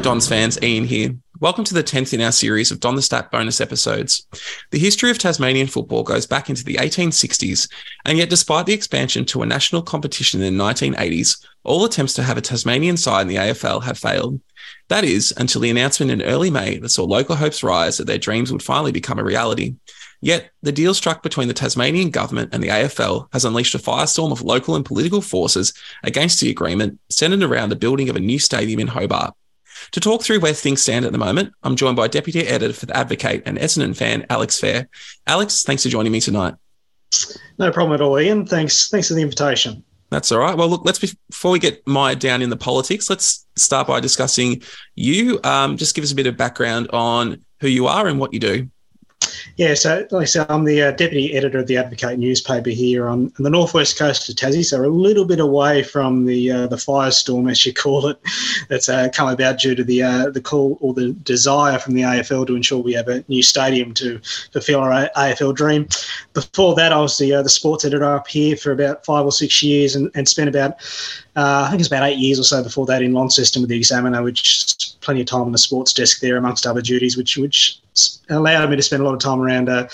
Dons 0.00 0.28
fans. 0.28 0.62
Ian 0.62 0.84
here. 0.84 1.16
Welcome 1.40 1.64
to 1.64 1.74
the 1.74 1.82
10th 1.82 2.12
in 2.12 2.20
our 2.20 2.30
series 2.30 2.70
of 2.70 2.78
Don 2.78 2.94
the 2.94 3.02
Stat 3.02 3.32
bonus 3.32 3.60
episodes. 3.60 4.28
The 4.70 4.78
history 4.78 5.10
of 5.10 5.18
Tasmanian 5.18 5.66
football 5.66 6.04
goes 6.04 6.24
back 6.24 6.48
into 6.48 6.62
the 6.62 6.76
1860s, 6.76 7.68
and 8.04 8.16
yet, 8.16 8.30
despite 8.30 8.66
the 8.66 8.72
expansion 8.72 9.24
to 9.26 9.42
a 9.42 9.46
national 9.46 9.82
competition 9.82 10.40
in 10.40 10.56
the 10.56 10.64
1980s, 10.64 11.44
all 11.64 11.84
attempts 11.84 12.14
to 12.14 12.22
have 12.22 12.36
a 12.36 12.40
Tasmanian 12.40 12.96
side 12.96 13.22
in 13.22 13.28
the 13.28 13.36
AFL 13.36 13.82
have 13.82 13.98
failed. 13.98 14.40
That 14.86 15.02
is, 15.02 15.34
until 15.36 15.62
the 15.62 15.70
announcement 15.70 16.12
in 16.12 16.22
early 16.22 16.50
May 16.50 16.78
that 16.78 16.90
saw 16.90 17.04
local 17.04 17.34
hopes 17.34 17.64
rise 17.64 17.96
that 17.96 18.06
their 18.06 18.18
dreams 18.18 18.52
would 18.52 18.62
finally 18.62 18.92
become 18.92 19.18
a 19.18 19.24
reality. 19.24 19.74
Yet, 20.20 20.50
the 20.62 20.72
deal 20.72 20.94
struck 20.94 21.22
between 21.22 21.48
the 21.48 21.54
Tasmanian 21.54 22.10
government 22.10 22.54
and 22.54 22.62
the 22.62 22.68
AFL 22.68 23.28
has 23.32 23.44
unleashed 23.44 23.74
a 23.74 23.78
firestorm 23.78 24.30
of 24.30 24.42
local 24.42 24.76
and 24.76 24.84
political 24.84 25.20
forces 25.20 25.72
against 26.04 26.40
the 26.40 26.50
agreement, 26.50 27.00
centered 27.08 27.42
around 27.42 27.68
the 27.68 27.76
building 27.76 28.08
of 28.08 28.16
a 28.16 28.20
new 28.20 28.38
stadium 28.38 28.80
in 28.80 28.86
Hobart. 28.86 29.34
To 29.92 30.00
talk 30.00 30.22
through 30.22 30.40
where 30.40 30.52
things 30.52 30.82
stand 30.82 31.04
at 31.04 31.12
the 31.12 31.18
moment, 31.18 31.52
I'm 31.62 31.76
joined 31.76 31.96
by 31.96 32.08
Deputy 32.08 32.40
Editor 32.40 32.74
for 32.74 32.86
The 32.86 32.96
Advocate 32.96 33.42
and 33.46 33.58
Essendon 33.58 33.96
fan, 33.96 34.26
Alex 34.30 34.60
Fair. 34.60 34.88
Alex, 35.26 35.62
thanks 35.62 35.82
for 35.82 35.88
joining 35.88 36.12
me 36.12 36.20
tonight. 36.20 36.54
No 37.58 37.70
problem 37.70 37.94
at 37.94 38.00
all, 38.00 38.18
Ian. 38.18 38.46
Thanks. 38.46 38.88
Thanks 38.88 39.08
for 39.08 39.14
the 39.14 39.22
invitation. 39.22 39.82
That's 40.10 40.32
all 40.32 40.38
right. 40.38 40.56
Well, 40.56 40.68
look, 40.68 40.82
let's 40.84 40.98
before 40.98 41.50
we 41.50 41.58
get 41.58 41.86
mired 41.86 42.18
down 42.18 42.40
in 42.40 42.50
the 42.50 42.56
politics, 42.56 43.10
let's 43.10 43.46
start 43.56 43.86
by 43.86 44.00
discussing 44.00 44.62
you. 44.94 45.38
Um, 45.44 45.76
just 45.76 45.94
give 45.94 46.02
us 46.02 46.12
a 46.12 46.14
bit 46.14 46.26
of 46.26 46.36
background 46.36 46.88
on 46.92 47.44
who 47.60 47.68
you 47.68 47.86
are 47.86 48.06
and 48.06 48.18
what 48.18 48.32
you 48.32 48.40
do. 48.40 48.70
Yeah, 49.56 49.74
so 49.74 50.06
like 50.10 50.22
I 50.22 50.24
said, 50.24 50.46
I'm 50.48 50.64
the 50.64 50.82
uh, 50.82 50.90
deputy 50.92 51.34
editor 51.34 51.58
of 51.58 51.66
the 51.66 51.76
Advocate 51.76 52.18
newspaper 52.18 52.70
here 52.70 53.08
on, 53.08 53.32
on, 53.38 53.42
the 53.42 53.50
northwest 53.50 53.98
coast 53.98 54.28
of 54.28 54.36
Tassie, 54.36 54.64
so 54.64 54.84
a 54.84 54.86
little 54.86 55.24
bit 55.24 55.40
away 55.40 55.82
from 55.82 56.26
the 56.26 56.50
uh, 56.50 56.66
the 56.66 56.76
firestorm, 56.76 57.50
as 57.50 57.64
you 57.66 57.72
call 57.84 58.06
it, 58.06 58.18
that's 58.68 58.88
uh, 58.88 59.08
come 59.12 59.28
about 59.28 59.58
due 59.58 59.74
to 59.74 59.82
the 59.82 60.02
uh, 60.02 60.30
the 60.30 60.40
call 60.40 60.78
or 60.80 60.94
the 60.94 61.12
desire 61.24 61.78
from 61.78 61.94
the 61.94 62.02
AFL 62.02 62.46
to 62.46 62.56
ensure 62.56 62.78
we 62.78 62.92
have 62.92 63.08
a 63.08 63.24
new 63.28 63.42
stadium 63.42 63.94
to 63.94 64.20
fulfil 64.52 64.80
our 64.80 65.08
AFL 65.16 65.54
dream. 65.54 65.88
Before 66.34 66.74
that, 66.76 66.92
I 66.92 67.00
was 67.00 67.18
the 67.18 67.34
uh, 67.34 67.42
the 67.42 67.48
sports 67.48 67.84
editor 67.84 68.04
up 68.04 68.28
here 68.28 68.56
for 68.56 68.72
about 68.72 69.04
five 69.04 69.24
or 69.24 69.32
six 69.32 69.62
years, 69.62 69.96
and, 69.96 70.10
and 70.14 70.28
spent 70.28 70.48
about 70.48 70.74
uh, 71.38 71.62
I 71.64 71.70
think 71.70 71.78
it's 71.78 71.86
about 71.86 72.02
eight 72.02 72.18
years 72.18 72.40
or 72.40 72.42
so 72.42 72.64
before 72.64 72.84
that 72.86 73.00
in 73.00 73.12
Launceston 73.12 73.62
with 73.62 73.70
the 73.70 73.76
Examiner, 73.76 74.24
which 74.24 74.96
plenty 75.00 75.20
of 75.20 75.28
time 75.28 75.42
on 75.42 75.52
the 75.52 75.58
sports 75.58 75.92
desk 75.92 76.18
there, 76.18 76.36
amongst 76.36 76.66
other 76.66 76.82
duties, 76.82 77.16
which 77.16 77.36
which 77.36 77.78
allowed 78.28 78.68
me 78.70 78.74
to 78.74 78.82
spend 78.82 79.02
a 79.02 79.04
lot 79.04 79.14
of 79.14 79.20
time 79.20 79.40
around 79.40 79.68
uh, 79.68 79.86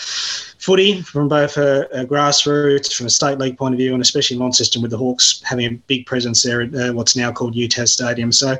footy 0.64 1.02
from 1.02 1.28
both 1.28 1.58
a, 1.58 1.86
a, 1.92 2.06
grassroots, 2.06 2.94
from 2.94 3.04
a 3.06 3.10
state 3.10 3.38
league 3.38 3.58
point 3.58 3.74
of 3.74 3.78
view, 3.78 3.92
and 3.92 4.00
especially 4.00 4.38
Launceston 4.38 4.80
with 4.80 4.90
the 4.90 4.96
Hawks 4.96 5.42
having 5.44 5.66
a 5.66 5.70
big 5.86 6.06
presence 6.06 6.42
there 6.42 6.62
at 6.62 6.74
uh, 6.74 6.92
what's 6.92 7.14
now 7.14 7.30
called 7.30 7.54
UTAS 7.54 7.88
Stadium. 7.88 8.32
So, 8.32 8.56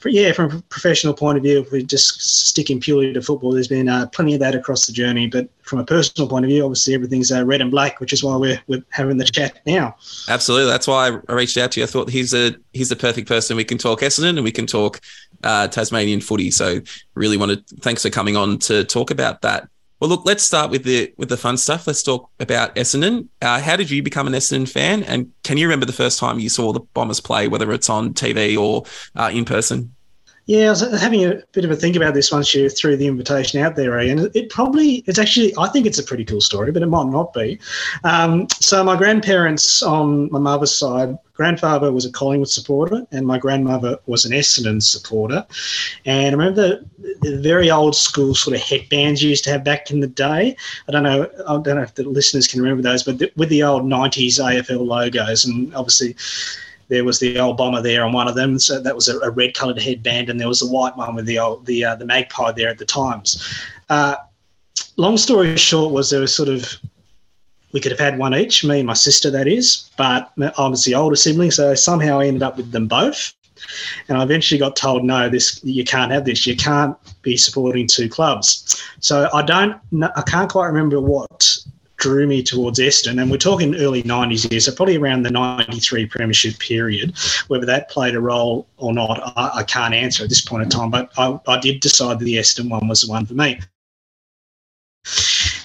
for, 0.00 0.08
yeah, 0.08 0.32
from 0.32 0.50
a 0.50 0.62
professional 0.62 1.14
point 1.14 1.38
of 1.38 1.44
view, 1.44 1.60
if 1.60 1.70
we're 1.70 1.82
just 1.82 2.48
sticking 2.48 2.80
purely 2.80 3.12
to 3.12 3.22
football, 3.22 3.52
there's 3.52 3.68
been 3.68 3.88
uh, 3.88 4.06
plenty 4.06 4.34
of 4.34 4.40
that 4.40 4.56
across 4.56 4.86
the 4.86 4.92
journey. 4.92 5.28
But 5.28 5.48
from 5.62 5.78
a 5.78 5.84
personal 5.84 6.28
point 6.28 6.44
of 6.44 6.48
view, 6.48 6.64
obviously 6.64 6.94
everything's 6.94 7.30
uh, 7.30 7.44
red 7.44 7.60
and 7.60 7.70
black, 7.70 8.00
which 8.00 8.12
is 8.12 8.24
why 8.24 8.34
we're, 8.34 8.60
we're 8.66 8.84
having 8.90 9.16
the 9.16 9.24
chat 9.24 9.60
now. 9.66 9.94
Absolutely, 10.28 10.70
that's 10.70 10.88
why 10.88 11.16
I 11.28 11.32
reached 11.32 11.56
out 11.58 11.70
to 11.72 11.80
you. 11.80 11.84
I 11.84 11.88
thought 11.88 12.10
he's 12.10 12.34
a 12.34 12.56
he's 12.72 12.88
the 12.88 12.96
perfect 12.96 13.28
person. 13.28 13.56
We 13.56 13.64
can 13.64 13.78
talk 13.78 14.00
Essendon 14.00 14.30
and 14.30 14.42
we 14.44 14.52
can 14.52 14.66
talk 14.66 15.00
uh, 15.44 15.68
Tasmanian 15.68 16.20
footy. 16.20 16.50
So, 16.50 16.80
really 17.14 17.36
wanted 17.36 17.68
thanks 17.68 18.02
for 18.02 18.10
coming 18.10 18.36
on 18.36 18.58
to 18.60 18.82
talk 18.82 19.12
about 19.12 19.42
that. 19.42 19.68
Well, 19.98 20.10
look, 20.10 20.26
let's 20.26 20.44
start 20.44 20.70
with 20.70 20.84
the 20.84 21.12
with 21.16 21.30
the 21.30 21.38
fun 21.38 21.56
stuff. 21.56 21.86
Let's 21.86 22.02
talk 22.02 22.30
about 22.38 22.74
Essendon. 22.76 23.28
Uh, 23.40 23.60
how 23.60 23.76
did 23.76 23.90
you 23.90 24.02
become 24.02 24.26
an 24.26 24.34
Essendon 24.34 24.70
fan? 24.70 25.02
And 25.04 25.32
can 25.42 25.56
you 25.56 25.66
remember 25.66 25.86
the 25.86 25.92
first 25.92 26.18
time 26.18 26.38
you 26.38 26.50
saw 26.50 26.72
the 26.72 26.80
Bombers 26.80 27.20
play, 27.20 27.48
whether 27.48 27.72
it's 27.72 27.88
on 27.88 28.12
TV 28.12 28.58
or 28.58 28.84
uh, 29.14 29.30
in 29.32 29.46
person? 29.46 29.95
Yeah, 30.46 30.66
I 30.66 30.70
was 30.70 31.00
having 31.00 31.24
a 31.24 31.42
bit 31.50 31.64
of 31.64 31.72
a 31.72 31.76
think 31.76 31.96
about 31.96 32.14
this 32.14 32.30
once 32.30 32.54
you 32.54 32.68
threw 32.68 32.96
the 32.96 33.08
invitation 33.08 33.60
out 33.60 33.74
there, 33.74 33.98
and 33.98 34.30
it 34.34 34.48
probably 34.48 35.02
it's 35.08 35.18
actually 35.18 35.52
I 35.58 35.68
think 35.68 35.86
it's 35.86 35.98
a 35.98 36.04
pretty 36.04 36.24
cool 36.24 36.40
story, 36.40 36.70
but 36.70 36.84
it 36.84 36.86
might 36.86 37.08
not 37.08 37.32
be. 37.32 37.58
Um, 38.04 38.46
so 38.60 38.84
my 38.84 38.96
grandparents 38.96 39.82
on 39.82 40.30
my 40.30 40.38
mother's 40.38 40.72
side, 40.72 41.18
grandfather 41.34 41.90
was 41.90 42.04
a 42.04 42.12
Collingwood 42.12 42.48
supporter, 42.48 43.04
and 43.10 43.26
my 43.26 43.38
grandmother 43.38 43.98
was 44.06 44.24
an 44.24 44.30
Essendon 44.30 44.80
supporter. 44.80 45.44
And 46.04 46.28
I 46.28 46.38
remember 46.38 46.62
the, 46.62 47.18
the 47.22 47.38
very 47.38 47.68
old 47.68 47.96
school 47.96 48.32
sort 48.36 48.54
of 48.54 48.62
headbands 48.62 49.24
you 49.24 49.30
used 49.30 49.42
to 49.44 49.50
have 49.50 49.64
back 49.64 49.90
in 49.90 49.98
the 49.98 50.06
day. 50.06 50.56
I 50.88 50.92
don't 50.92 51.02
know, 51.02 51.28
I 51.48 51.54
don't 51.54 51.74
know 51.74 51.82
if 51.82 51.96
the 51.96 52.04
listeners 52.04 52.46
can 52.46 52.62
remember 52.62 52.84
those, 52.84 53.02
but 53.02 53.18
the, 53.18 53.32
with 53.34 53.48
the 53.48 53.64
old 53.64 53.82
'90s 53.82 54.38
AFL 54.38 54.86
logos, 54.86 55.44
and 55.44 55.74
obviously 55.74 56.14
there 56.88 57.04
was 57.04 57.18
the 57.18 57.38
old 57.38 57.56
bomber 57.56 57.82
there 57.82 58.04
on 58.04 58.12
one 58.12 58.28
of 58.28 58.34
them. 58.34 58.58
So 58.58 58.80
that 58.80 58.94
was 58.94 59.08
a, 59.08 59.18
a 59.20 59.30
red 59.30 59.54
coloured 59.54 59.80
headband, 59.80 60.30
and 60.30 60.40
there 60.40 60.48
was 60.48 60.62
a 60.62 60.66
white 60.66 60.96
one 60.96 61.14
with 61.14 61.26
the 61.26 61.38
old 61.38 61.66
the 61.66 61.84
uh, 61.84 61.96
the 61.96 62.06
magpie 62.06 62.52
there 62.52 62.68
at 62.68 62.78
the 62.78 62.84
times. 62.84 63.42
Uh, 63.88 64.16
long 64.96 65.16
story 65.16 65.56
short 65.56 65.92
was 65.92 66.10
there 66.10 66.20
was 66.20 66.34
sort 66.34 66.48
of 66.48 66.76
we 67.72 67.80
could 67.80 67.92
have 67.92 68.00
had 68.00 68.18
one 68.18 68.34
each, 68.34 68.64
me 68.64 68.78
and 68.78 68.86
my 68.86 68.94
sister, 68.94 69.30
that 69.30 69.46
is. 69.46 69.90
But 69.98 70.32
I 70.38 70.68
was 70.68 70.84
the 70.84 70.94
older 70.94 71.16
sibling, 71.16 71.50
so 71.50 71.74
somehow 71.74 72.20
I 72.20 72.26
ended 72.26 72.42
up 72.42 72.56
with 72.56 72.72
them 72.72 72.86
both. 72.86 73.34
And 74.08 74.16
I 74.16 74.22
eventually 74.22 74.58
got 74.58 74.76
told, 74.76 75.04
no, 75.04 75.28
this 75.28 75.62
you 75.64 75.84
can't 75.84 76.12
have 76.12 76.24
this. 76.24 76.46
You 76.46 76.56
can't 76.56 76.96
be 77.22 77.36
supporting 77.36 77.86
two 77.86 78.08
clubs. 78.08 78.82
So 79.00 79.28
I 79.34 79.42
don't, 79.42 79.76
I 80.02 80.22
can't 80.22 80.50
quite 80.50 80.66
remember 80.66 81.00
what 81.00 81.58
drew 81.96 82.26
me 82.26 82.42
towards 82.42 82.78
Essendon. 82.78 83.20
And 83.20 83.30
we're 83.30 83.38
talking 83.38 83.74
early 83.76 84.02
90s 84.02 84.50
here, 84.50 84.60
so 84.60 84.74
probably 84.74 84.96
around 84.96 85.22
the 85.22 85.30
93 85.30 86.06
Premiership 86.06 86.58
period. 86.58 87.16
Whether 87.48 87.66
that 87.66 87.90
played 87.90 88.14
a 88.14 88.20
role 88.20 88.66
or 88.76 88.92
not, 88.92 89.32
I, 89.36 89.60
I 89.60 89.62
can't 89.62 89.94
answer 89.94 90.22
at 90.24 90.28
this 90.28 90.40
point 90.40 90.62
in 90.62 90.68
time. 90.68 90.90
But 90.90 91.10
I, 91.16 91.38
I, 91.46 91.60
did 91.60 91.80
decide 91.80 92.18
that 92.18 92.24
the 92.24 92.36
Essendon 92.36 92.70
one 92.70 92.88
was 92.88 93.02
the 93.02 93.10
one 93.10 93.26
for 93.26 93.34
me. 93.34 93.60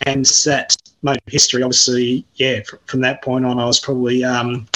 And 0.04 0.26
that 0.46 0.76
motor 1.02 1.20
history, 1.28 1.64
obviously, 1.64 2.26
yeah, 2.36 2.62
from 2.86 3.02
that 3.02 3.22
point 3.24 3.46
on, 3.46 3.60
I 3.60 3.66
was 3.66 3.80
probably. 3.80 4.24
Um, 4.24 4.68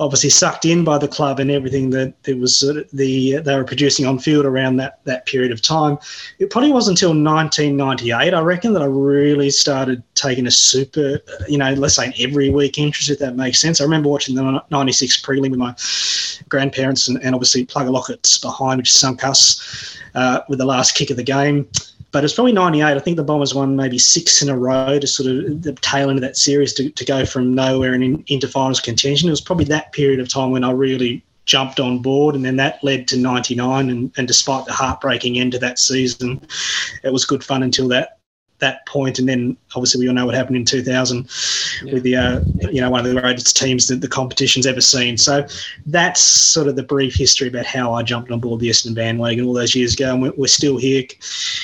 obviously 0.00 0.30
sucked 0.30 0.64
in 0.64 0.84
by 0.84 0.96
the 0.96 1.08
club 1.08 1.40
and 1.40 1.50
everything 1.50 1.90
that 1.90 2.14
it 2.24 2.38
was 2.38 2.56
sort 2.56 2.76
of 2.76 2.88
the 2.92 3.38
they 3.38 3.56
were 3.56 3.64
producing 3.64 4.06
on 4.06 4.18
field 4.18 4.46
around 4.46 4.76
that 4.76 5.00
that 5.04 5.26
period 5.26 5.50
of 5.50 5.60
time. 5.60 5.98
It 6.38 6.50
probably 6.50 6.70
wasn't 6.70 6.98
until 6.98 7.10
1998, 7.10 8.34
I 8.34 8.40
reckon, 8.40 8.72
that 8.74 8.82
I 8.82 8.86
really 8.86 9.50
started 9.50 10.02
taking 10.14 10.46
a 10.46 10.50
super, 10.50 11.20
you 11.48 11.58
know, 11.58 11.72
let's 11.74 11.96
say 11.96 12.12
every 12.18 12.50
week 12.50 12.78
interest, 12.78 13.10
if 13.10 13.18
that 13.18 13.36
makes 13.36 13.60
sense. 13.60 13.80
I 13.80 13.84
remember 13.84 14.08
watching 14.08 14.34
the 14.34 14.62
96 14.70 15.22
prelim 15.22 15.50
with 15.50 15.58
my 15.58 15.74
grandparents 16.48 17.08
and, 17.08 17.22
and 17.22 17.34
obviously 17.34 17.66
Plugger 17.66 17.90
Lockett's 17.90 18.38
behind, 18.38 18.78
which 18.78 18.92
sunk 18.92 19.24
us 19.24 19.98
uh, 20.14 20.40
with 20.48 20.58
the 20.58 20.64
last 20.64 20.94
kick 20.94 21.10
of 21.10 21.16
the 21.16 21.22
game. 21.22 21.68
But 22.10 22.24
it's 22.24 22.34
probably 22.34 22.52
98. 22.52 22.84
I 22.84 22.98
think 22.98 23.16
the 23.16 23.24
Bombers 23.24 23.54
won 23.54 23.76
maybe 23.76 23.98
six 23.98 24.40
in 24.42 24.48
a 24.48 24.56
row 24.56 24.98
to 24.98 25.06
sort 25.06 25.28
of 25.28 25.62
the 25.62 25.74
tail 25.74 26.08
end 26.08 26.18
of 26.18 26.22
that 26.22 26.36
series 26.36 26.72
to, 26.74 26.90
to 26.90 27.04
go 27.04 27.26
from 27.26 27.54
nowhere 27.54 27.92
and 27.92 28.02
in, 28.02 28.24
into 28.28 28.48
finals 28.48 28.80
contention. 28.80 29.28
It 29.28 29.32
was 29.32 29.40
probably 29.40 29.66
that 29.66 29.92
period 29.92 30.20
of 30.20 30.28
time 30.28 30.50
when 30.50 30.64
I 30.64 30.70
really 30.70 31.22
jumped 31.44 31.80
on 31.80 32.00
board, 32.00 32.34
and 32.34 32.44
then 32.44 32.56
that 32.56 32.82
led 32.82 33.08
to 33.08 33.18
99. 33.18 33.90
And, 33.90 34.12
and 34.16 34.26
despite 34.26 34.64
the 34.66 34.72
heartbreaking 34.72 35.38
end 35.38 35.54
of 35.54 35.60
that 35.60 35.78
season, 35.78 36.46
it 37.02 37.12
was 37.12 37.24
good 37.24 37.44
fun 37.44 37.62
until 37.62 37.88
that 37.88 38.17
that 38.58 38.86
point, 38.86 39.18
and 39.18 39.28
then 39.28 39.56
obviously 39.74 40.00
we 40.00 40.08
all 40.08 40.14
know 40.14 40.26
what 40.26 40.34
happened 40.34 40.56
in 40.56 40.64
2000 40.64 41.28
yeah. 41.82 41.92
with 41.92 42.02
the 42.02 42.16
uh, 42.16 42.40
you 42.70 42.80
know 42.80 42.90
one 42.90 43.04
of 43.04 43.12
the 43.12 43.20
greatest 43.20 43.56
teams 43.56 43.86
that 43.88 44.00
the 44.00 44.08
competition's 44.08 44.66
ever 44.66 44.80
seen. 44.80 45.16
So 45.16 45.46
that's 45.86 46.20
sort 46.20 46.68
of 46.68 46.76
the 46.76 46.82
brief 46.82 47.14
history 47.14 47.48
about 47.48 47.66
how 47.66 47.92
I 47.92 48.02
jumped 48.02 48.30
on 48.30 48.40
board 48.40 48.60
the 48.60 48.70
Essendon 48.70 48.94
bandwagon 48.94 49.44
all 49.44 49.54
those 49.54 49.74
years 49.74 49.94
ago, 49.94 50.12
and 50.12 50.22
we're, 50.22 50.32
we're 50.36 50.46
still 50.46 50.76
here, 50.76 51.04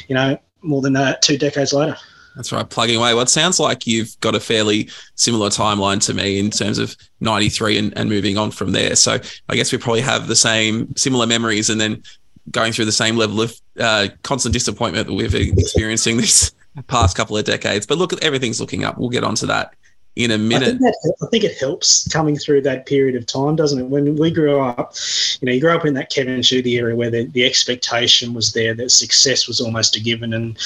you 0.09 0.15
know, 0.15 0.39
more 0.63 0.83
than 0.83 0.97
uh, 0.97 1.17
two 1.17 1.39
decades 1.39 1.73
later. 1.73 1.97
That's 2.37 2.51
right, 2.51 2.69
plugging 2.69 2.97
away. 2.97 3.15
Well, 3.15 3.23
it 3.23 3.29
sounds 3.29 3.61
like 3.61 3.87
you've 3.87 4.19
got 4.21 4.35
a 4.35 4.41
fairly 4.41 4.89
similar 5.15 5.51
timeline 5.51 6.05
to 6.07 6.15
me 6.15 6.41
in 6.41 6.51
terms 6.51 6.79
of 6.79 6.97
93 7.21 7.79
and, 7.79 7.97
and 7.97 8.09
moving 8.09 8.37
on 8.37 8.51
from 8.51 8.73
there. 8.73 8.97
So 8.97 9.19
I 9.49 9.55
guess 9.55 9.71
we 9.71 9.79
probably 9.79 10.01
have 10.01 10.27
the 10.27 10.35
same 10.35 10.95
similar 10.97 11.29
memories 11.29 11.71
and 11.71 11.81
then 11.81 12.03
going 12.51 12.73
through 12.73 12.87
the 12.87 12.93
same 12.93 13.17
level 13.17 13.41
of 13.41 13.55
uh, 13.79 14.09
constant 14.23 14.53
disappointment 14.53 15.07
that 15.07 15.15
we've 15.15 15.31
been 15.31 15.57
experiencing 15.59 16.17
this 16.17 16.53
past 16.83 17.17
couple 17.17 17.37
of 17.37 17.45
decades. 17.45 17.87
But 17.87 17.99
look, 17.99 18.23
everything's 18.23 18.61
looking 18.61 18.85
up. 18.85 18.99
We'll 18.99 19.11
get 19.11 19.25
onto 19.25 19.47
that 19.47 19.75
in 20.17 20.31
a 20.31 20.39
minute. 20.39 20.63
I 20.63 20.71
think, 20.71 20.81
that, 20.81 21.17
I 21.23 21.27
think, 21.27 21.45
it 21.45 21.59
helps 21.59 22.07
coming 22.09 22.37
through 22.37 22.63
that 22.63 22.87
period 22.87 23.17
of 23.17 23.27
time, 23.27 23.57
doesn't 23.57 23.81
it? 23.81 23.85
When 23.85 24.17
we 24.17 24.31
grew 24.31 24.61
up, 24.61 24.95
you 25.41 25.47
know, 25.47 25.53
you 25.53 25.61
grew 25.61 25.73
up 25.75 25.85
in 25.85 25.95
that 25.95 26.11
Kevin 26.11 26.41
Sheedy 26.43 26.75
era 26.75 26.95
where 26.95 27.11
the, 27.11 27.25
the 27.25 27.45
expectation 27.45 28.33
was 28.33 28.53
there 28.53 28.75
that 28.75 28.91
success 28.91 29.49
was 29.49 29.61
almost 29.61 29.97
a 29.97 30.01
given, 30.01 30.33
and 30.35 30.57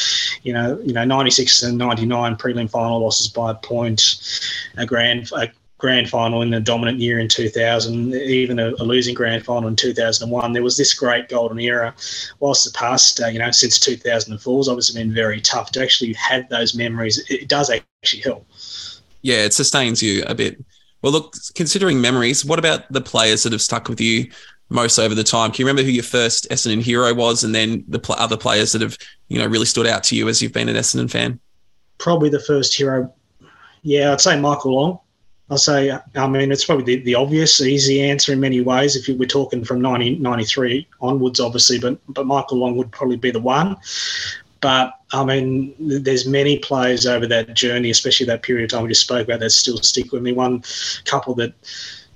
you 0.43 0.53
know, 0.53 0.79
you 0.85 0.93
know, 0.93 1.05
ninety 1.05 1.31
six 1.31 1.63
and 1.63 1.79
ninety 1.79 2.05
nine 2.05 2.37
prelim 2.37 2.71
final 2.71 3.01
losses 3.01 3.29
by 3.29 3.53
a 3.53 3.55
point, 3.55 4.19
a 4.77 4.85
grand. 4.85 5.31
A, 5.33 5.51
grand 5.79 6.11
final 6.11 6.43
in 6.43 6.53
a 6.53 6.61
dominant 6.61 6.99
year 6.99 7.21
in 7.21 7.29
2000, 7.29 8.15
even 8.15 8.59
a, 8.59 8.71
a, 8.81 8.85
losing 8.85 9.15
grand 9.15 9.45
final 9.45 9.69
in 9.69 9.77
2001. 9.77 10.53
There 10.53 10.63
was 10.63 10.77
this 10.77 10.93
great 10.93 11.29
golden 11.29 11.59
era. 11.61 11.95
Whilst 12.41 12.65
the 12.65 12.77
past, 12.77 13.21
uh, 13.21 13.29
you 13.29 13.39
know, 13.39 13.51
since 13.53 13.79
2004 13.79 14.59
has 14.59 14.69
obviously 14.69 15.01
been 15.01 15.15
very 15.15 15.41
tough 15.41 15.71
to 15.73 15.83
actually 15.83 16.13
have 16.15 16.49
those 16.49 16.75
memories, 16.75 17.25
it, 17.31 17.49
does 17.49 17.71
actually 17.71 18.23
help. 18.23 18.47
Yeah, 19.23 19.45
it 19.45 19.55
sustains 19.55 20.03
you 20.03 20.25
a 20.27 20.35
bit. 20.35 20.63
Well, 21.01 21.13
look, 21.13 21.35
considering 21.55 22.01
memories, 22.01 22.45
what 22.45 22.59
about 22.59 22.93
the 22.93 23.01
players 23.01 23.45
that 23.45 23.53
have 23.53 23.63
stuck 23.63 23.89
with 23.89 24.01
you 24.01 24.31
most 24.71 24.99
over 24.99 25.15
the 25.15 25.25
time. 25.25 25.51
Can 25.51 25.63
you 25.63 25.67
remember 25.67 25.83
who 25.83 25.91
your 25.91 26.05
first 26.05 26.49
Essendon 26.51 26.83
hero 26.83 27.15
was, 27.15 27.45
and 27.45 27.55
then 27.55 27.85
the 27.89 27.99
pl- 27.99 28.17
other 28.17 28.37
players 28.37 28.73
that 28.73 28.83
have 28.83 28.99
you 29.29 29.39
know 29.39 29.47
really 29.47 29.67
stood 29.67 29.87
out 29.87 30.05
to 30.05 30.17
you 30.17 30.29
as 30.29 30.43
you've 30.43 30.53
been 30.53 30.69
an 30.69 30.77
Essendon 30.77 31.11
fan? 31.11 31.41
Probably 31.99 32.29
the 32.29 32.41
first 32.41 32.77
hero. 32.77 33.13
Yeah, 33.83 34.13
I'd 34.13 34.21
say 34.21 34.39
Michael 34.39 34.75
Long. 34.75 34.99
I'll 35.51 35.59
say, 35.59 35.97
I 36.15 36.27
mean, 36.27 36.53
it's 36.53 36.65
probably 36.65 36.85
the, 36.85 37.03
the 37.05 37.15
obvious, 37.15 37.61
easy 37.61 38.03
answer 38.03 38.33
in 38.33 38.41
many 38.41 38.61
ways 38.61 38.97
if 38.97 39.09
you, 39.09 39.17
we're 39.17 39.27
talking 39.27 39.65
from 39.65 39.83
1993 39.83 40.87
onwards, 41.01 41.41
obviously, 41.41 41.79
but, 41.79 41.99
but 42.09 42.27
Michael 42.27 42.59
Long 42.59 42.77
would 42.77 42.93
probably 42.93 43.17
be 43.17 43.31
the 43.31 43.41
one. 43.41 43.77
But 44.61 44.99
I 45.13 45.25
mean, 45.25 45.75
there's 45.79 46.27
many 46.27 46.59
players 46.59 47.07
over 47.07 47.27
that 47.29 47.55
journey, 47.55 47.91
especially 47.91 48.27
that 48.27 48.43
period 48.43 48.65
of 48.65 48.71
time 48.71 48.83
we 48.83 48.91
just 48.91 49.03
spoke 49.03 49.27
about, 49.27 49.41
that 49.41 49.51
still 49.51 49.79
stick 49.79 50.13
with 50.13 50.23
me. 50.23 50.33
One 50.33 50.63
couple 51.05 51.35
that 51.37 51.55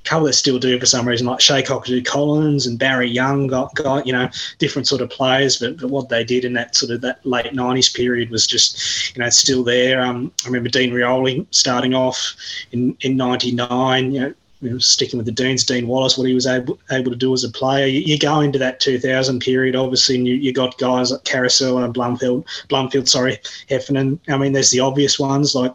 couple 0.04 0.26
that 0.26 0.32
still 0.32 0.58
do 0.58 0.78
for 0.78 0.86
some 0.86 1.06
reason, 1.06 1.26
like 1.26 1.38
Che 1.38 1.62
Cockatoo 1.62 2.02
Collins 2.02 2.66
and 2.66 2.78
Barry 2.78 3.08
Young, 3.08 3.46
got, 3.46 3.74
got 3.74 4.06
you 4.06 4.12
know 4.12 4.28
different 4.58 4.88
sort 4.88 5.00
of 5.00 5.10
players, 5.10 5.58
but, 5.58 5.78
but, 5.78 5.90
what 5.90 6.08
they 6.08 6.24
did 6.24 6.44
in 6.44 6.52
that 6.54 6.74
sort 6.74 6.92
of 6.92 7.00
that 7.02 7.24
late 7.24 7.52
'90s 7.52 7.94
period 7.94 8.30
was 8.30 8.46
just 8.46 9.14
you 9.14 9.22
know 9.22 9.28
still 9.30 9.62
there. 9.62 10.02
Um, 10.02 10.32
I 10.44 10.48
remember 10.48 10.68
Dean 10.68 10.92
Rioli 10.92 11.46
starting 11.50 11.94
off 11.94 12.34
in 12.72 12.96
in 13.00 13.16
'99. 13.16 14.12
You 14.12 14.20
know, 14.20 14.34
sticking 14.78 15.16
with 15.16 15.26
the 15.26 15.32
Deans, 15.32 15.64
Dean 15.64 15.88
Wallace, 15.88 16.16
what 16.16 16.28
he 16.28 16.34
was 16.34 16.46
able, 16.46 16.78
able 16.92 17.10
to 17.10 17.16
do 17.16 17.32
as 17.32 17.42
a 17.42 17.50
player. 17.50 17.86
You, 17.86 17.98
you 17.98 18.16
go 18.16 18.42
into 18.42 18.60
that 18.60 18.78
2000 18.78 19.40
period, 19.40 19.74
obviously, 19.74 20.14
and 20.14 20.28
you, 20.28 20.34
you 20.34 20.52
got 20.52 20.78
guys 20.78 21.10
like 21.10 21.24
Caracella 21.24 21.84
and 21.84 21.92
Blumfield, 21.92 22.44
Blumfield, 22.68 23.08
sorry, 23.08 23.40
Heffernan. 23.68 24.20
I 24.28 24.36
mean, 24.36 24.52
there's 24.52 24.70
the 24.70 24.78
obvious 24.78 25.18
ones 25.18 25.56
like 25.56 25.72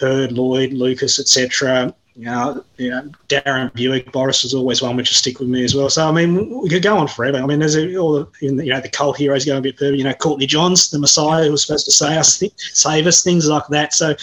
Hird, 0.00 0.32
Lloyd, 0.32 0.72
Lucas, 0.72 1.20
etc. 1.20 1.94
You 2.16 2.26
know, 2.26 2.64
you 2.76 2.90
know, 2.90 3.10
Darren 3.28 3.72
Bewick, 3.72 4.12
Boris 4.12 4.44
was 4.44 4.54
always 4.54 4.80
one 4.80 4.94
which 4.94 5.10
will 5.10 5.16
stick 5.16 5.40
with 5.40 5.48
me 5.48 5.64
as 5.64 5.74
well. 5.74 5.90
So 5.90 6.08
I 6.08 6.12
mean, 6.12 6.60
we 6.62 6.68
could 6.68 6.82
go 6.82 6.96
on 6.96 7.08
forever. 7.08 7.38
I 7.38 7.46
mean, 7.46 7.58
there's 7.58 7.76
all 7.96 8.12
the 8.12 8.28
you 8.40 8.52
know 8.52 8.80
the 8.80 8.88
cult 8.88 9.16
heroes 9.16 9.44
going 9.44 9.58
a 9.58 9.62
bit 9.62 9.76
further. 9.76 9.96
You 9.96 10.04
know, 10.04 10.14
Courtenay 10.14 10.46
Johns, 10.46 10.90
the 10.90 11.00
Messiah, 11.00 11.44
who 11.44 11.50
was 11.50 11.66
supposed 11.66 11.86
to 11.86 11.92
save 11.92 12.18
us, 12.18 12.40
save 12.56 13.08
us, 13.08 13.24
things 13.24 13.48
like 13.48 13.66
that. 13.68 13.94
So 13.94 14.14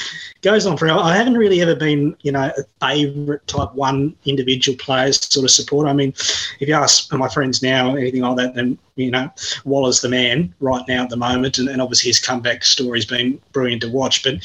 goes 0.41 0.65
on 0.65 0.77
forever. 0.77 0.99
I 0.99 1.17
haven't 1.17 1.37
really 1.37 1.61
ever 1.61 1.75
been 1.75 2.15
you 2.21 2.31
know 2.31 2.49
a 2.57 2.63
favourite 2.79 3.45
type 3.47 3.73
one 3.73 4.15
individual 4.23 4.77
players 4.77 5.21
sort 5.29 5.43
of 5.43 5.51
support. 5.51 5.87
I 5.87 5.93
mean, 5.93 6.13
if 6.61 6.69
you 6.69 6.73
ask 6.73 7.11
my 7.11 7.27
friends 7.27 7.61
now 7.61 7.95
anything 7.95 8.21
like 8.21 8.37
that, 8.37 8.55
then 8.55 8.77
you 9.01 9.11
know, 9.11 9.29
Waller's 9.65 10.01
the 10.01 10.09
man 10.09 10.53
right 10.59 10.83
now 10.87 11.03
at 11.03 11.09
the 11.09 11.17
moment, 11.17 11.57
and, 11.57 11.67
and 11.69 11.81
obviously 11.81 12.09
his 12.09 12.19
comeback 12.19 12.63
story's 12.63 13.05
been 13.05 13.39
brilliant 13.51 13.81
to 13.81 13.89
watch. 13.89 14.23
But 14.23 14.43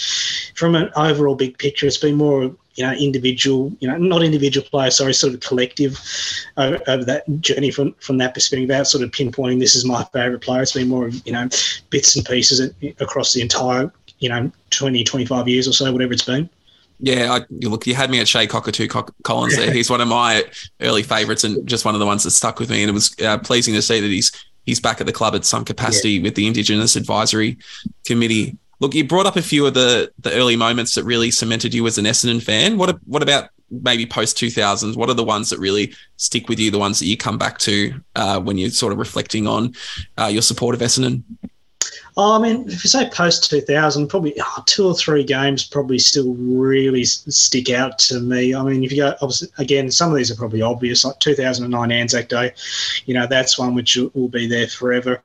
from 0.54 0.74
an 0.74 0.90
overall 0.96 1.34
big 1.34 1.58
picture, 1.58 1.86
it's 1.86 1.96
been 1.96 2.16
more 2.16 2.54
you 2.76 2.84
know, 2.84 2.92
individual, 2.92 3.72
you 3.80 3.88
know, 3.88 3.96
not 3.96 4.22
individual 4.22 4.66
player, 4.68 4.90
sorry, 4.90 5.14
sort 5.14 5.32
of 5.32 5.40
collective 5.40 5.98
over, 6.58 6.78
over, 6.86 7.04
that 7.04 7.24
journey 7.40 7.70
from, 7.70 7.92
from 7.94 8.18
that 8.18 8.34
perspective, 8.34 8.68
about 8.68 8.86
sort 8.86 9.02
of 9.02 9.10
pinpointing 9.10 9.58
this 9.58 9.74
is 9.74 9.84
my 9.84 10.04
favourite 10.12 10.42
player. 10.42 10.62
It's 10.62 10.72
been 10.72 10.88
more, 10.88 11.08
you 11.08 11.32
know, 11.32 11.48
bits 11.88 12.14
and 12.16 12.24
pieces 12.24 12.70
across 13.00 13.32
the 13.32 13.40
entire, 13.40 13.90
you 14.18 14.28
know, 14.28 14.52
20, 14.70 15.04
25 15.04 15.48
years 15.48 15.66
or 15.66 15.72
so, 15.72 15.90
whatever 15.90 16.12
it's 16.12 16.24
been. 16.24 16.50
Yeah, 16.98 17.32
I, 17.32 17.40
look, 17.50 17.86
you 17.86 17.94
had 17.94 18.10
me 18.10 18.20
at 18.20 18.26
Che 18.26 18.46
Cockatoo 18.46 18.88
Collins 19.22 19.56
there. 19.56 19.72
He's 19.72 19.90
one 19.90 20.00
of 20.00 20.08
my 20.08 20.44
early 20.80 21.02
favourites 21.02 21.44
and 21.44 21.66
just 21.66 21.84
one 21.84 21.94
of 21.94 22.00
the 22.00 22.06
ones 22.06 22.24
that 22.24 22.30
stuck 22.30 22.58
with 22.58 22.70
me. 22.70 22.82
And 22.82 22.90
it 22.90 22.94
was 22.94 23.14
uh, 23.22 23.38
pleasing 23.38 23.74
to 23.74 23.82
see 23.82 24.00
that 24.00 24.06
he's 24.06 24.32
he's 24.64 24.80
back 24.80 25.00
at 25.00 25.06
the 25.06 25.12
club 25.12 25.34
at 25.34 25.44
some 25.44 25.64
capacity 25.64 26.12
yeah. 26.12 26.22
with 26.22 26.34
the 26.34 26.46
Indigenous 26.46 26.96
Advisory 26.96 27.58
Committee. 28.04 28.56
Look, 28.80 28.94
you 28.94 29.06
brought 29.06 29.26
up 29.26 29.36
a 29.36 29.42
few 29.42 29.66
of 29.66 29.74
the 29.74 30.12
the 30.18 30.32
early 30.32 30.56
moments 30.56 30.94
that 30.94 31.04
really 31.04 31.30
cemented 31.30 31.74
you 31.74 31.86
as 31.86 31.98
an 31.98 32.04
Essendon 32.04 32.42
fan. 32.42 32.78
What 32.78 32.98
what 33.06 33.22
about 33.22 33.50
maybe 33.70 34.06
post 34.06 34.36
two 34.36 34.50
thousands? 34.50 34.96
What 34.96 35.10
are 35.10 35.14
the 35.14 35.24
ones 35.24 35.50
that 35.50 35.58
really 35.58 35.94
stick 36.16 36.48
with 36.48 36.58
you? 36.58 36.70
The 36.70 36.78
ones 36.78 36.98
that 36.98 37.06
you 37.06 37.16
come 37.16 37.38
back 37.38 37.58
to 37.60 38.00
uh, 38.14 38.40
when 38.40 38.58
you're 38.58 38.70
sort 38.70 38.92
of 38.92 38.98
reflecting 38.98 39.46
on 39.46 39.74
uh, 40.18 40.26
your 40.26 40.42
support 40.42 40.74
of 40.74 40.80
Essendon? 40.80 41.22
Oh, 42.18 42.34
I 42.34 42.38
mean, 42.38 42.66
if 42.66 42.82
you 42.82 42.88
say 42.88 43.10
post 43.10 43.50
2000, 43.50 44.08
probably 44.08 44.34
oh, 44.40 44.62
two 44.64 44.86
or 44.86 44.94
three 44.94 45.22
games 45.22 45.64
probably 45.64 45.98
still 45.98 46.32
really 46.34 47.04
stick 47.04 47.68
out 47.70 47.98
to 48.00 48.20
me. 48.20 48.54
I 48.54 48.62
mean, 48.62 48.82
if 48.82 48.90
you 48.90 48.98
go, 48.98 49.14
obviously, 49.20 49.48
again, 49.58 49.90
some 49.90 50.10
of 50.10 50.16
these 50.16 50.30
are 50.30 50.36
probably 50.36 50.62
obvious, 50.62 51.04
like 51.04 51.18
2009 51.18 51.92
Anzac 51.92 52.28
Day, 52.28 52.52
you 53.04 53.12
know, 53.12 53.26
that's 53.26 53.58
one 53.58 53.74
which 53.74 53.98
will 54.14 54.28
be 54.28 54.46
there 54.46 54.66
forever. 54.66 55.22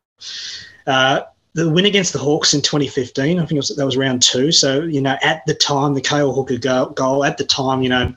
Uh, 0.85 1.21
the 1.53 1.69
win 1.69 1.85
against 1.85 2.11
the 2.11 2.19
Hawks 2.19 2.53
in 2.53 2.61
2015, 2.61 3.39
I 3.39 3.45
think 3.45 3.57
was, 3.57 3.69
that 3.69 3.85
was 3.85 3.97
round 3.97 4.21
two. 4.21 4.51
So, 4.51 4.81
you 4.81 5.01
know, 5.01 5.17
at 5.21 5.45
the 5.45 5.53
time, 5.53 5.93
the 5.93 6.01
Cale 6.01 6.33
Hooker 6.33 6.57
goal, 6.57 6.87
goal, 6.87 7.23
at 7.23 7.37
the 7.37 7.45
time, 7.45 7.83
you 7.83 7.89
know, 7.89 8.13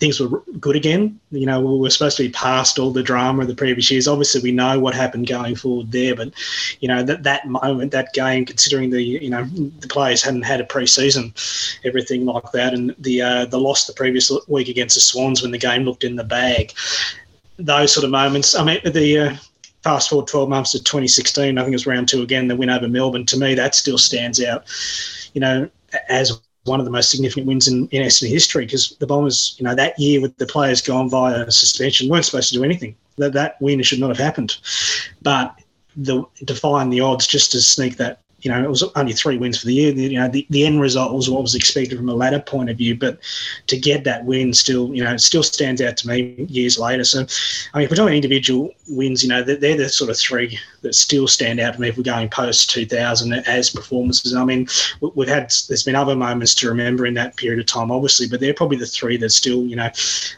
things 0.00 0.18
were 0.18 0.40
good 0.58 0.76
again. 0.76 1.20
You 1.30 1.44
know, 1.44 1.60
we 1.60 1.78
were 1.78 1.90
supposed 1.90 2.16
to 2.16 2.22
be 2.24 2.30
past 2.30 2.78
all 2.78 2.90
the 2.90 3.02
drama 3.02 3.42
of 3.42 3.48
the 3.48 3.54
previous 3.54 3.90
years. 3.90 4.08
Obviously, 4.08 4.40
we 4.40 4.50
know 4.50 4.80
what 4.80 4.94
happened 4.94 5.26
going 5.26 5.54
forward 5.54 5.92
there, 5.92 6.16
but, 6.16 6.32
you 6.80 6.88
know, 6.88 7.02
that, 7.02 7.22
that 7.22 7.46
moment, 7.46 7.92
that 7.92 8.14
game, 8.14 8.46
considering 8.46 8.88
the, 8.88 9.02
you 9.02 9.28
know, 9.28 9.44
the 9.44 9.88
players 9.88 10.22
hadn't 10.22 10.42
had 10.42 10.60
a 10.60 10.64
pre-season, 10.64 11.34
everything 11.84 12.24
like 12.24 12.50
that, 12.52 12.72
and 12.72 12.94
the, 12.98 13.20
uh, 13.20 13.44
the 13.44 13.60
loss 13.60 13.86
the 13.86 13.92
previous 13.92 14.32
week 14.48 14.68
against 14.68 14.94
the 14.94 15.02
Swans 15.02 15.42
when 15.42 15.50
the 15.50 15.58
game 15.58 15.84
looked 15.84 16.02
in 16.02 16.16
the 16.16 16.24
bag, 16.24 16.72
those 17.58 17.92
sort 17.92 18.04
of 18.04 18.10
moments. 18.10 18.54
I 18.54 18.64
mean, 18.64 18.80
the, 18.84 19.18
uh, 19.18 19.36
fast 19.82 20.08
forward 20.08 20.28
12 20.28 20.48
months 20.48 20.72
to 20.72 20.78
2016, 20.78 21.58
I 21.58 21.60
think 21.60 21.72
it 21.72 21.74
was 21.74 21.86
round 21.86 22.08
two 22.08 22.22
again, 22.22 22.48
the 22.48 22.56
win 22.56 22.70
over 22.70 22.88
Melbourne. 22.88 23.26
To 23.26 23.38
me, 23.38 23.54
that 23.54 23.74
still 23.74 23.98
stands 23.98 24.42
out, 24.42 24.64
you 25.34 25.42
know, 25.42 25.68
as 26.08 26.40
one 26.64 26.78
of 26.78 26.84
the 26.84 26.92
most 26.92 27.10
significant 27.10 27.46
wins 27.46 27.68
in, 27.68 27.88
in 27.88 28.02
Essendon 28.02 28.28
history 28.28 28.66
because 28.66 28.96
the 28.98 29.06
Bombers, 29.06 29.54
you 29.58 29.64
know, 29.64 29.74
that 29.74 29.98
year 29.98 30.20
with 30.20 30.36
the 30.36 30.46
players 30.46 30.82
gone 30.82 31.08
via 31.08 31.50
suspension, 31.50 32.08
weren't 32.08 32.24
supposed 32.24 32.52
to 32.52 32.58
do 32.58 32.64
anything. 32.64 32.94
That, 33.18 33.32
that 33.32 33.60
win 33.60 33.82
should 33.82 34.00
not 34.00 34.10
have 34.10 34.18
happened. 34.18 34.56
But 35.22 35.58
the 35.96 36.24
defying 36.44 36.90
the 36.90 37.00
odds 37.00 37.26
just 37.26 37.52
to 37.52 37.60
sneak 37.60 37.96
that 37.96 38.20
you 38.42 38.50
know, 38.50 38.62
it 38.62 38.68
was 38.68 38.82
only 38.96 39.12
three 39.12 39.36
wins 39.36 39.60
for 39.60 39.66
the 39.66 39.74
year. 39.74 39.92
You 39.92 40.18
know, 40.18 40.28
the, 40.28 40.46
the 40.50 40.64
end 40.64 40.80
result 40.80 41.12
was 41.12 41.28
what 41.28 41.42
was 41.42 41.54
expected 41.54 41.98
from 41.98 42.08
a 42.08 42.14
ladder 42.14 42.40
point 42.40 42.70
of 42.70 42.78
view, 42.78 42.96
but 42.96 43.18
to 43.66 43.78
get 43.78 44.04
that 44.04 44.24
win 44.24 44.54
still, 44.54 44.94
you 44.94 45.04
know, 45.04 45.12
it 45.12 45.20
still 45.20 45.42
stands 45.42 45.82
out 45.82 45.96
to 45.98 46.08
me 46.08 46.46
years 46.48 46.78
later. 46.78 47.04
So, 47.04 47.26
I 47.74 47.78
mean, 47.78 47.84
if 47.84 47.90
we're 47.90 47.96
talking 47.96 48.14
individual 48.14 48.70
wins, 48.90 49.22
you 49.22 49.28
know, 49.28 49.42
they're, 49.42 49.56
they're 49.56 49.76
the 49.76 49.88
sort 49.88 50.10
of 50.10 50.18
three 50.18 50.58
that 50.82 50.94
still 50.94 51.28
stand 51.28 51.60
out 51.60 51.74
to 51.74 51.80
me 51.80 51.88
if 51.88 51.96
we're 51.96 52.02
going 52.02 52.28
post 52.28 52.70
2000 52.70 53.32
as 53.32 53.70
performances. 53.70 54.34
I 54.34 54.44
mean, 54.44 54.66
we've 55.14 55.28
had, 55.28 55.52
there's 55.68 55.82
been 55.82 55.94
other 55.94 56.16
moments 56.16 56.54
to 56.56 56.68
remember 56.68 57.06
in 57.06 57.14
that 57.14 57.36
period 57.36 57.60
of 57.60 57.66
time, 57.66 57.90
obviously, 57.90 58.28
but 58.28 58.40
they're 58.40 58.54
probably 58.54 58.76
the 58.76 58.86
three 58.86 59.16
that 59.18 59.30
still, 59.30 59.64
you 59.66 59.76
know, 59.76 59.90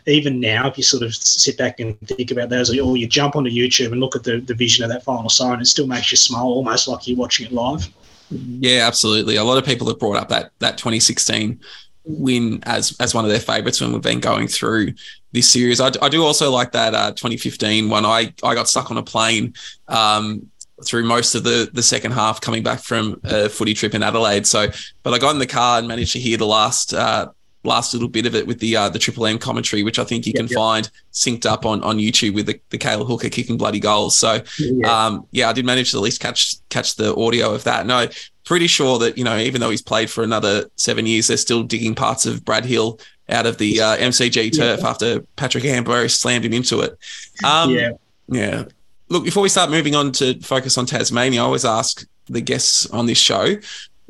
even 0.07 0.41
now, 0.41 0.69
if 0.69 0.77
you 0.77 0.85
sort 0.85 1.03
of 1.03 1.15
sit 1.15 1.57
back 1.59 1.81
and 1.81 1.99
think 2.01 2.31
about 2.31 2.49
those, 2.49 2.77
or 2.77 2.97
you 2.97 3.07
jump 3.07 3.37
onto 3.37 3.51
YouTube 3.51 3.93
and 3.93 4.01
look 4.01 4.17
at 4.17 4.25
the, 4.25 4.41
the 4.41 4.55
vision 4.55 4.85
of 4.85 4.91
that 4.91 5.05
final 5.05 5.31
siren, 5.31 5.61
it 5.61 5.67
still 5.67 5.87
makes 5.87 6.11
you 6.11 6.17
smile 6.17 6.47
almost 6.47 6.89
like 6.89 7.09
you're 7.09 7.17
watching 7.17 7.47
it 7.47 7.53
live. 7.53 7.89
Yeah, 8.31 8.87
absolutely. 8.87 9.37
A 9.37 9.45
lot 9.45 9.59
of 9.59 9.65
people 9.65 9.87
have 9.89 9.99
brought 9.99 10.17
up 10.17 10.29
that 10.31 10.53
that 10.61 10.79
2016 10.79 11.61
win 12.05 12.61
as 12.65 12.97
as 13.01 13.15
one 13.15 13.25
of 13.25 13.31
their 13.31 13.41
favorites 13.41 13.81
when 13.81 13.93
we've 13.93 14.03
been 14.03 14.21
going 14.21 14.49
through 14.49 14.95
this 15.33 15.51
series. 15.51 15.81
I, 15.81 15.91
I 16.01 16.09
do 16.09 16.25
also 16.25 16.51
like 16.51 16.73
that 16.73 16.95
uh, 16.95 17.11
2015 17.13 17.89
one. 17.89 18.05
I 18.05 18.33
I 18.43 18.55
got 18.55 18.69
stuck 18.69 18.91
on 18.91 18.97
a 18.97 19.03
plane 19.03 19.55
um, 19.89 20.51
through 20.85 21.05
most 21.05 21.35
of 21.35 21.45
the 21.45 21.71
the 21.73 21.83
second 21.83 22.13
half 22.13 22.41
coming 22.41 22.63
back 22.63 22.81
from 22.81 23.21
a 23.25 23.49
footy 23.49 23.75
trip 23.75 23.95
in 23.95 24.03
Adelaide. 24.03 24.47
So, 24.47 24.69
but 25.03 25.15
I 25.15 25.19
got 25.19 25.31
in 25.31 25.39
the 25.39 25.47
car 25.47 25.79
and 25.79 25.89
managed 25.89 26.13
to 26.13 26.21
hear 26.21 26.37
the 26.37 26.47
last 26.47 26.93
uh, 26.95 27.29
last 27.65 27.93
little 27.93 28.09
bit 28.09 28.27
of 28.27 28.35
it 28.35 28.47
with 28.47 28.59
the 28.59 28.77
uh, 28.77 28.89
the 28.89 28.99
Triple 28.99 29.27
M 29.27 29.39
commentary, 29.39 29.83
which 29.83 29.99
I 29.99 30.05
think 30.05 30.27
you 30.27 30.33
yep, 30.35 30.41
can 30.41 30.49
yep. 30.49 30.57
find 30.57 30.91
synced 31.13 31.47
up 31.47 31.65
on, 31.65 31.83
on 31.83 31.99
YouTube 31.99 32.35
with 32.35 32.47
the, 32.47 32.61
the 32.71 32.79
Cale 32.79 33.05
Hooker 33.05 33.29
kicking 33.29 33.57
bloody 33.57 33.81
goals. 33.81 34.17
So 34.17 34.41
yeah. 34.59 35.07
Um, 35.07 35.27
yeah, 35.31 35.49
I 35.49 35.53
did 35.53 35.65
manage 35.65 35.93
to 35.93 35.99
at 35.99 36.03
least 36.03 36.21
catch 36.21 36.57
catch 36.69 36.97
the 36.97 37.15
audio 37.15 37.55
of 37.55 37.65
that. 37.65 37.87
No, 37.87 38.09
pretty 38.53 38.67
sure 38.67 38.99
that 38.99 39.17
you 39.17 39.25
know 39.25 39.39
even 39.39 39.63
though 39.63 39.71
he's 39.71 39.81
played 39.81 40.11
for 40.11 40.23
another 40.23 40.67
seven 40.77 41.07
years, 41.07 41.29
they're 41.29 41.39
still 41.39 41.63
digging 41.63 41.95
parts 41.95 42.27
of 42.27 42.45
Brad 42.45 42.67
Hill 42.67 43.01
out 43.31 43.47
of 43.47 43.57
the 43.57 43.81
uh, 43.81 43.97
MCG 43.97 44.55
turf 44.55 44.81
yeah. 44.83 44.87
after 44.87 45.21
Patrick 45.37 45.65
Ambrose 45.65 46.13
slammed 46.13 46.45
him 46.45 46.53
into 46.53 46.81
it. 46.81 46.99
Um, 47.43 47.71
yeah, 47.71 47.93
yeah. 48.29 48.65
Look, 49.09 49.25
before 49.25 49.43
we 49.43 49.49
start 49.49 49.71
moving 49.71 49.95
on 49.95 50.13
to 50.13 50.39
focus 50.41 50.77
on 50.77 50.85
Tasmania, 50.85 51.41
I 51.41 51.45
always 51.45 51.65
ask 51.65 52.07
the 52.27 52.43
guests 52.43 52.85
on 52.91 53.07
this 53.07 53.17
show 53.17 53.57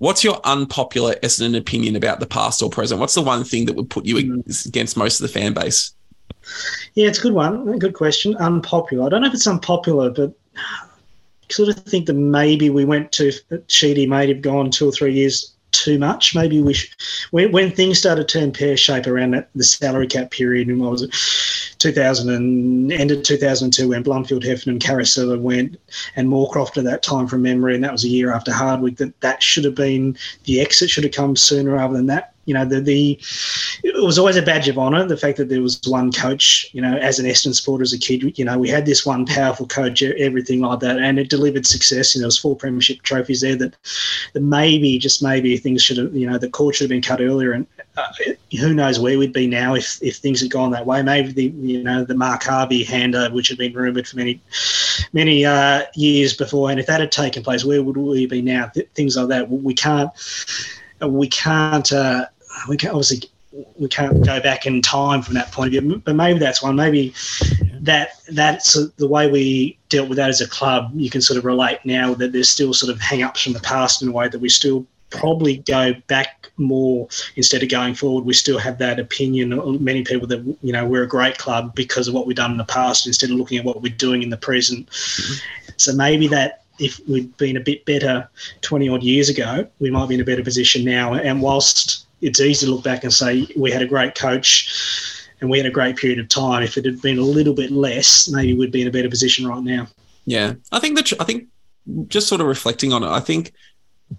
What's 0.02 0.24
your 0.24 0.40
unpopular 0.42 1.14
Essendon 1.22 1.56
opinion 1.56 1.94
about 1.94 2.18
the 2.18 2.26
past 2.26 2.64
or 2.64 2.68
present? 2.68 2.98
What's 2.98 3.14
the 3.14 3.22
one 3.22 3.44
thing 3.44 3.66
that 3.66 3.76
would 3.76 3.90
put 3.90 4.04
you 4.04 4.16
mm. 4.16 4.66
against 4.66 4.96
most 4.96 5.20
of 5.20 5.22
the 5.22 5.32
fan 5.32 5.52
base? 5.52 5.94
Yeah, 6.94 7.06
it's 7.06 7.20
a 7.20 7.22
good 7.22 7.34
one. 7.34 7.78
Good 7.78 7.94
question. 7.94 8.34
Unpopular. 8.38 9.06
I 9.06 9.08
don't 9.08 9.20
know 9.20 9.28
if 9.28 9.34
it's 9.34 9.46
unpopular, 9.46 10.10
but 10.10 10.32
sort 11.52 11.68
of 11.68 11.76
think 11.84 12.06
that 12.06 12.14
maybe 12.14 12.70
we 12.70 12.84
went 12.84 13.12
to 13.12 13.32
Sheedy 13.68 14.06
may 14.06 14.26
have 14.28 14.42
gone 14.42 14.70
two 14.70 14.88
or 14.88 14.92
three 14.92 15.12
years 15.12 15.52
too 15.72 15.98
much. 15.98 16.34
Maybe 16.34 16.62
we 16.62 16.76
when, 17.30 17.50
when 17.50 17.70
things 17.70 17.98
started 17.98 18.28
to 18.28 18.38
turn 18.38 18.52
pear 18.52 18.76
shape 18.76 19.06
around 19.06 19.32
that, 19.32 19.48
the 19.54 19.64
salary 19.64 20.06
cap 20.06 20.30
period, 20.30 20.68
and 20.68 20.80
what 20.80 20.92
was 20.92 21.02
it, 21.02 21.10
2000 21.78 22.30
and 22.30 22.92
ended 22.92 23.24
2002 23.24 23.88
when 23.88 24.04
Blumfield, 24.04 24.44
Heffernan, 24.44 24.78
Caracella 24.78 25.40
went, 25.40 25.78
and 26.14 26.28
Moorcroft 26.28 26.76
at 26.76 26.84
that 26.84 27.02
time 27.02 27.26
from 27.26 27.42
memory, 27.42 27.74
and 27.74 27.82
that 27.82 27.92
was 27.92 28.04
a 28.04 28.08
year 28.08 28.32
after 28.32 28.52
Hardwick. 28.52 28.96
That 28.96 29.18
that 29.20 29.42
should 29.42 29.64
have 29.64 29.74
been 29.74 30.16
the 30.44 30.60
exit 30.60 30.90
should 30.90 31.04
have 31.04 31.14
come 31.14 31.36
sooner 31.36 31.72
rather 31.72 31.96
than 31.96 32.06
that 32.06 32.34
you 32.44 32.54
know, 32.54 32.64
the, 32.64 32.80
the 32.80 33.20
it 33.84 34.02
was 34.02 34.18
always 34.18 34.36
a 34.36 34.42
badge 34.42 34.68
of 34.68 34.78
honour 34.78 35.06
the 35.06 35.16
fact 35.16 35.38
that 35.38 35.48
there 35.48 35.62
was 35.62 35.80
one 35.86 36.10
coach. 36.12 36.68
You 36.72 36.80
know, 36.80 36.96
as 36.96 37.18
an 37.18 37.26
Essendon 37.26 37.54
supporter 37.54 37.82
as 37.82 37.92
a 37.92 37.98
kid, 37.98 38.36
you 38.38 38.44
know, 38.44 38.58
we 38.58 38.68
had 38.68 38.86
this 38.86 39.06
one 39.06 39.26
powerful 39.26 39.66
coach, 39.66 40.02
everything 40.02 40.60
like 40.60 40.80
that, 40.80 40.98
and 40.98 41.18
it 41.18 41.30
delivered 41.30 41.66
success. 41.66 42.14
You 42.14 42.20
know, 42.20 42.22
there 42.22 42.28
was 42.28 42.38
four 42.38 42.56
premiership 42.56 43.02
trophies 43.02 43.40
there. 43.40 43.56
That 43.56 43.76
that 44.32 44.40
maybe 44.40 44.98
just 44.98 45.22
maybe 45.22 45.56
things 45.56 45.82
should 45.82 45.98
have, 45.98 46.14
you 46.14 46.28
know, 46.28 46.38
the 46.38 46.48
cord 46.48 46.74
should 46.74 46.84
have 46.84 46.90
been 46.90 47.02
cut 47.02 47.20
earlier, 47.20 47.52
and 47.52 47.66
uh, 47.96 48.08
who 48.58 48.74
knows 48.74 48.98
where 48.98 49.18
we'd 49.18 49.32
be 49.32 49.46
now 49.46 49.74
if 49.74 50.02
if 50.02 50.16
things 50.16 50.40
had 50.40 50.50
gone 50.50 50.70
that 50.72 50.86
way. 50.86 51.02
Maybe 51.02 51.32
the 51.32 51.44
you 51.44 51.82
know 51.82 52.04
the 52.04 52.14
Mark 52.14 52.42
Harvey 52.42 52.84
handover, 52.84 53.32
which 53.32 53.48
had 53.48 53.58
been 53.58 53.72
rumoured 53.72 54.08
for 54.08 54.16
many 54.16 54.40
many 55.12 55.44
uh, 55.44 55.82
years 55.94 56.34
before, 56.34 56.70
and 56.70 56.80
if 56.80 56.86
that 56.86 57.00
had 57.00 57.12
taken 57.12 57.42
place, 57.42 57.64
where 57.64 57.82
would 57.82 57.96
we 57.96 58.26
be 58.26 58.42
now? 58.42 58.66
Th- 58.66 58.88
things 58.94 59.16
like 59.16 59.28
that. 59.28 59.50
We 59.50 59.74
can't 59.74 60.10
we 61.08 61.28
can't 61.28 61.90
uh, 61.92 62.26
we 62.68 62.76
can 62.76 62.90
obviously 62.90 63.28
we 63.76 63.88
can't 63.88 64.24
go 64.24 64.40
back 64.40 64.66
in 64.66 64.80
time 64.80 65.22
from 65.22 65.34
that 65.34 65.52
point 65.52 65.74
of 65.74 65.82
view. 65.82 66.02
But 66.04 66.16
maybe 66.16 66.38
that's 66.38 66.62
one. 66.62 66.76
Maybe 66.76 67.14
that 67.80 68.10
that's 68.30 68.78
the 68.96 69.08
way 69.08 69.30
we 69.30 69.78
dealt 69.88 70.08
with 70.08 70.16
that 70.16 70.30
as 70.30 70.40
a 70.40 70.48
club. 70.48 70.90
You 70.94 71.10
can 71.10 71.20
sort 71.20 71.38
of 71.38 71.44
relate 71.44 71.80
now 71.84 72.14
that 72.14 72.32
there's 72.32 72.48
still 72.48 72.72
sort 72.72 72.92
of 72.92 73.00
hang-ups 73.00 73.42
from 73.42 73.52
the 73.52 73.60
past 73.60 74.02
in 74.02 74.08
a 74.08 74.12
way 74.12 74.28
that 74.28 74.38
we 74.38 74.48
still 74.48 74.86
probably 75.10 75.58
go 75.58 75.92
back 76.06 76.50
more 76.56 77.06
instead 77.36 77.62
of 77.62 77.68
going 77.68 77.94
forward. 77.94 78.24
We 78.24 78.32
still 78.32 78.58
have 78.58 78.78
that 78.78 78.98
opinion. 78.98 79.50
Many 79.84 80.02
people 80.04 80.26
that 80.28 80.42
you 80.62 80.72
know 80.72 80.86
we're 80.86 81.02
a 81.02 81.08
great 81.08 81.38
club 81.38 81.74
because 81.74 82.08
of 82.08 82.14
what 82.14 82.26
we've 82.26 82.36
done 82.36 82.52
in 82.52 82.56
the 82.56 82.64
past 82.64 83.06
instead 83.06 83.30
of 83.30 83.36
looking 83.36 83.58
at 83.58 83.64
what 83.64 83.82
we're 83.82 83.94
doing 83.94 84.22
in 84.22 84.30
the 84.30 84.36
present. 84.38 84.88
Mm-hmm. 84.88 85.72
So 85.76 85.94
maybe 85.94 86.28
that 86.28 86.61
if 86.82 87.00
we'd 87.08 87.34
been 87.36 87.56
a 87.56 87.60
bit 87.60 87.84
better 87.84 88.28
20 88.62 88.88
odd 88.88 89.02
years 89.02 89.28
ago, 89.28 89.66
we 89.78 89.90
might 89.90 90.08
be 90.08 90.16
in 90.16 90.20
a 90.20 90.24
better 90.24 90.42
position 90.42 90.84
now. 90.84 91.14
And 91.14 91.40
whilst 91.40 92.06
it's 92.20 92.40
easy 92.40 92.66
to 92.66 92.72
look 92.72 92.84
back 92.84 93.04
and 93.04 93.12
say 93.12 93.46
we 93.56 93.70
had 93.70 93.82
a 93.82 93.86
great 93.86 94.14
coach 94.14 95.28
and 95.40 95.48
we 95.48 95.58
had 95.58 95.66
a 95.66 95.70
great 95.70 95.96
period 95.96 96.18
of 96.18 96.28
time, 96.28 96.62
if 96.62 96.76
it 96.76 96.84
had 96.84 97.00
been 97.00 97.18
a 97.18 97.22
little 97.22 97.54
bit 97.54 97.70
less, 97.70 98.28
maybe 98.28 98.54
we'd 98.54 98.72
be 98.72 98.82
in 98.82 98.88
a 98.88 98.90
better 98.90 99.08
position 99.08 99.46
right 99.46 99.62
now. 99.62 99.86
Yeah, 100.24 100.54
I 100.70 100.78
think 100.78 100.96
that 100.96 101.12
I 101.20 101.24
think 101.24 101.48
just 102.08 102.28
sort 102.28 102.40
of 102.40 102.46
reflecting 102.46 102.92
on 102.92 103.02
it, 103.02 103.08
I 103.08 103.20
think 103.20 103.52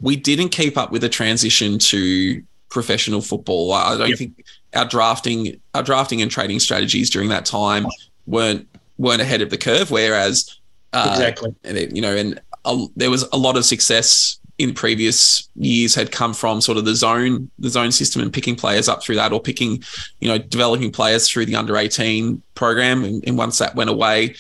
we 0.02 0.16
didn't 0.16 0.50
keep 0.50 0.78
up 0.78 0.92
with 0.92 1.02
the 1.02 1.10
transition 1.10 1.80
to 1.80 2.44
professional 2.70 3.22
football. 3.22 3.72
I 3.72 3.98
don't 3.98 4.10
yep. 4.10 4.18
think 4.18 4.46
our 4.74 4.86
drafting, 4.86 5.62
our 5.74 5.84
drafting 5.84 6.22
and 6.22 6.30
trading 6.30 6.60
strategies 6.60 7.10
during 7.10 7.30
that 7.30 7.46
time 7.46 7.86
weren't 8.26 8.68
weren't 8.98 9.22
ahead 9.22 9.42
of 9.42 9.50
the 9.50 9.58
curve. 9.58 9.92
Whereas 9.92 10.60
uh, 10.94 11.10
exactly. 11.12 11.56
You 11.94 12.02
know, 12.02 12.16
and 12.16 12.42
a, 12.66 12.86
there 12.96 13.10
was 13.10 13.24
a 13.34 13.38
lot 13.38 13.58
of 13.58 13.66
success 13.66 14.40
in 14.60 14.74
previous 14.74 15.50
years 15.56 15.96
had 15.96 16.12
come 16.12 16.34
from 16.34 16.62
sort 16.62 16.78
of 16.78 16.86
the 16.86 16.96
zone, 16.96 17.50
the 17.60 17.70
zone 17.70 17.92
system, 17.92 18.22
and 18.22 18.32
picking 18.32 18.56
players 18.56 18.88
up 18.88 19.04
through 19.04 19.16
that, 19.16 19.34
or 19.34 19.42
picking, 19.42 19.84
you 20.20 20.28
know, 20.28 20.38
developing 20.38 20.92
players 20.92 21.30
through 21.30 21.46
the 21.46 21.56
under 21.56 21.76
eighteen 21.78 22.42
program. 22.56 23.04
And, 23.04 23.24
and 23.26 23.38
once 23.38 23.58
that 23.58 23.76
went 23.76 23.90
away, 23.90 24.36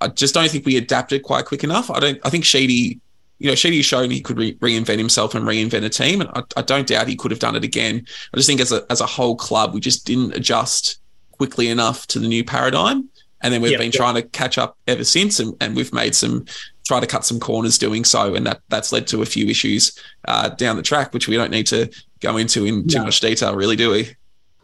I 0.00 0.08
just 0.08 0.34
don't 0.34 0.50
think 0.50 0.66
we 0.66 0.76
adapted 0.76 1.22
quite 1.22 1.46
quick 1.46 1.64
enough. 1.64 1.90
I 1.90 2.00
don't. 2.00 2.20
I 2.24 2.30
think 2.30 2.44
Sheedy, 2.44 3.00
you 3.38 3.48
know, 3.48 3.54
Sheedy 3.54 3.82
showed 3.82 4.10
he 4.10 4.20
could 4.20 4.38
re- 4.38 4.54
reinvent 4.56 4.98
himself 4.98 5.34
and 5.34 5.44
reinvent 5.44 5.84
a 5.84 5.88
team, 5.88 6.20
and 6.20 6.30
I, 6.30 6.42
I, 6.56 6.62
don't 6.62 6.86
doubt 6.86 7.08
he 7.08 7.16
could 7.16 7.32
have 7.32 7.40
done 7.40 7.56
it 7.56 7.64
again. 7.64 8.06
I 8.32 8.36
just 8.36 8.48
think 8.48 8.60
as 8.60 8.72
a 8.72 8.86
as 8.90 9.00
a 9.00 9.06
whole 9.06 9.36
club, 9.36 9.74
we 9.74 9.80
just 9.80 10.06
didn't 10.06 10.34
adjust 10.34 11.00
quickly 11.32 11.68
enough 11.68 12.06
to 12.08 12.18
the 12.18 12.28
new 12.28 12.44
paradigm. 12.44 13.08
And 13.42 13.52
then 13.52 13.60
we've 13.60 13.72
yep, 13.72 13.80
been 13.80 13.92
yep. 13.92 13.94
trying 13.94 14.14
to 14.14 14.22
catch 14.22 14.56
up 14.56 14.78
ever 14.86 15.04
since, 15.04 15.38
and, 15.38 15.54
and 15.60 15.76
we've 15.76 15.92
made 15.92 16.14
some 16.14 16.46
try 16.86 17.00
to 17.00 17.06
cut 17.06 17.24
some 17.24 17.40
corners 17.40 17.78
doing 17.78 18.04
so, 18.04 18.34
and 18.34 18.46
that 18.46 18.60
that's 18.68 18.92
led 18.92 19.06
to 19.08 19.22
a 19.22 19.26
few 19.26 19.46
issues 19.48 19.98
uh, 20.28 20.48
down 20.50 20.76
the 20.76 20.82
track, 20.82 21.12
which 21.12 21.28
we 21.28 21.36
don't 21.36 21.50
need 21.50 21.66
to 21.66 21.90
go 22.20 22.36
into 22.36 22.64
in 22.64 22.86
too 22.86 22.98
no. 22.98 23.04
much 23.04 23.20
detail, 23.20 23.54
really, 23.54 23.76
do 23.76 23.90
we? 23.90 24.14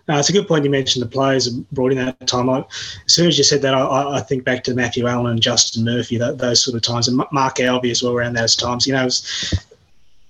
No, 0.08 0.18
it's 0.18 0.28
a 0.28 0.32
good 0.32 0.48
point 0.48 0.64
you 0.64 0.70
mentioned 0.70 1.04
the 1.04 1.08
players 1.08 1.48
brought 1.48 1.92
in 1.92 1.98
that 1.98 2.26
time. 2.26 2.50
I, 2.50 2.58
as 3.06 3.14
soon 3.14 3.28
as 3.28 3.38
you 3.38 3.44
said 3.44 3.62
that, 3.62 3.74
I, 3.74 4.16
I, 4.16 4.20
think 4.20 4.44
back 4.44 4.64
to 4.64 4.74
Matthew 4.74 5.06
Allen 5.06 5.30
and 5.30 5.40
Justin 5.40 5.84
Murphy, 5.84 6.18
that, 6.18 6.38
those 6.38 6.62
sort 6.62 6.74
of 6.74 6.82
times, 6.82 7.06
and 7.06 7.22
Mark 7.30 7.56
Alvey 7.56 7.90
as 7.90 8.02
well 8.02 8.12
around 8.12 8.34
those 8.34 8.56
times. 8.56 8.86
You 8.86 8.94
know, 8.94 9.04
was, 9.04 9.54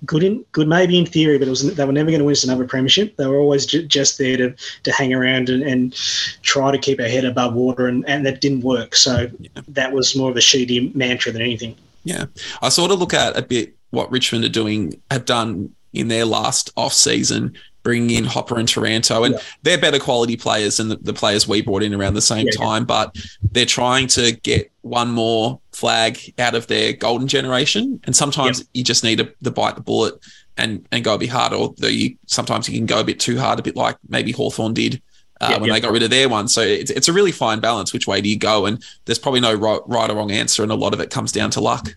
good 0.05 0.23
in 0.23 0.45
good 0.53 0.69
maybe 0.69 0.99
in 0.99 1.07
theory, 1.07 1.39
but 1.39 1.47
it 1.47 1.51
was 1.51 1.75
they 1.75 1.85
were 1.85 1.93
never 1.93 2.11
going 2.11 2.21
to 2.21 2.25
win 2.25 2.33
us 2.33 2.45
another 2.45 2.67
premiership. 2.67 3.17
They 3.17 3.27
were 3.27 3.39
always 3.39 3.67
ju- 3.67 3.87
just 3.87 4.19
there 4.19 4.37
to 4.37 4.55
to 4.83 4.93
hang 4.93 5.13
around 5.15 5.49
and, 5.49 5.63
and 5.63 5.95
try 6.43 6.71
to 6.71 6.79
keep 6.79 7.01
our 7.01 7.09
head 7.09 7.25
above 7.25 7.55
water, 7.55 7.87
and, 7.87 8.07
and 8.09 8.27
that 8.27 8.41
didn't 8.41 8.63
work. 8.63 8.95
So 8.95 9.29
yeah. 9.39 9.49
that 9.69 9.93
was 9.93 10.17
more 10.17 10.31
of 10.31 10.37
a 10.37 10.41
Sheedy 10.41 10.93
mantra 10.95 11.33
than 11.33 11.43
anything. 11.43 11.77
Yeah, 12.05 12.27
I 12.61 12.69
sort 12.69 12.91
of 12.91 12.99
look 12.99 13.15
at 13.15 13.37
a 13.37 13.43
bit 13.43 13.77
what 13.91 14.11
Richmond 14.11 14.45
are 14.45 14.49
doing 14.49 15.01
have 15.11 15.25
done 15.25 15.75
in 15.93 16.09
their 16.09 16.25
last 16.25 16.71
off 16.77 16.93
season 16.93 17.55
bringing 17.83 18.17
in 18.17 18.25
Hopper 18.25 18.59
and 18.59 18.69
Taranto, 18.69 19.25
and 19.25 19.35
yeah. 19.35 19.41
they're 19.63 19.79
better 19.79 19.99
quality 19.99 20.37
players 20.37 20.77
than 20.77 20.89
the, 20.89 20.97
the, 20.97 21.13
players 21.13 21.49
we 21.49 21.63
brought 21.63 21.83
in 21.83 21.95
around 21.95 22.15
the 22.15 22.23
same 22.23 22.47
yeah, 22.47 22.53
time. 22.53 22.83
Yeah. 22.83 22.87
But 22.87 23.17
they're 23.53 23.67
trying 23.67 24.07
to 24.09 24.33
get 24.33 24.71
one 24.83 25.11
more 25.11 25.61
flag 25.73 26.35
out 26.39 26.55
of 26.55 26.67
their 26.67 26.93
golden 26.93 27.29
generation, 27.29 28.01
and 28.05 28.15
sometimes 28.15 28.65
you 28.75 28.85
just 28.85 29.05
need 29.05 29.19
to, 29.19 29.33
to, 29.45 29.51
bite 29.51 29.75
the 29.75 29.81
bullet 29.81 30.15
and 30.57 30.87
and 30.93 31.05
go 31.05 31.15
a 31.15 31.19
bit 31.19 31.31
harder. 31.31 31.57
Although 31.57 31.89
you 31.89 32.17
sometimes 32.27 32.69
you 32.69 32.79
can 32.79 32.87
go 32.87 33.01
a 33.01 33.05
bit 33.05 33.21
too 33.21 33.39
hard, 33.39 33.59
a 33.59 33.63
bit 33.63 33.77
like 33.77 33.97
maybe 34.09 34.33
Hawthorn 34.33 34.75
did. 34.75 35.03
Uh, 35.41 35.59
when 35.59 35.71
they 35.71 35.81
got 35.81 35.91
rid 35.91 36.05
of 36.05 36.11
their 36.11 36.29
one. 36.29 36.47
So 36.47 36.61
it's, 36.61 36.93
it's 36.93 37.09
a 37.09 37.13
really 37.13 37.33
fine 37.33 37.59
balance. 37.59 37.93
Which 37.93 38.07
way 38.07 38.21
do 38.21 38.29
you 38.29 38.39
go? 38.39 38.65
And 38.65 38.81
there's 39.07 39.19
probably 39.19 39.41
no 39.41 39.53
right, 39.53 39.81
right 39.87 40.09
or 40.09 40.15
wrong 40.15 40.31
answer. 40.31 40.63
And 40.63 40.71
a 40.71 40.77
lot 40.77 40.95
of 40.95 41.01
it 41.01 41.11
comes 41.11 41.33
down 41.33 41.51
to 41.51 41.61
luck. 41.61 41.97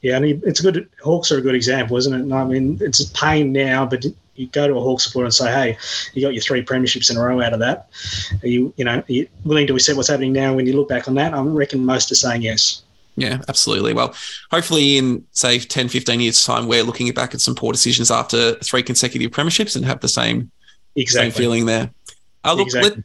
Yeah, 0.00 0.16
and 0.16 0.24
it's 0.44 0.60
good. 0.60 0.88
Hawks 1.02 1.32
are 1.32 1.38
a 1.38 1.40
good 1.40 1.54
example, 1.54 1.96
isn't 1.96 2.12
it? 2.12 2.20
And 2.20 2.34
I 2.34 2.44
mean, 2.44 2.78
it's 2.80 3.00
a 3.00 3.10
pain 3.12 3.52
now, 3.52 3.84
but 3.84 4.04
you 4.38 4.46
go 4.48 4.66
to 4.68 4.74
a 4.74 4.80
Hawk 4.80 5.00
supporter 5.00 5.26
and 5.26 5.34
say, 5.34 5.50
"Hey, 5.50 5.78
you 6.14 6.22
got 6.22 6.34
your 6.34 6.42
three 6.42 6.64
premierships 6.64 7.10
in 7.10 7.16
a 7.16 7.20
row 7.20 7.40
out 7.40 7.52
of 7.52 7.60
that. 7.60 7.88
Are 8.42 8.48
you, 8.48 8.72
you 8.76 8.84
know, 8.84 9.02
you 9.06 9.28
willing 9.44 9.66
to 9.66 9.74
accept 9.74 9.96
what's 9.96 10.08
happening 10.08 10.32
now?" 10.32 10.54
When 10.54 10.66
you 10.66 10.74
look 10.74 10.88
back 10.88 11.08
on 11.08 11.14
that, 11.14 11.34
I 11.34 11.40
reckon 11.40 11.84
most 11.84 12.10
are 12.12 12.16
saying 12.16 12.42
yes. 12.42 12.82
Yeah, 13.16 13.38
absolutely. 13.48 13.94
Well, 13.94 14.14
hopefully 14.50 14.96
in 14.96 15.24
say 15.32 15.58
10, 15.58 15.88
15 15.88 16.20
years 16.20 16.44
time, 16.44 16.68
we're 16.68 16.84
looking 16.84 17.12
back 17.12 17.34
at 17.34 17.40
some 17.40 17.56
poor 17.56 17.72
decisions 17.72 18.12
after 18.12 18.54
three 18.56 18.82
consecutive 18.82 19.32
premierships 19.32 19.74
and 19.74 19.84
have 19.84 20.00
the 20.00 20.08
same, 20.08 20.52
exactly. 20.94 21.30
same 21.30 21.36
feeling 21.36 21.66
there. 21.66 21.90
Uh, 22.44 22.54
look, 22.54 22.66
exactly. 22.66 22.90
let, 22.90 23.04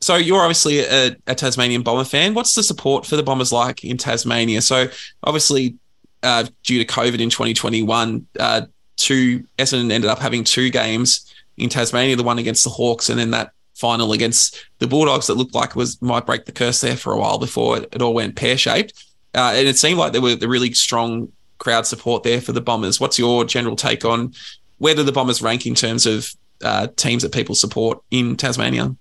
so 0.00 0.16
you're 0.16 0.40
obviously 0.40 0.80
a, 0.80 1.16
a, 1.28 1.34
Tasmanian 1.36 1.82
Bomber 1.82 2.04
fan. 2.04 2.34
What's 2.34 2.56
the 2.56 2.62
support 2.64 3.06
for 3.06 3.14
the 3.14 3.22
Bombers 3.22 3.52
like 3.52 3.84
in 3.84 3.96
Tasmania? 3.96 4.60
So 4.60 4.88
obviously, 5.22 5.76
uh, 6.24 6.46
due 6.64 6.84
to 6.84 6.92
COVID 6.92 7.20
in 7.20 7.30
2021, 7.30 8.26
uh, 8.40 8.62
two 9.02 9.44
Essendon 9.58 9.92
ended 9.92 10.10
up 10.10 10.18
having 10.18 10.44
two 10.44 10.70
games 10.70 11.32
in 11.56 11.68
Tasmania, 11.68 12.16
the 12.16 12.22
one 12.22 12.38
against 12.38 12.64
the 12.64 12.70
Hawks, 12.70 13.08
and 13.08 13.18
then 13.18 13.30
that 13.32 13.52
final 13.74 14.12
against 14.12 14.64
the 14.78 14.86
Bulldogs 14.86 15.26
that 15.26 15.34
looked 15.34 15.54
like 15.54 15.74
was 15.74 16.00
might 16.00 16.26
break 16.26 16.44
the 16.44 16.52
curse 16.52 16.80
there 16.80 16.96
for 16.96 17.12
a 17.12 17.18
while 17.18 17.38
before 17.38 17.78
it, 17.78 17.88
it 17.92 18.02
all 18.02 18.14
went 18.14 18.36
pear 18.36 18.56
shaped. 18.56 18.92
Uh, 19.34 19.52
and 19.54 19.66
it 19.66 19.78
seemed 19.78 19.98
like 19.98 20.12
there 20.12 20.20
were 20.20 20.36
the 20.36 20.48
really 20.48 20.72
strong 20.72 21.32
crowd 21.58 21.86
support 21.86 22.22
there 22.22 22.40
for 22.40 22.52
the 22.52 22.60
Bombers. 22.60 23.00
What's 23.00 23.18
your 23.18 23.44
general 23.44 23.76
take 23.76 24.04
on 24.04 24.34
where 24.78 24.94
do 24.94 25.02
the 25.04 25.12
Bombers 25.12 25.40
rank 25.40 25.64
in 25.64 25.74
terms 25.74 26.06
of 26.06 26.34
uh, 26.62 26.88
teams 26.96 27.22
that 27.22 27.32
people 27.32 27.54
support 27.54 28.02
in 28.10 28.36
Tasmania? 28.36 28.94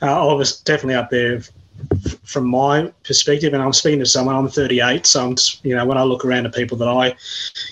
Uh, 0.00 0.30
I 0.30 0.32
was 0.32 0.60
definitely 0.60 0.94
up 0.94 1.10
there 1.10 1.42
from 2.24 2.46
my 2.46 2.92
perspective, 3.04 3.54
and 3.54 3.62
I'm 3.62 3.72
speaking 3.72 4.00
to 4.00 4.06
someone, 4.06 4.34
I'm 4.34 4.48
38, 4.48 5.06
so 5.06 5.26
I'm, 5.26 5.36
you 5.62 5.76
know, 5.76 5.86
when 5.86 5.96
I 5.96 6.02
look 6.02 6.24
around 6.24 6.46
at 6.46 6.54
people 6.54 6.76
that 6.78 6.88
I, 6.88 7.14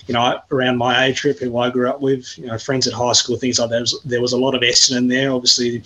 you 0.07 0.13
know, 0.13 0.39
around 0.51 0.77
my 0.77 1.05
age 1.05 1.21
group, 1.21 1.39
who 1.39 1.57
I 1.57 1.69
grew 1.69 1.89
up 1.89 2.01
with, 2.01 2.37
you 2.37 2.47
know, 2.47 2.57
friends 2.57 2.87
at 2.87 2.93
high 2.93 3.13
school, 3.13 3.37
things 3.37 3.59
like 3.59 3.69
that, 3.69 3.75
there 3.75 3.81
was, 3.81 4.01
there 4.05 4.21
was 4.21 4.33
a 4.33 4.37
lot 4.37 4.55
of 4.55 4.61
Essendon 4.61 5.09
there. 5.09 5.31
Obviously, 5.31 5.83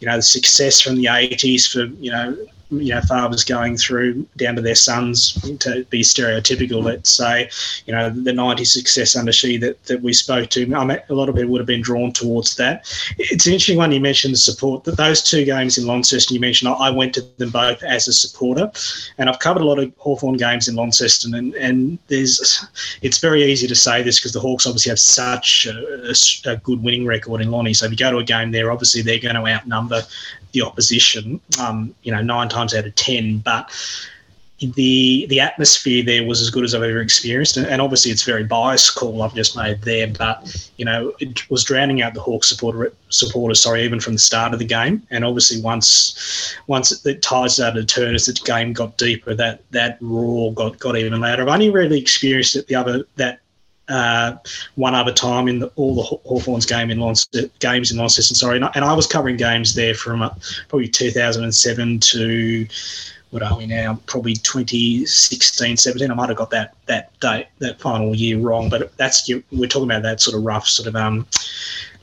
you 0.00 0.06
know, 0.06 0.16
the 0.16 0.22
success 0.22 0.80
from 0.80 0.96
the 0.96 1.06
80s 1.06 1.70
for, 1.70 1.84
you 2.00 2.10
know, 2.10 2.36
you 2.80 2.94
know 2.94 3.00
fathers 3.02 3.44
going 3.44 3.76
through 3.76 4.26
down 4.36 4.56
to 4.56 4.62
their 4.62 4.74
sons 4.74 5.32
to 5.58 5.84
be 5.90 6.02
stereotypical 6.02 6.82
let's 6.82 7.10
say 7.10 7.48
you 7.86 7.92
know 7.92 8.10
the 8.10 8.32
90 8.32 8.64
success 8.64 9.16
under 9.16 9.32
she 9.32 9.56
that, 9.56 9.82
that 9.84 10.02
we 10.02 10.12
spoke 10.12 10.50
to 10.50 10.62
I 10.74 10.84
mean, 10.84 10.98
a 11.08 11.14
lot 11.14 11.28
of 11.28 11.34
people 11.34 11.50
would 11.52 11.60
have 11.60 11.66
been 11.66 11.82
drawn 11.82 12.12
towards 12.12 12.56
that. 12.56 12.86
It's 13.18 13.46
an 13.46 13.52
interesting 13.52 13.78
one 13.78 13.92
you 13.92 14.00
mentioned 14.00 14.34
the 14.34 14.38
support 14.38 14.84
that 14.84 14.96
those 14.96 15.22
two 15.22 15.44
games 15.44 15.78
in 15.78 15.86
Launceston 15.86 16.34
you 16.34 16.40
mentioned 16.40 16.74
I, 16.78 16.90
went 16.90 17.14
to 17.14 17.22
them 17.38 17.50
both 17.50 17.82
as 17.82 18.06
a 18.06 18.12
supporter 18.12 18.70
and 19.18 19.28
I've 19.28 19.38
covered 19.40 19.62
a 19.62 19.66
lot 19.66 19.78
of 19.78 19.92
Hawthorn 19.98 20.36
games 20.36 20.68
in 20.68 20.76
Launceston 20.76 21.34
and, 21.34 21.54
and 21.54 21.98
there's 22.08 22.64
it's 23.02 23.18
very 23.18 23.42
easy 23.42 23.66
to 23.66 23.74
say 23.74 24.02
this 24.02 24.20
because 24.20 24.32
the 24.32 24.40
Hawks 24.40 24.66
obviously 24.66 24.90
have 24.90 25.00
such 25.00 25.66
a, 25.66 26.10
a, 26.10 26.52
a 26.52 26.56
good 26.58 26.82
winning 26.82 27.06
record 27.06 27.40
in 27.40 27.50
Lonnie. 27.50 27.74
So 27.74 27.86
if 27.86 27.92
you 27.92 27.98
go 27.98 28.10
to 28.10 28.18
a 28.18 28.24
game 28.24 28.52
there 28.52 28.70
obviously 28.70 29.02
they're 29.02 29.18
going 29.18 29.34
to 29.34 29.46
outnumber 29.46 30.02
the 30.54 30.62
opposition, 30.62 31.40
um, 31.60 31.94
you 32.02 32.12
know, 32.12 32.22
nine 32.22 32.48
times 32.48 32.74
out 32.74 32.86
of 32.86 32.94
ten. 32.94 33.38
But 33.38 33.70
the 34.60 35.26
the 35.26 35.40
atmosphere 35.40 36.02
there 36.02 36.24
was 36.24 36.40
as 36.40 36.48
good 36.48 36.64
as 36.64 36.74
I've 36.74 36.82
ever 36.82 37.00
experienced, 37.00 37.56
and, 37.56 37.66
and, 37.66 37.82
obviously 37.82 38.12
it's 38.12 38.22
very 38.22 38.44
biased 38.44 38.94
call 38.94 39.22
I've 39.22 39.34
just 39.34 39.56
made 39.56 39.82
there, 39.82 40.06
but 40.06 40.70
you 40.76 40.84
know 40.84 41.12
it 41.18 41.50
was 41.50 41.64
drowning 41.64 42.02
out 42.02 42.14
the 42.14 42.20
Hawks 42.20 42.48
supporter 42.48 42.92
supporters, 43.10 43.60
sorry, 43.60 43.82
even 43.82 44.00
from 44.00 44.14
the 44.14 44.20
start 44.20 44.52
of 44.52 44.60
the 44.60 44.64
game, 44.64 45.02
and 45.10 45.24
obviously 45.24 45.60
once 45.60 46.54
once 46.68 46.98
the 47.00 47.16
ties 47.16 47.54
started 47.56 47.86
to 47.86 47.94
turn 47.94 48.14
as 48.14 48.26
the 48.26 48.32
game 48.32 48.72
got 48.72 48.96
deeper, 48.96 49.34
that 49.34 49.62
that 49.72 49.98
roar 50.00 50.54
got 50.54 50.78
got 50.78 50.96
even 50.96 51.20
louder. 51.20 51.42
I've 51.42 51.48
only 51.48 51.70
really 51.70 52.00
experienced 52.00 52.56
it 52.56 52.68
the 52.68 52.76
other 52.76 53.04
that 53.16 53.40
uh, 53.88 54.36
one 54.76 54.94
other 54.94 55.12
time 55.12 55.48
in 55.48 55.60
the, 55.60 55.66
all 55.76 55.94
the 55.94 56.02
Hawthorns 56.02 56.66
game 56.66 56.90
in 56.90 56.98
Launceston, 56.98 57.50
games 57.58 57.90
in 57.90 57.98
Launceston. 57.98 58.36
Sorry, 58.36 58.56
and 58.56 58.64
I, 58.64 58.72
and 58.74 58.84
I 58.84 58.94
was 58.94 59.06
covering 59.06 59.36
games 59.36 59.74
there 59.74 59.94
from 59.94 60.22
uh, 60.22 60.30
probably 60.68 60.88
2007 60.88 62.00
to 62.00 62.66
what 63.30 63.42
are 63.42 63.58
we 63.58 63.66
now? 63.66 63.98
Probably 64.06 64.34
2016, 64.34 65.76
17. 65.76 66.08
I 66.08 66.14
might 66.14 66.28
have 66.28 66.38
got 66.38 66.50
that 66.50 66.76
that 66.86 67.18
date, 67.18 67.48
that 67.58 67.80
final 67.80 68.14
year 68.14 68.38
wrong, 68.38 68.68
but 68.68 68.96
that's 68.96 69.28
we're 69.50 69.68
talking 69.68 69.90
about 69.90 70.02
that 70.02 70.20
sort 70.20 70.36
of 70.36 70.44
rough 70.44 70.68
sort 70.68 70.86
of 70.86 70.94
um, 70.94 71.26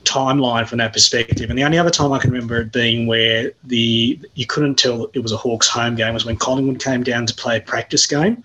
timeline 0.04 0.68
from 0.68 0.80
that 0.80 0.92
perspective. 0.92 1.50
And 1.50 1.58
the 1.58 1.64
only 1.64 1.78
other 1.78 1.90
time 1.90 2.12
I 2.12 2.20
can 2.20 2.32
remember 2.32 2.60
it 2.60 2.74
being 2.74 3.08
where 3.08 3.54
the 3.64 4.20
you 4.36 4.46
couldn't 4.46 4.76
tell 4.76 5.10
it 5.14 5.20
was 5.20 5.32
a 5.32 5.38
Hawks 5.38 5.70
home 5.70 5.96
game 5.96 6.14
was 6.14 6.26
when 6.26 6.36
Collingwood 6.36 6.84
came 6.84 7.02
down 7.02 7.26
to 7.28 7.34
play 7.34 7.58
a 7.58 7.62
practice 7.62 8.06
game, 8.06 8.44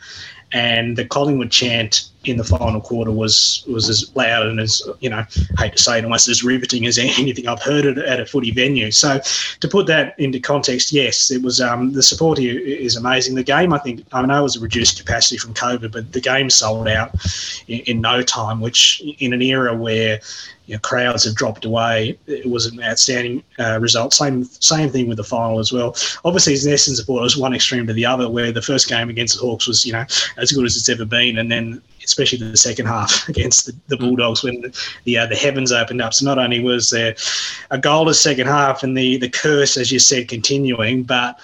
and 0.56 0.96
the 0.96 1.04
Collingwood 1.04 1.50
chant 1.50 2.08
in 2.24 2.38
the 2.38 2.44
final 2.44 2.80
quarter 2.80 3.12
was 3.12 3.62
was 3.68 3.90
as 3.90 4.10
loud 4.16 4.46
and 4.46 4.58
as 4.58 4.82
you 5.00 5.10
know, 5.10 5.22
hate 5.58 5.76
to 5.76 5.82
say 5.82 5.98
it, 5.98 6.04
almost 6.04 6.28
as 6.28 6.42
riveting 6.42 6.86
as 6.86 6.96
anything 7.18 7.46
I've 7.46 7.60
heard 7.60 7.84
at, 7.84 7.98
at 7.98 8.20
a 8.20 8.24
footy 8.24 8.52
venue. 8.52 8.90
So, 8.90 9.20
to 9.60 9.68
put 9.68 9.86
that 9.88 10.18
into 10.18 10.40
context, 10.40 10.92
yes, 10.92 11.30
it 11.30 11.42
was 11.42 11.60
um, 11.60 11.92
the 11.92 12.02
support 12.02 12.38
here 12.38 12.58
is 12.58 12.96
amazing. 12.96 13.34
The 13.34 13.42
game, 13.42 13.74
I 13.74 13.78
think, 13.78 14.06
I 14.12 14.24
know 14.24 14.40
it 14.40 14.44
was 14.44 14.56
a 14.56 14.60
reduced 14.60 14.98
capacity 14.98 15.36
from 15.36 15.52
COVID, 15.52 15.92
but 15.92 16.12
the 16.12 16.22
game 16.22 16.48
sold 16.48 16.88
out 16.88 17.10
in, 17.68 17.80
in 17.80 18.00
no 18.00 18.22
time, 18.22 18.62
which 18.62 19.02
in 19.18 19.34
an 19.34 19.42
era 19.42 19.76
where 19.76 20.20
you 20.66 20.74
know, 20.74 20.80
crowds 20.80 21.24
have 21.24 21.34
dropped 21.34 21.64
away. 21.64 22.18
It 22.26 22.50
was 22.50 22.66
an 22.66 22.82
outstanding 22.82 23.42
uh, 23.58 23.78
result. 23.80 24.12
Same 24.12 24.44
same 24.44 24.90
thing 24.90 25.08
with 25.08 25.16
the 25.16 25.24
final 25.24 25.58
as 25.58 25.72
well. 25.72 25.96
Obviously, 26.24 26.54
as 26.54 26.66
an 26.66 26.72
Essendon 26.72 26.96
supporter, 26.96 27.20
it 27.20 27.24
was 27.24 27.36
one 27.36 27.54
extreme 27.54 27.86
to 27.86 27.92
the 27.92 28.04
other, 28.04 28.28
where 28.28 28.52
the 28.52 28.62
first 28.62 28.88
game 28.88 29.08
against 29.08 29.36
the 29.36 29.40
Hawks 29.42 29.66
was, 29.66 29.86
you 29.86 29.92
know, 29.92 30.04
as 30.36 30.52
good 30.52 30.66
as 30.66 30.76
it's 30.76 30.88
ever 30.88 31.04
been, 31.04 31.38
and 31.38 31.50
then 31.50 31.80
especially 32.04 32.38
the 32.38 32.56
second 32.56 32.86
half 32.86 33.28
against 33.28 33.66
the, 33.66 33.76
the 33.88 33.96
Bulldogs 33.96 34.42
when 34.42 34.60
the 34.60 34.84
the, 35.04 35.18
uh, 35.18 35.26
the, 35.26 35.36
heavens 35.36 35.72
opened 35.72 36.02
up. 36.02 36.14
So 36.14 36.24
not 36.24 36.38
only 36.38 36.60
was 36.60 36.90
there 36.90 37.12
a 37.70 37.78
goalless 37.78 38.16
second 38.16 38.46
half 38.46 38.82
and 38.82 38.96
the 38.96 39.18
the 39.18 39.30
curse, 39.30 39.76
as 39.76 39.92
you 39.92 39.98
said, 39.98 40.28
continuing, 40.28 41.04
but 41.04 41.38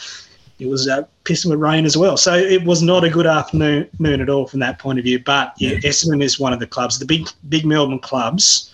it 0.62 0.68
was 0.68 0.88
uh, 0.88 1.02
pissing 1.24 1.50
with 1.50 1.58
rain 1.58 1.84
as 1.84 1.96
well. 1.96 2.16
So 2.16 2.34
it 2.34 2.64
was 2.64 2.82
not 2.82 3.04
a 3.04 3.10
good 3.10 3.26
afternoon 3.26 3.88
at 4.04 4.28
all 4.28 4.46
from 4.46 4.60
that 4.60 4.78
point 4.78 4.98
of 4.98 5.04
view. 5.04 5.18
But 5.18 5.54
yeah, 5.58 5.72
Essendon 5.80 6.22
is 6.22 6.38
one 6.38 6.52
of 6.52 6.60
the 6.60 6.66
clubs, 6.66 6.98
the 6.98 7.04
big 7.04 7.28
big 7.48 7.66
Melbourne 7.66 7.98
clubs. 7.98 8.70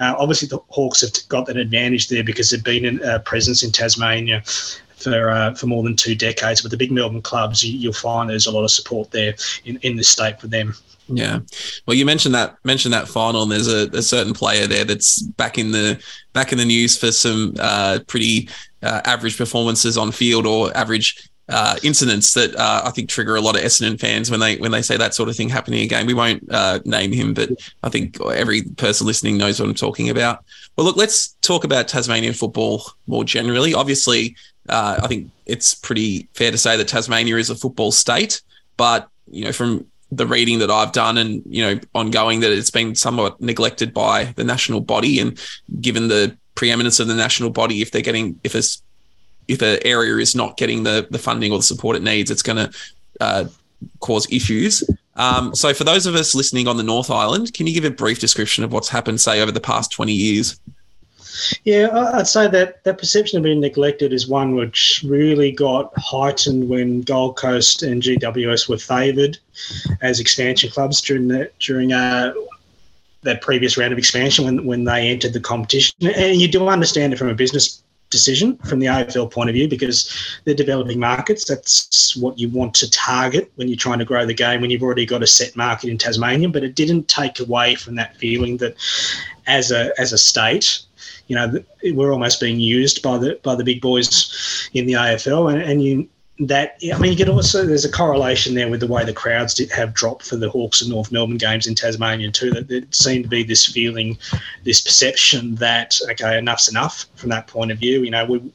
Uh, 0.00 0.14
obviously, 0.18 0.48
the 0.48 0.58
Hawks 0.68 1.00
have 1.00 1.12
got 1.28 1.46
that 1.46 1.56
advantage 1.56 2.08
there 2.08 2.24
because 2.24 2.50
they've 2.50 2.64
been 2.64 3.00
a 3.00 3.04
uh, 3.04 3.18
presence 3.20 3.62
in 3.62 3.70
Tasmania 3.70 4.42
for 4.96 5.30
uh, 5.30 5.54
for 5.54 5.66
more 5.66 5.82
than 5.82 5.96
two 5.96 6.14
decades. 6.14 6.60
But 6.60 6.70
the 6.70 6.76
big 6.76 6.90
Melbourne 6.90 7.22
clubs, 7.22 7.64
you, 7.64 7.88
will 7.88 7.94
find 7.94 8.28
there's 8.28 8.46
a 8.46 8.52
lot 8.52 8.64
of 8.64 8.70
support 8.70 9.10
there 9.12 9.34
in, 9.64 9.78
in 9.82 9.96
the 9.96 10.04
state 10.04 10.40
for 10.40 10.48
them. 10.48 10.74
Yeah, 11.10 11.40
well, 11.86 11.96
you 11.96 12.04
mentioned 12.04 12.34
that 12.34 12.56
mentioned 12.64 12.92
that 12.92 13.08
final, 13.08 13.42
and 13.42 13.50
there's 13.50 13.72
a, 13.72 13.88
a 13.96 14.02
certain 14.02 14.34
player 14.34 14.66
there 14.66 14.84
that's 14.84 15.22
back 15.22 15.56
in 15.56 15.72
the 15.72 16.02
back 16.34 16.52
in 16.52 16.58
the 16.58 16.66
news 16.66 16.98
for 16.98 17.12
some 17.12 17.54
uh, 17.58 18.00
pretty 18.06 18.50
uh, 18.82 19.00
average 19.04 19.38
performances 19.38 19.96
on 19.96 20.12
field 20.12 20.46
or 20.46 20.76
average 20.76 21.27
uh, 21.48 21.76
incidents 21.82 22.34
that 22.34 22.54
uh, 22.56 22.82
I 22.84 22.90
think 22.90 23.08
trigger 23.08 23.36
a 23.36 23.40
lot 23.40 23.56
of 23.56 23.62
Essendon 23.62 23.98
fans 23.98 24.30
when 24.30 24.40
they 24.40 24.56
when 24.56 24.70
they 24.70 24.82
say 24.82 24.96
that 24.96 25.14
sort 25.14 25.28
of 25.28 25.36
thing 25.36 25.48
happening 25.48 25.82
again. 25.82 26.06
We 26.06 26.14
won't 26.14 26.44
uh, 26.50 26.80
name 26.84 27.12
him, 27.12 27.34
but 27.34 27.50
I 27.82 27.88
think 27.88 28.20
every 28.20 28.62
person 28.62 29.06
listening 29.06 29.38
knows 29.38 29.58
what 29.58 29.68
I'm 29.68 29.74
talking 29.74 30.10
about. 30.10 30.44
Well, 30.76 30.86
look, 30.86 30.96
let's 30.96 31.28
talk 31.40 31.64
about 31.64 31.88
Tasmanian 31.88 32.34
football 32.34 32.82
more 33.06 33.24
generally. 33.24 33.74
Obviously, 33.74 34.36
uh, 34.68 35.00
I 35.02 35.06
think 35.06 35.30
it's 35.46 35.74
pretty 35.74 36.28
fair 36.34 36.50
to 36.50 36.58
say 36.58 36.76
that 36.76 36.88
Tasmania 36.88 37.36
is 37.36 37.50
a 37.50 37.56
football 37.56 37.92
state, 37.92 38.42
but 38.76 39.08
you 39.30 39.44
know 39.44 39.52
from 39.52 39.86
the 40.10 40.26
reading 40.26 40.58
that 40.60 40.70
I've 40.70 40.92
done 40.92 41.18
and 41.18 41.42
you 41.46 41.62
know 41.62 41.80
ongoing 41.94 42.40
that 42.40 42.52
it's 42.52 42.70
been 42.70 42.94
somewhat 42.94 43.40
neglected 43.40 43.92
by 43.92 44.24
the 44.36 44.44
national 44.44 44.80
body 44.80 45.20
and 45.20 45.38
given 45.80 46.08
the 46.08 46.36
preeminence 46.54 46.98
of 46.98 47.08
the 47.08 47.14
national 47.14 47.50
body 47.50 47.82
if 47.82 47.90
they're 47.90 48.02
getting 48.02 48.40
if 48.42 48.54
it's 48.54 48.82
if 49.48 49.62
an 49.62 49.78
area 49.84 50.16
is 50.16 50.34
not 50.34 50.56
getting 50.56 50.82
the 50.82 51.06
the 51.10 51.18
funding 51.18 51.52
or 51.52 51.58
the 51.58 51.64
support 51.64 51.96
it 51.96 52.02
needs 52.02 52.30
it's 52.30 52.42
going 52.42 52.56
to 52.56 52.70
uh, 53.20 53.44
cause 54.00 54.30
issues 54.30 54.88
um, 55.16 55.52
so 55.54 55.74
for 55.74 55.82
those 55.84 56.06
of 56.06 56.14
us 56.14 56.34
listening 56.34 56.68
on 56.68 56.76
the 56.76 56.82
North 56.82 57.10
Island 57.10 57.52
can 57.54 57.66
you 57.66 57.74
give 57.74 57.84
a 57.84 57.90
brief 57.90 58.20
description 58.20 58.64
of 58.64 58.72
what's 58.72 58.88
happened 58.88 59.20
say 59.20 59.40
over 59.40 59.52
the 59.52 59.60
past 59.60 59.90
20 59.92 60.12
years 60.12 60.60
yeah, 61.64 61.88
I'd 62.14 62.26
say 62.26 62.48
that 62.48 62.82
that 62.84 62.98
perception 62.98 63.38
of 63.38 63.44
being 63.44 63.60
neglected 63.60 64.12
is 64.12 64.28
one 64.28 64.54
which 64.54 65.04
really 65.06 65.52
got 65.52 65.92
heightened 65.96 66.68
when 66.68 67.02
Gold 67.02 67.36
Coast 67.36 67.82
and 67.82 68.02
GWS 68.02 68.68
were 68.68 68.78
favoured 68.78 69.38
as 70.02 70.20
expansion 70.20 70.70
clubs 70.70 71.00
during 71.00 71.28
the 71.28 71.50
during 71.60 71.92
uh, 71.92 72.32
that 73.22 73.42
previous 73.42 73.76
round 73.76 73.92
of 73.92 73.98
expansion 73.98 74.44
when 74.44 74.66
when 74.66 74.84
they 74.84 75.08
entered 75.08 75.32
the 75.32 75.40
competition. 75.40 75.94
And 76.00 76.40
you 76.40 76.48
do 76.48 76.68
understand 76.68 77.12
it 77.12 77.18
from 77.18 77.28
a 77.28 77.34
business 77.34 77.82
decision 78.10 78.56
from 78.58 78.78
the 78.78 78.86
AFL 78.86 79.30
point 79.30 79.50
of 79.50 79.54
view 79.54 79.68
because 79.68 80.40
they're 80.44 80.54
developing 80.54 80.98
markets. 80.98 81.46
That's 81.46 82.16
what 82.16 82.38
you 82.38 82.48
want 82.48 82.74
to 82.74 82.90
target 82.90 83.50
when 83.56 83.68
you're 83.68 83.76
trying 83.76 83.98
to 83.98 84.04
grow 84.04 84.26
the 84.26 84.34
game 84.34 84.60
when 84.60 84.70
you've 84.70 84.82
already 84.82 85.06
got 85.06 85.22
a 85.22 85.26
set 85.26 85.56
market 85.56 85.90
in 85.90 85.98
Tasmania. 85.98 86.48
But 86.48 86.64
it 86.64 86.74
didn't 86.74 87.08
take 87.08 87.40
away 87.40 87.74
from 87.74 87.96
that 87.96 88.16
feeling 88.16 88.56
that 88.58 88.76
as 89.46 89.70
a 89.70 89.92
as 89.98 90.12
a 90.12 90.18
state 90.18 90.82
you 91.28 91.36
know, 91.36 91.62
we're 91.92 92.10
almost 92.10 92.40
being 92.40 92.58
used 92.58 93.02
by 93.02 93.18
the 93.18 93.38
by 93.42 93.54
the 93.54 93.62
big 93.62 93.82
boys 93.82 94.70
in 94.72 94.86
the 94.86 94.94
AFL, 94.94 95.52
and, 95.52 95.62
and 95.62 95.82
you 95.82 96.08
that 96.40 96.78
I 96.92 96.98
mean, 96.98 97.12
you 97.12 97.18
get 97.18 97.28
also 97.28 97.66
there's 97.66 97.84
a 97.84 97.90
correlation 97.90 98.54
there 98.54 98.70
with 98.70 98.80
the 98.80 98.86
way 98.86 99.04
the 99.04 99.12
crowds 99.12 99.54
did, 99.54 99.70
have 99.72 99.92
dropped 99.92 100.24
for 100.24 100.36
the 100.36 100.48
Hawks 100.48 100.80
and 100.80 100.90
North 100.90 101.10
Melbourne 101.10 101.36
games 101.36 101.66
in 101.66 101.74
Tasmania 101.74 102.30
too. 102.30 102.50
That 102.52 102.68
there 102.68 102.82
seemed 102.90 103.24
to 103.24 103.28
be 103.28 103.42
this 103.42 103.66
feeling, 103.66 104.16
this 104.64 104.80
perception 104.80 105.56
that 105.56 105.98
okay, 106.10 106.38
enough's 106.38 106.68
enough 106.68 107.06
from 107.16 107.30
that 107.30 107.48
point 107.48 107.72
of 107.72 107.78
view. 107.78 108.02
You 108.02 108.12
know, 108.12 108.24
we 108.24 108.52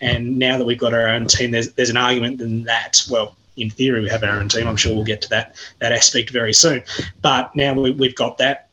and 0.00 0.38
now 0.38 0.58
that 0.58 0.64
we've 0.64 0.78
got 0.78 0.92
our 0.92 1.06
own 1.06 1.26
team, 1.26 1.52
there's 1.52 1.72
there's 1.72 1.90
an 1.90 1.96
argument 1.96 2.40
in 2.40 2.64
that 2.64 3.06
well. 3.10 3.36
In 3.56 3.68
theory, 3.68 4.00
we 4.00 4.08
have 4.08 4.24
our 4.24 4.40
own 4.40 4.48
team. 4.48 4.66
I'm 4.66 4.76
sure 4.76 4.94
we'll 4.94 5.04
get 5.04 5.20
to 5.22 5.28
that 5.30 5.54
that 5.80 5.92
aspect 5.92 6.30
very 6.30 6.54
soon. 6.54 6.82
But 7.20 7.54
now 7.54 7.74
we, 7.74 7.90
we've 7.90 8.14
got 8.14 8.38
that 8.38 8.68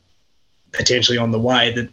potentially 0.72 1.18
on 1.18 1.30
the 1.30 1.38
way 1.38 1.72
that 1.72 1.88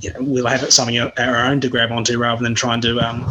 you 0.00 0.12
know, 0.12 0.16
we'll 0.20 0.46
have 0.46 0.72
something 0.72 0.98
our 0.98 1.46
own 1.46 1.60
to 1.60 1.68
grab 1.68 1.92
onto 1.92 2.18
rather 2.18 2.42
than 2.42 2.54
trying 2.54 2.80
to 2.80 2.98
um, 3.00 3.30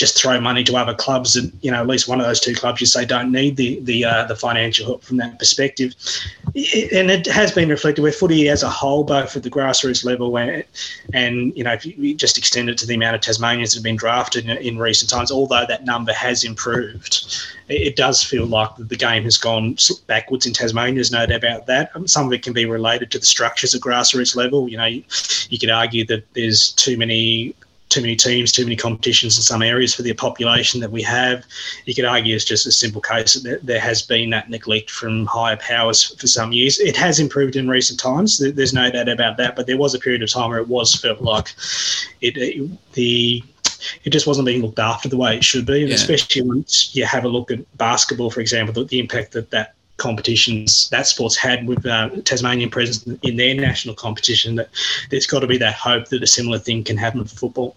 just 0.00 0.16
throw 0.16 0.40
money 0.40 0.64
to 0.64 0.74
other 0.76 0.94
clubs 0.94 1.36
and 1.36 1.52
you 1.60 1.70
know 1.70 1.78
at 1.78 1.86
least 1.86 2.08
one 2.08 2.18
of 2.18 2.26
those 2.26 2.40
two 2.40 2.54
clubs 2.54 2.80
you 2.80 2.86
say 2.86 3.04
don't 3.04 3.30
need 3.30 3.54
the 3.56 3.78
the 3.80 4.02
uh, 4.02 4.24
the 4.24 4.34
financial 4.34 4.86
help 4.86 5.04
from 5.04 5.18
that 5.18 5.38
perspective 5.38 5.94
and 6.46 7.10
it 7.10 7.26
has 7.26 7.52
been 7.52 7.68
reflected 7.68 8.00
with 8.00 8.16
footy 8.16 8.48
as 8.48 8.62
a 8.62 8.68
whole 8.68 9.04
both 9.04 9.36
at 9.36 9.42
the 9.42 9.50
grassroots 9.50 10.02
level 10.02 10.38
and, 10.38 10.64
and 11.12 11.54
you 11.54 11.62
know 11.62 11.74
if 11.74 11.84
you 11.84 12.14
just 12.14 12.38
extend 12.38 12.70
it 12.70 12.78
to 12.78 12.86
the 12.86 12.94
amount 12.94 13.14
of 13.14 13.20
Tasmanians 13.20 13.72
that 13.72 13.80
have 13.80 13.84
been 13.84 13.96
drafted 13.96 14.48
in, 14.48 14.56
in 14.56 14.78
recent 14.78 15.10
times 15.10 15.30
although 15.30 15.66
that 15.68 15.84
number 15.84 16.14
has 16.14 16.44
improved 16.44 17.26
it 17.68 17.94
does 17.94 18.22
feel 18.22 18.46
like 18.46 18.70
the 18.78 18.96
game 18.96 19.24
has 19.24 19.38
gone 19.38 19.76
backwards 20.06 20.44
in 20.44 20.52
Tasmania. 20.52 20.94
There's 20.94 21.12
no 21.12 21.24
doubt 21.24 21.44
about 21.44 21.66
that. 21.66 21.92
Um, 21.94 22.08
some 22.08 22.26
of 22.26 22.32
it 22.32 22.42
can 22.42 22.52
be 22.52 22.66
related 22.66 23.12
to 23.12 23.18
the 23.20 23.26
structures 23.26 23.76
at 23.76 23.80
grassroots 23.80 24.34
level. 24.34 24.68
You 24.68 24.76
know, 24.76 24.86
you, 24.86 25.04
you 25.50 25.58
could 25.58 25.70
argue 25.70 26.04
that 26.06 26.24
there's 26.34 26.72
too 26.72 26.96
many 26.96 27.54
too 27.90 28.00
many 28.00 28.16
teams, 28.16 28.52
too 28.52 28.64
many 28.64 28.76
competitions 28.76 29.36
in 29.36 29.42
some 29.42 29.62
areas 29.62 29.94
for 29.94 30.02
the 30.02 30.12
population 30.14 30.80
that 30.80 30.90
we 30.90 31.02
have. 31.02 31.44
You 31.84 31.94
could 31.94 32.04
argue 32.04 32.34
it's 32.34 32.44
just 32.44 32.66
a 32.66 32.72
simple 32.72 33.00
case 33.00 33.34
that 33.34 33.66
there 33.66 33.80
has 33.80 34.00
been 34.00 34.30
that 34.30 34.48
neglect 34.48 34.90
from 34.90 35.26
higher 35.26 35.56
powers 35.56 36.14
for 36.16 36.26
some 36.26 36.52
years. 36.52 36.78
It 36.78 36.96
has 36.96 37.18
improved 37.18 37.56
in 37.56 37.68
recent 37.68 38.00
times. 38.00 38.38
There's 38.38 38.72
no 38.72 38.90
doubt 38.90 39.08
about 39.08 39.36
that. 39.36 39.56
But 39.56 39.66
there 39.66 39.76
was 39.76 39.94
a 39.94 39.98
period 39.98 40.22
of 40.22 40.30
time 40.30 40.50
where 40.50 40.60
it 40.60 40.68
was 40.68 40.94
felt 40.94 41.20
like 41.20 41.48
it, 42.20 42.36
it 42.36 42.92
the 42.92 43.42
it 44.04 44.10
just 44.10 44.26
wasn't 44.26 44.46
being 44.46 44.62
looked 44.62 44.78
after 44.78 45.08
the 45.08 45.16
way 45.16 45.36
it 45.36 45.44
should 45.44 45.66
be. 45.66 45.80
And 45.80 45.88
yeah. 45.88 45.96
especially 45.96 46.42
once 46.42 46.94
you 46.94 47.04
have 47.04 47.24
a 47.24 47.28
look 47.28 47.50
at 47.50 47.60
basketball, 47.76 48.30
for 48.30 48.40
example, 48.40 48.72
the, 48.72 48.84
the 48.84 49.00
impact 49.00 49.32
that 49.32 49.50
that 49.50 49.74
competitions 50.00 50.88
that 50.90 51.06
sports 51.06 51.36
had 51.36 51.66
with 51.68 51.86
uh, 51.86 52.08
Tasmanian 52.24 52.70
presence 52.70 53.06
in 53.22 53.36
their 53.36 53.54
national 53.54 53.94
competition, 53.94 54.56
that 54.56 54.70
there's 55.10 55.26
got 55.26 55.40
to 55.40 55.46
be 55.46 55.58
that 55.58 55.74
hope 55.74 56.08
that 56.08 56.22
a 56.22 56.26
similar 56.26 56.58
thing 56.58 56.82
can 56.82 56.96
happen 56.96 57.24
for 57.24 57.36
football. 57.36 57.76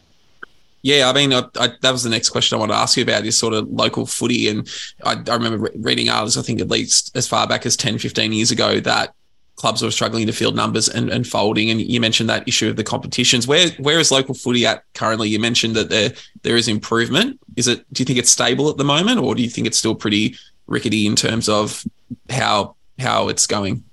Yeah, 0.82 1.10
I 1.10 1.14
mean, 1.14 1.32
I, 1.32 1.44
I, 1.60 1.70
that 1.82 1.92
was 1.92 2.04
the 2.04 2.10
next 2.10 2.30
question 2.30 2.56
I 2.56 2.60
wanted 2.60 2.74
to 2.74 2.80
ask 2.80 2.98
you 2.98 3.04
about 3.04 3.26
is 3.26 3.38
sort 3.38 3.54
of 3.54 3.70
local 3.70 4.06
footy. 4.06 4.50
And 4.50 4.68
I, 5.06 5.14
I 5.14 5.36
remember 5.36 5.70
reading 5.76 6.10
articles, 6.10 6.38
I 6.38 6.42
think 6.42 6.60
at 6.60 6.70
least 6.70 7.16
as 7.16 7.28
far 7.28 7.48
back 7.48 7.66
as 7.66 7.78
10, 7.78 8.00
15 8.00 8.34
years 8.34 8.52
ago, 8.52 8.80
that 8.82 9.14
clubs 9.56 9.82
were 9.82 9.92
struggling 9.92 10.28
to 10.28 10.34
field 10.34 10.56
numbers 10.56 10.90
and, 10.90 11.10
and 11.10 11.26
folding. 11.26 11.70
And 11.70 11.80
you 11.80 12.02
mentioned 12.02 12.30
that 12.30 12.46
issue 12.48 12.70
of 12.70 12.76
the 12.76 12.84
competitions. 12.84 13.48
Where 13.48 13.70
where 13.80 14.00
is 14.00 14.12
local 14.12 14.36
footy 14.36 14.66
at 14.66 14.84
currently? 14.94 15.30
You 15.30 15.40
mentioned 15.40 15.76
that 15.76 15.90
there 15.90 16.12
there 16.42 16.58
is 16.58 16.68
improvement. 16.68 17.40
Is 17.56 17.68
it? 17.70 17.86
Do 17.94 18.02
you 18.02 18.06
think 18.06 18.20
it's 18.20 18.32
stable 18.32 18.70
at 18.70 18.78
the 18.78 18.84
moment, 18.84 19.22
or 19.22 19.36
do 19.36 19.42
you 19.42 19.50
think 19.50 19.68
it's 19.68 19.78
still 19.78 19.96
pretty 19.96 20.36
rickety 20.68 21.06
in 21.06 21.16
terms 21.16 21.48
of 21.48 21.86
how 22.30 22.76
how 22.99 23.30
it's 23.30 23.47
going? 23.47 23.84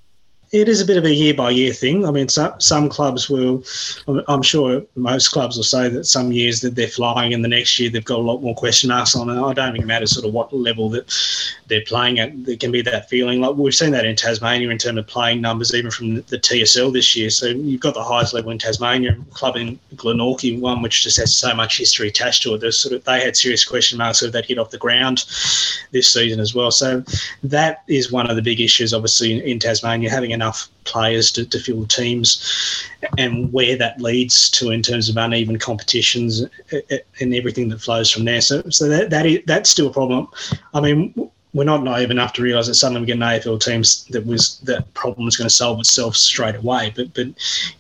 It 0.52 0.68
is 0.68 0.80
a 0.80 0.84
bit 0.84 0.96
of 0.96 1.04
a 1.04 1.14
year 1.14 1.32
by 1.32 1.50
year 1.50 1.72
thing. 1.72 2.04
I 2.04 2.10
mean, 2.10 2.28
some 2.28 2.60
some 2.60 2.88
clubs 2.88 3.30
will, 3.30 3.62
I'm 4.26 4.42
sure 4.42 4.82
most 4.96 5.28
clubs 5.28 5.56
will 5.56 5.62
say 5.62 5.88
that 5.88 6.06
some 6.06 6.32
years 6.32 6.60
that 6.62 6.74
they're 6.74 6.88
flying, 6.88 7.32
and 7.32 7.44
the 7.44 7.48
next 7.48 7.78
year 7.78 7.88
they've 7.88 8.04
got 8.04 8.18
a 8.18 8.22
lot 8.22 8.42
more 8.42 8.54
question 8.54 8.88
marks 8.88 9.14
on 9.14 9.30
it. 9.30 9.40
I 9.40 9.52
don't 9.52 9.72
think 9.72 9.84
it 9.84 9.86
matters 9.86 10.12
sort 10.12 10.26
of 10.26 10.34
what 10.34 10.52
level 10.52 10.88
that 10.90 11.12
they're 11.68 11.84
playing 11.86 12.18
at. 12.18 12.44
There 12.44 12.56
can 12.56 12.72
be 12.72 12.82
that 12.82 13.08
feeling. 13.08 13.40
Like 13.40 13.54
we've 13.54 13.74
seen 13.74 13.92
that 13.92 14.04
in 14.04 14.16
Tasmania 14.16 14.70
in 14.70 14.78
terms 14.78 14.98
of 14.98 15.06
playing 15.06 15.40
numbers, 15.40 15.72
even 15.72 15.92
from 15.92 16.16
the 16.16 16.38
TSL 16.38 16.92
this 16.92 17.14
year. 17.14 17.30
So 17.30 17.46
you've 17.46 17.80
got 17.80 17.94
the 17.94 18.02
highest 18.02 18.34
level 18.34 18.50
in 18.50 18.58
Tasmania, 18.58 19.16
club 19.30 19.56
in 19.56 19.78
Glenorchy, 19.94 20.58
one 20.58 20.82
which 20.82 21.04
just 21.04 21.18
has 21.18 21.36
so 21.36 21.54
much 21.54 21.78
history 21.78 22.08
attached 22.08 22.42
to 22.42 22.54
it. 22.54 22.60
There's 22.60 22.78
sort 22.78 22.94
of 22.94 23.04
they 23.04 23.20
had 23.20 23.36
serious 23.36 23.64
question 23.64 23.98
marks 23.98 24.22
of 24.22 24.32
that 24.32 24.46
hit 24.46 24.58
off 24.58 24.70
the 24.70 24.78
ground 24.78 25.24
this 25.92 26.12
season 26.12 26.40
as 26.40 26.56
well. 26.56 26.72
So 26.72 27.04
that 27.44 27.84
is 27.86 28.10
one 28.10 28.28
of 28.28 28.34
the 28.34 28.42
big 28.42 28.60
issues, 28.60 28.92
obviously, 28.92 29.32
in, 29.32 29.40
in 29.42 29.58
Tasmania, 29.60 30.10
having 30.10 30.32
enough 30.40 30.68
players 30.84 31.30
to, 31.32 31.44
to 31.44 31.58
fill 31.58 31.86
teams 31.86 32.88
and 33.18 33.52
where 33.52 33.76
that 33.76 34.00
leads 34.00 34.48
to 34.50 34.70
in 34.70 34.82
terms 34.82 35.08
of 35.08 35.16
uneven 35.16 35.58
competitions 35.58 36.44
and 37.20 37.34
everything 37.34 37.68
that 37.68 37.80
flows 37.80 38.10
from 38.10 38.24
there. 38.24 38.40
So, 38.40 38.62
so 38.70 38.88
that, 38.88 39.10
that 39.10 39.26
is, 39.26 39.40
that's 39.46 39.70
still 39.70 39.88
a 39.88 39.92
problem. 39.92 40.28
I 40.72 40.80
mean, 40.80 41.30
we're 41.52 41.64
not 41.64 41.82
naive 41.82 42.10
enough 42.10 42.32
to 42.34 42.42
realise 42.42 42.68
that 42.68 42.74
suddenly 42.74 43.00
we 43.00 43.06
get 43.06 43.16
an 43.16 43.20
AFL 43.20 43.60
teams 43.60 44.04
that 44.06 44.24
was 44.24 44.58
that 44.60 44.92
problem 44.94 45.26
is 45.26 45.36
going 45.36 45.48
to 45.48 45.54
solve 45.54 45.80
itself 45.80 46.16
straight 46.16 46.54
away. 46.54 46.92
But 46.94 47.12
but 47.12 47.26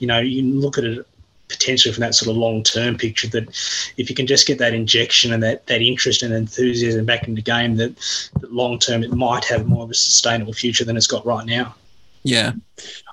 you 0.00 0.06
know 0.06 0.18
you 0.18 0.42
look 0.42 0.76
at 0.76 0.84
it 0.84 1.06
potentially 1.48 1.92
from 1.92 2.00
that 2.00 2.14
sort 2.14 2.30
of 2.30 2.36
long 2.36 2.62
term 2.62 2.96
picture 2.96 3.28
that 3.28 3.48
if 3.96 4.08
you 4.08 4.16
can 4.16 4.26
just 4.26 4.46
get 4.46 4.58
that 4.58 4.72
injection 4.72 5.32
and 5.32 5.42
that, 5.42 5.66
that 5.66 5.82
interest 5.82 6.22
and 6.22 6.32
enthusiasm 6.32 7.04
back 7.04 7.26
in 7.28 7.34
the 7.34 7.42
game 7.42 7.76
that, 7.76 7.94
that 8.40 8.52
long 8.52 8.78
term 8.78 9.02
it 9.02 9.12
might 9.12 9.44
have 9.44 9.66
more 9.66 9.84
of 9.84 9.90
a 9.90 9.94
sustainable 9.94 10.52
future 10.52 10.84
than 10.84 10.96
it's 10.96 11.06
got 11.06 11.26
right 11.26 11.46
now. 11.46 11.74
Yeah. 12.22 12.52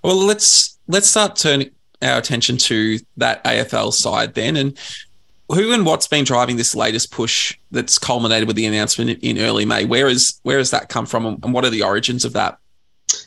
Well 0.04 0.18
let's 0.18 0.78
let's 0.88 1.08
start 1.08 1.36
turning 1.36 1.72
our 2.02 2.18
attention 2.18 2.58
to 2.58 3.00
that 3.18 3.44
AFL 3.44 3.92
side 3.94 4.34
then 4.36 4.56
and 4.56 4.78
who 5.50 5.74
and 5.74 5.86
what's 5.86 6.08
been 6.08 6.26
driving 6.26 6.58
this 6.58 6.76
latest 6.76 7.12
push 7.12 7.58
that's 7.72 7.98
culminated 7.98 8.48
with 8.48 8.58
the 8.58 8.66
announcement 8.66 9.20
in 9.22 9.38
early 9.40 9.66
May? 9.66 9.86
Where 9.86 10.08
is 10.08 10.40
where 10.44 10.58
has 10.58 10.72
that 10.72 10.90
come 10.90 11.06
from 11.06 11.26
and 11.26 11.54
what 11.54 11.64
are 11.64 11.70
the 11.70 11.84
origins 11.84 12.26
of 12.26 12.34
that? 12.34 12.58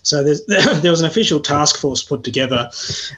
So 0.03 0.23
there 0.49 0.91
was 0.91 1.01
an 1.01 1.07
official 1.07 1.41
task 1.41 1.79
force 1.79 2.03
put 2.03 2.23
together. 2.23 2.71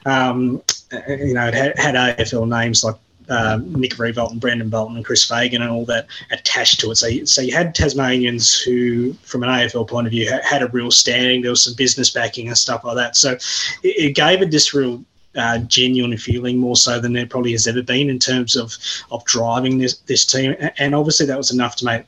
Um, 0.05 0.61
you 1.07 1.33
know, 1.33 1.47
it 1.47 1.53
had, 1.53 1.77
had 1.77 1.95
AFL 1.95 2.47
names 2.47 2.83
like 2.83 2.95
um, 3.29 3.73
Nick 3.73 3.93
Riewoldt 3.93 4.31
and 4.31 4.41
Brendon 4.41 4.69
Bolton 4.69 4.95
and 4.95 5.05
Chris 5.05 5.23
Fagan 5.23 5.61
and 5.61 5.71
all 5.71 5.85
that 5.85 6.07
attached 6.31 6.79
to 6.81 6.91
it. 6.91 6.95
So, 6.95 7.25
so 7.25 7.41
you 7.41 7.53
had 7.53 7.75
Tasmanians 7.75 8.59
who, 8.59 9.13
from 9.23 9.43
an 9.43 9.49
AFL 9.49 9.87
point 9.87 10.07
of 10.07 10.11
view, 10.11 10.29
had 10.43 10.61
a 10.61 10.67
real 10.67 10.91
standing. 10.91 11.41
There 11.41 11.51
was 11.51 11.63
some 11.63 11.75
business 11.75 12.09
backing 12.09 12.47
and 12.47 12.57
stuff 12.57 12.83
like 12.83 12.95
that. 12.95 13.15
So 13.15 13.31
it, 13.31 13.39
it 13.83 14.15
gave 14.15 14.41
it 14.41 14.51
this 14.51 14.73
real 14.73 15.03
uh, 15.35 15.57
genuine 15.59 16.15
feeling 16.17 16.57
more 16.57 16.75
so 16.75 16.99
than 16.99 17.13
there 17.13 17.25
probably 17.25 17.51
has 17.51 17.67
ever 17.67 17.81
been 17.81 18.09
in 18.09 18.19
terms 18.19 18.55
of 18.55 18.75
of 19.11 19.23
driving 19.25 19.77
this 19.77 19.97
this 19.99 20.25
team. 20.25 20.55
And 20.77 20.93
obviously 20.93 21.25
that 21.25 21.37
was 21.37 21.51
enough 21.51 21.75
to 21.77 21.85
make, 21.85 22.03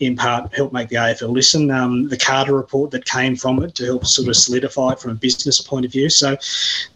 in 0.00 0.16
part, 0.16 0.54
help 0.54 0.72
make 0.72 0.88
the 0.88 0.96
AFL 0.96 1.30
listen. 1.30 1.70
Um, 1.70 2.08
the 2.08 2.16
Carter 2.16 2.54
report 2.54 2.90
that 2.92 3.04
came 3.04 3.36
from 3.36 3.62
it 3.62 3.74
to 3.76 3.84
help 3.84 4.06
sort 4.06 4.28
of 4.28 4.36
solidify 4.36 4.92
it 4.92 5.00
from 5.00 5.12
a 5.12 5.14
business 5.14 5.60
point 5.60 5.86
of 5.86 5.92
view. 5.92 6.10
So 6.10 6.36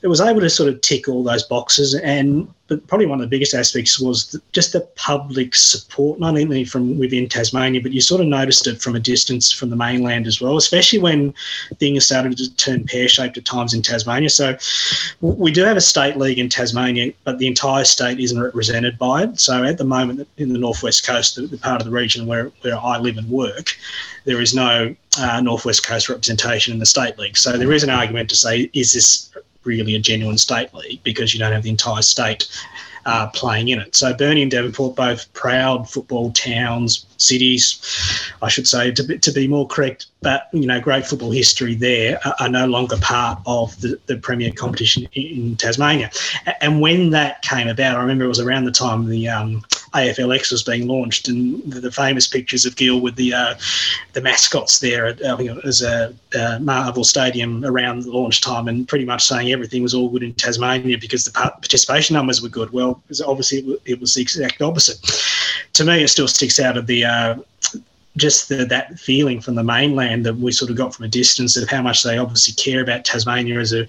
it 0.03 0.09
was 0.09 0.21
able 0.21 0.41
to 0.41 0.51
sort 0.51 0.69
of 0.69 0.81
tick 0.81 1.09
all 1.09 1.23
those 1.23 1.45
boxes 1.45 1.95
and 1.95 2.53
but 2.71 2.87
probably 2.87 3.05
one 3.05 3.21
of 3.21 3.29
the 3.29 3.37
biggest 3.37 3.53
aspects 3.53 3.99
was 3.99 4.41
just 4.53 4.73
the 4.73 4.81
public 4.95 5.57
support, 5.57 6.21
not 6.21 6.39
only 6.39 6.65
from 6.65 7.01
within 7.01 7.29
Tasmania, 7.29 7.81
but 7.81 7.91
you 7.91 8.01
sort 8.01 8.21
of 8.21 8.29
noticed 8.29 8.69
it 8.69 8.81
from 8.81 8.95
a 8.95 9.01
distance 9.01 9.51
from 9.51 9.71
the 9.71 9.77
mainland 9.77 10.29
as 10.29 10.41
well, 10.41 10.57
especially 10.57 11.01
when 11.01 11.35
things 11.81 12.07
started 12.07 12.39
to 12.39 12.55
turn 12.55 12.85
pear 12.85 13.09
shaped 13.09 13.37
at 13.37 13.45
times 13.45 13.75
in 13.75 13.83
Tasmania. 13.83 14.31
So 14.31 14.57
we 15.21 15.51
do 15.51 15.65
have 15.65 15.77
a 15.77 15.81
state 15.81 16.17
league 16.17 16.39
in 16.39 16.49
Tasmania, 16.49 17.13
but 17.25 17.39
the 17.39 17.49
entire 17.49 17.85
state 17.85 18.21
isn't 18.21 18.41
represented 18.41 18.97
by 18.99 19.25
it. 19.25 19.41
So 19.41 19.65
at 19.65 19.77
the 19.77 19.85
moment, 19.85 20.29
in 20.37 20.53
the 20.53 20.59
northwest 20.59 21.05
coast, 21.05 21.35
the, 21.35 21.49
the 21.49 21.59
part 21.59 21.81
of 21.81 21.87
the 21.87 21.93
region 21.93 22.29
where, 22.29 22.53
where 22.61 22.79
I 22.79 22.99
live 22.99 23.19
and 23.19 23.29
work, 23.29 23.75
there 24.27 24.41
is 24.41 24.55
no 24.55 24.95
uh, 25.19 25.41
northwest 25.41 25.85
coast 25.85 26.09
representation 26.09 26.73
in 26.73 26.79
the 26.79 26.87
state 26.87 27.19
league. 27.19 27.37
So 27.37 27.59
there 27.59 27.73
is 27.73 27.83
an 27.83 27.91
argument 27.91 28.31
to 28.31 28.37
say, 28.37 28.71
is 28.75 28.93
this 28.93 29.29
really 29.65 29.95
a 29.95 29.99
genuine 29.99 30.39
state 30.39 30.73
league 30.75 31.03
because 31.03 31.35
you 31.35 31.41
don't 31.41 31.53
have 31.53 31.63
the 31.63 31.71
entire 31.71 32.03
state 32.03 32.49
uh, 33.07 33.29
playing 33.29 33.69
in 33.69 33.81
it. 33.81 33.95
So 33.97 34.13
Burnie 34.15 34.43
and 34.43 34.51
Devonport, 34.51 34.97
both 34.97 35.33
proud 35.33 35.89
football 35.89 36.33
towns, 36.33 37.07
cities, 37.17 37.81
I 38.43 38.49
should 38.49 38.67
say, 38.67 38.91
to 38.93 39.03
be, 39.03 39.19
to 39.19 39.33
be 39.33 39.47
more 39.49 39.67
correct, 39.67 40.07
but 40.23 40.49
you 40.53 40.67
know, 40.67 40.81
great 40.81 41.07
football 41.07 41.31
history 41.31 41.75
there 41.75 42.19
are, 42.27 42.35
are 42.41 42.49
no 42.49 42.67
longer 42.67 42.97
part 42.99 43.41
of 43.47 43.79
the, 43.81 43.99
the 44.07 44.17
premier 44.17 44.53
competition 44.53 45.09
in, 45.13 45.57
Tasmania. 45.57 46.11
And 46.61 46.81
when 46.81 47.11
that 47.11 47.43
came 47.43 47.69
about, 47.69 47.97
I 47.97 48.01
remember 48.01 48.25
it 48.25 48.29
was 48.29 48.41
around 48.41 48.65
the 48.65 48.71
time 48.71 49.09
the 49.09 49.29
um, 49.29 49.65
AFLX 49.95 50.53
was 50.53 50.63
being 50.63 50.87
launched, 50.87 51.29
and 51.29 51.63
the, 51.71 51.81
the 51.81 51.91
famous 51.91 52.27
pictures 52.27 52.65
of 52.65 52.77
Gil 52.77 53.01
with 53.01 53.17
the 53.17 53.35
uh, 53.35 53.55
the 54.13 54.21
mascots 54.21 54.79
there 54.79 55.07
at 55.07 55.25
I 55.25 55.43
it 55.43 55.65
was 55.65 55.83
a, 55.83 56.15
a 56.35 56.61
Marvel 56.61 57.05
Stadium 57.05 57.65
around 57.65 58.03
the 58.03 58.11
launch 58.11 58.41
time, 58.41 58.69
and 58.69 58.87
pretty 58.87 59.05
much 59.05 59.25
saying 59.27 59.53
everything 59.53 59.83
was 59.83 59.95
all 59.95 60.09
good 60.09 60.23
in 60.23 60.35
Tasmania 60.35 60.99
because 60.99 61.25
the 61.25 61.33
participation 61.33 62.15
numbers 62.15 62.41
were 62.43 62.49
good. 62.49 62.71
Well, 62.71 63.03
obviously 63.27 63.79
it 63.85 64.01
was 64.01 64.15
the 64.15 64.23
exact 64.23 64.63
opposite. 64.63 64.99
To 65.75 65.85
me, 65.85 66.03
it 66.03 66.09
still 66.09 66.29
sticks 66.29 66.61
out 66.61 66.77
of 66.77 66.87
the 66.87 67.05
uh, 67.05 67.37
just 68.17 68.49
the, 68.49 68.65
that 68.67 68.99
feeling 68.99 69.41
from 69.41 69.55
the 69.55 69.63
mainland 69.63 70.27
that 70.27 70.37
we 70.37 70.53
sort 70.53 70.71
of 70.71 70.77
got 70.77 70.95
from 70.95 71.05
a 71.05 71.09
distance 71.09 71.57
of 71.57 71.69
how 71.69 71.83
much 71.83 72.03
they 72.03 72.19
obviously 72.19 72.55
care 72.55 72.83
about 72.83 73.05
Tasmania 73.05 73.59
as 73.59 73.73
a 73.73 73.87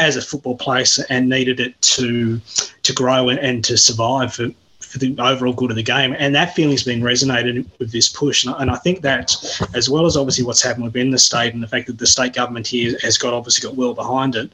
as 0.00 0.16
a 0.16 0.22
football 0.22 0.56
place 0.56 0.98
and 1.10 1.28
needed 1.28 1.60
it 1.60 1.80
to 1.82 2.40
to 2.82 2.92
grow 2.92 3.28
and, 3.28 3.38
and 3.38 3.64
to 3.64 3.76
survive 3.76 4.34
for, 4.34 4.48
for 4.96 5.04
the 5.04 5.22
overall 5.22 5.52
good 5.52 5.70
of 5.70 5.76
the 5.76 5.82
game. 5.82 6.14
And 6.18 6.34
that 6.34 6.54
feeling's 6.54 6.82
been 6.82 7.02
resonated 7.02 7.66
with 7.78 7.92
this 7.92 8.08
push. 8.08 8.44
And, 8.44 8.54
and 8.58 8.70
I 8.70 8.76
think 8.76 9.02
that, 9.02 9.34
as 9.74 9.90
well 9.90 10.06
as 10.06 10.16
obviously 10.16 10.44
what's 10.44 10.62
happened 10.62 10.84
within 10.84 11.10
the 11.10 11.18
state 11.18 11.52
and 11.52 11.62
the 11.62 11.68
fact 11.68 11.86
that 11.88 11.98
the 11.98 12.06
state 12.06 12.32
government 12.32 12.66
here 12.66 12.96
has 13.02 13.18
got 13.18 13.34
obviously 13.34 13.68
got 13.68 13.76
well 13.76 13.94
behind 13.94 14.34
it, 14.36 14.50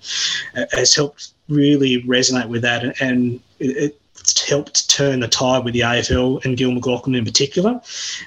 uh, 0.57 0.65
has 0.73 0.95
helped 0.95 1.33
really 1.49 2.03
resonate 2.03 2.49
with 2.49 2.63
that. 2.63 2.83
And, 2.83 2.95
and 3.01 3.41
it, 3.61 3.99
it's 4.19 4.49
helped 4.49 4.91
turn 4.91 5.21
the 5.21 5.29
tide 5.29 5.65
with 5.65 5.75
the 5.75 5.81
AFL 5.81 6.45
and 6.45 6.57
Gil 6.57 6.71
McLachlan 6.71 7.17
in 7.17 7.25
particular. 7.25 7.81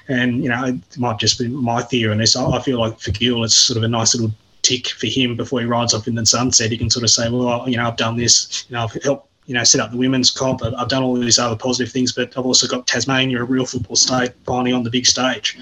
And, 0.07 0.43
you 0.43 0.49
know, 0.49 0.65
it 0.65 0.97
might 0.97 1.19
just 1.19 1.39
be 1.39 1.47
my 1.47 1.81
theory 1.81 2.11
on 2.11 2.17
this. 2.17 2.35
I 2.35 2.61
feel 2.61 2.79
like 2.79 2.99
for 2.99 3.11
Gil, 3.11 3.43
it's 3.43 3.55
sort 3.55 3.77
of 3.77 3.83
a 3.83 3.87
nice 3.87 4.15
little 4.15 4.33
tick 4.61 4.87
for 4.87 5.07
him 5.07 5.35
before 5.35 5.59
he 5.59 5.65
rides 5.65 5.93
off 5.93 6.07
in 6.07 6.15
the 6.15 6.25
sunset. 6.25 6.71
He 6.71 6.77
can 6.77 6.89
sort 6.89 7.03
of 7.03 7.09
say, 7.11 7.29
well, 7.29 7.67
you 7.69 7.77
know, 7.77 7.87
I've 7.87 7.97
done 7.97 8.17
this, 8.17 8.65
you 8.67 8.75
know, 8.75 8.83
I've 8.83 9.03
helped 9.03 9.29
you 9.45 9.53
know, 9.53 9.63
set 9.63 9.81
up 9.81 9.91
the 9.91 9.97
women's 9.97 10.31
comp. 10.31 10.63
I've, 10.63 10.89
done 10.89 11.03
all 11.03 11.15
these 11.15 11.39
other 11.39 11.55
positive 11.55 11.91
things, 11.91 12.11
but 12.11 12.35
I've 12.37 12.45
also 12.45 12.67
got 12.67 12.87
Tasmania, 12.87 13.41
a 13.41 13.43
real 13.43 13.65
football 13.65 13.95
state, 13.95 14.31
finally 14.45 14.71
on 14.71 14.83
the 14.83 14.89
big 14.89 15.05
stage. 15.05 15.57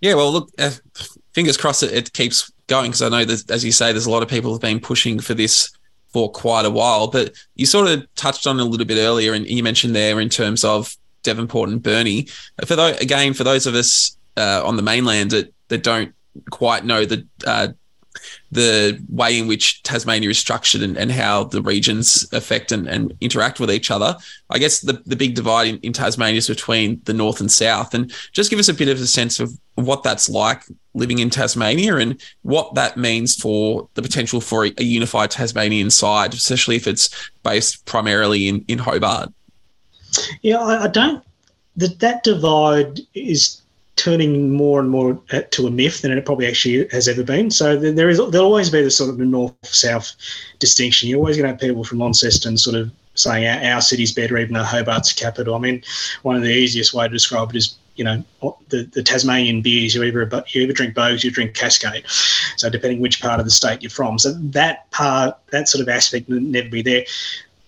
Yeah, 0.00 0.14
well, 0.14 0.32
look, 0.32 0.50
uh, 0.58 0.70
fingers 1.32 1.56
crossed 1.56 1.82
it, 1.82 1.92
it 1.92 2.12
keeps 2.12 2.50
going 2.66 2.90
because 2.90 3.02
I 3.02 3.08
know 3.08 3.24
that, 3.24 3.50
as 3.50 3.64
you 3.64 3.72
say, 3.72 3.92
there's 3.92 4.06
a 4.06 4.10
lot 4.10 4.22
of 4.22 4.28
people 4.28 4.52
have 4.52 4.60
been 4.60 4.80
pushing 4.80 5.18
for 5.18 5.34
this 5.34 5.70
for 6.12 6.30
quite 6.30 6.64
a 6.64 6.70
while. 6.70 7.08
But 7.08 7.34
you 7.54 7.66
sort 7.66 7.88
of 7.88 8.06
touched 8.14 8.46
on 8.46 8.60
a 8.60 8.64
little 8.64 8.86
bit 8.86 8.98
earlier, 8.98 9.32
and 9.32 9.46
you 9.46 9.62
mentioned 9.62 9.94
there 9.94 10.20
in 10.20 10.28
terms 10.28 10.64
of 10.64 10.96
Devonport 11.22 11.68
and 11.68 11.82
Burnie. 11.82 12.28
For 12.64 12.74
again, 13.00 13.34
for 13.34 13.44
those 13.44 13.66
of 13.66 13.74
us 13.74 14.16
uh, 14.36 14.62
on 14.64 14.76
the 14.76 14.82
mainland 14.82 15.30
that 15.32 15.52
that 15.68 15.82
don't 15.82 16.14
quite 16.50 16.84
know 16.84 17.04
the 17.04 17.26
uh, 17.46 17.68
the 18.50 19.02
way 19.08 19.38
in 19.38 19.46
which 19.46 19.82
Tasmania 19.82 20.30
is 20.30 20.38
structured 20.38 20.82
and, 20.82 20.96
and 20.96 21.12
how 21.12 21.44
the 21.44 21.62
regions 21.62 22.26
affect 22.32 22.72
and, 22.72 22.86
and 22.88 23.12
interact 23.20 23.60
with 23.60 23.70
each 23.70 23.90
other. 23.90 24.16
I 24.50 24.58
guess 24.58 24.80
the, 24.80 25.02
the 25.06 25.16
big 25.16 25.34
divide 25.34 25.68
in, 25.68 25.78
in 25.78 25.92
Tasmania 25.92 26.38
is 26.38 26.48
between 26.48 27.00
the 27.04 27.14
north 27.14 27.40
and 27.40 27.50
south. 27.50 27.94
And 27.94 28.12
just 28.32 28.50
give 28.50 28.58
us 28.58 28.68
a 28.68 28.74
bit 28.74 28.88
of 28.88 29.00
a 29.00 29.06
sense 29.06 29.40
of 29.40 29.58
what 29.74 30.02
that's 30.02 30.28
like 30.28 30.62
living 30.94 31.18
in 31.20 31.30
Tasmania 31.30 31.96
and 31.96 32.20
what 32.42 32.74
that 32.74 32.96
means 32.96 33.34
for 33.34 33.88
the 33.94 34.02
potential 34.02 34.40
for 34.40 34.64
a, 34.66 34.72
unified 34.82 35.30
Tasmanian 35.30 35.90
side, 35.90 36.34
especially 36.34 36.76
if 36.76 36.86
it's 36.86 37.30
based 37.42 37.84
primarily 37.86 38.48
in, 38.48 38.64
in 38.68 38.78
Hobart. 38.78 39.32
Yeah, 40.42 40.58
I, 40.58 40.84
I 40.84 40.88
don't. 40.88 41.24
That 41.76 42.00
that 42.00 42.24
divide 42.24 43.00
is 43.14 43.62
turning 43.98 44.50
more 44.50 44.80
and 44.80 44.88
more 44.88 45.20
uh, 45.32 45.42
to 45.50 45.66
a 45.66 45.70
myth 45.70 46.02
than 46.02 46.12
it 46.12 46.24
probably 46.24 46.46
actually 46.46 46.88
has 46.88 47.08
ever 47.08 47.22
been. 47.22 47.50
So 47.50 47.76
there 47.76 48.08
is 48.08 48.18
there'll 48.30 48.46
always 48.46 48.70
be 48.70 48.82
this 48.82 48.96
sort 48.96 49.10
of 49.10 49.18
north 49.18 49.54
south 49.62 50.14
distinction. 50.58 51.08
You're 51.08 51.18
always 51.18 51.36
going 51.36 51.44
to 51.44 51.50
have 51.50 51.60
people 51.60 51.84
from 51.84 51.98
Launceston 51.98 52.56
sort 52.56 52.76
of 52.76 52.90
saying 53.14 53.46
our, 53.46 53.74
our 53.74 53.80
city's 53.80 54.12
better, 54.12 54.38
even 54.38 54.54
though 54.54 54.62
Hobart's 54.62 55.12
capital. 55.12 55.54
I 55.54 55.58
mean, 55.58 55.82
one 56.22 56.36
of 56.36 56.42
the 56.42 56.52
easiest 56.52 56.94
way 56.94 57.06
to 57.06 57.12
describe 57.12 57.50
it 57.50 57.56
is 57.56 57.76
you 57.96 58.04
know 58.04 58.22
the, 58.68 58.84
the 58.84 59.02
Tasmanian 59.02 59.60
beers. 59.60 59.94
You 59.94 60.04
either 60.04 60.44
you 60.48 60.62
either 60.62 60.72
drink 60.72 60.94
Boag's, 60.94 61.24
you 61.24 61.30
drink 61.30 61.54
Cascade. 61.54 62.04
So 62.56 62.70
depending 62.70 63.00
which 63.00 63.20
part 63.20 63.40
of 63.40 63.46
the 63.46 63.50
state 63.50 63.82
you're 63.82 63.90
from, 63.90 64.18
so 64.18 64.32
that 64.32 64.90
part 64.92 65.36
that 65.50 65.68
sort 65.68 65.82
of 65.82 65.88
aspect 65.88 66.28
will 66.28 66.40
never 66.40 66.68
be 66.68 66.82
there 66.82 67.04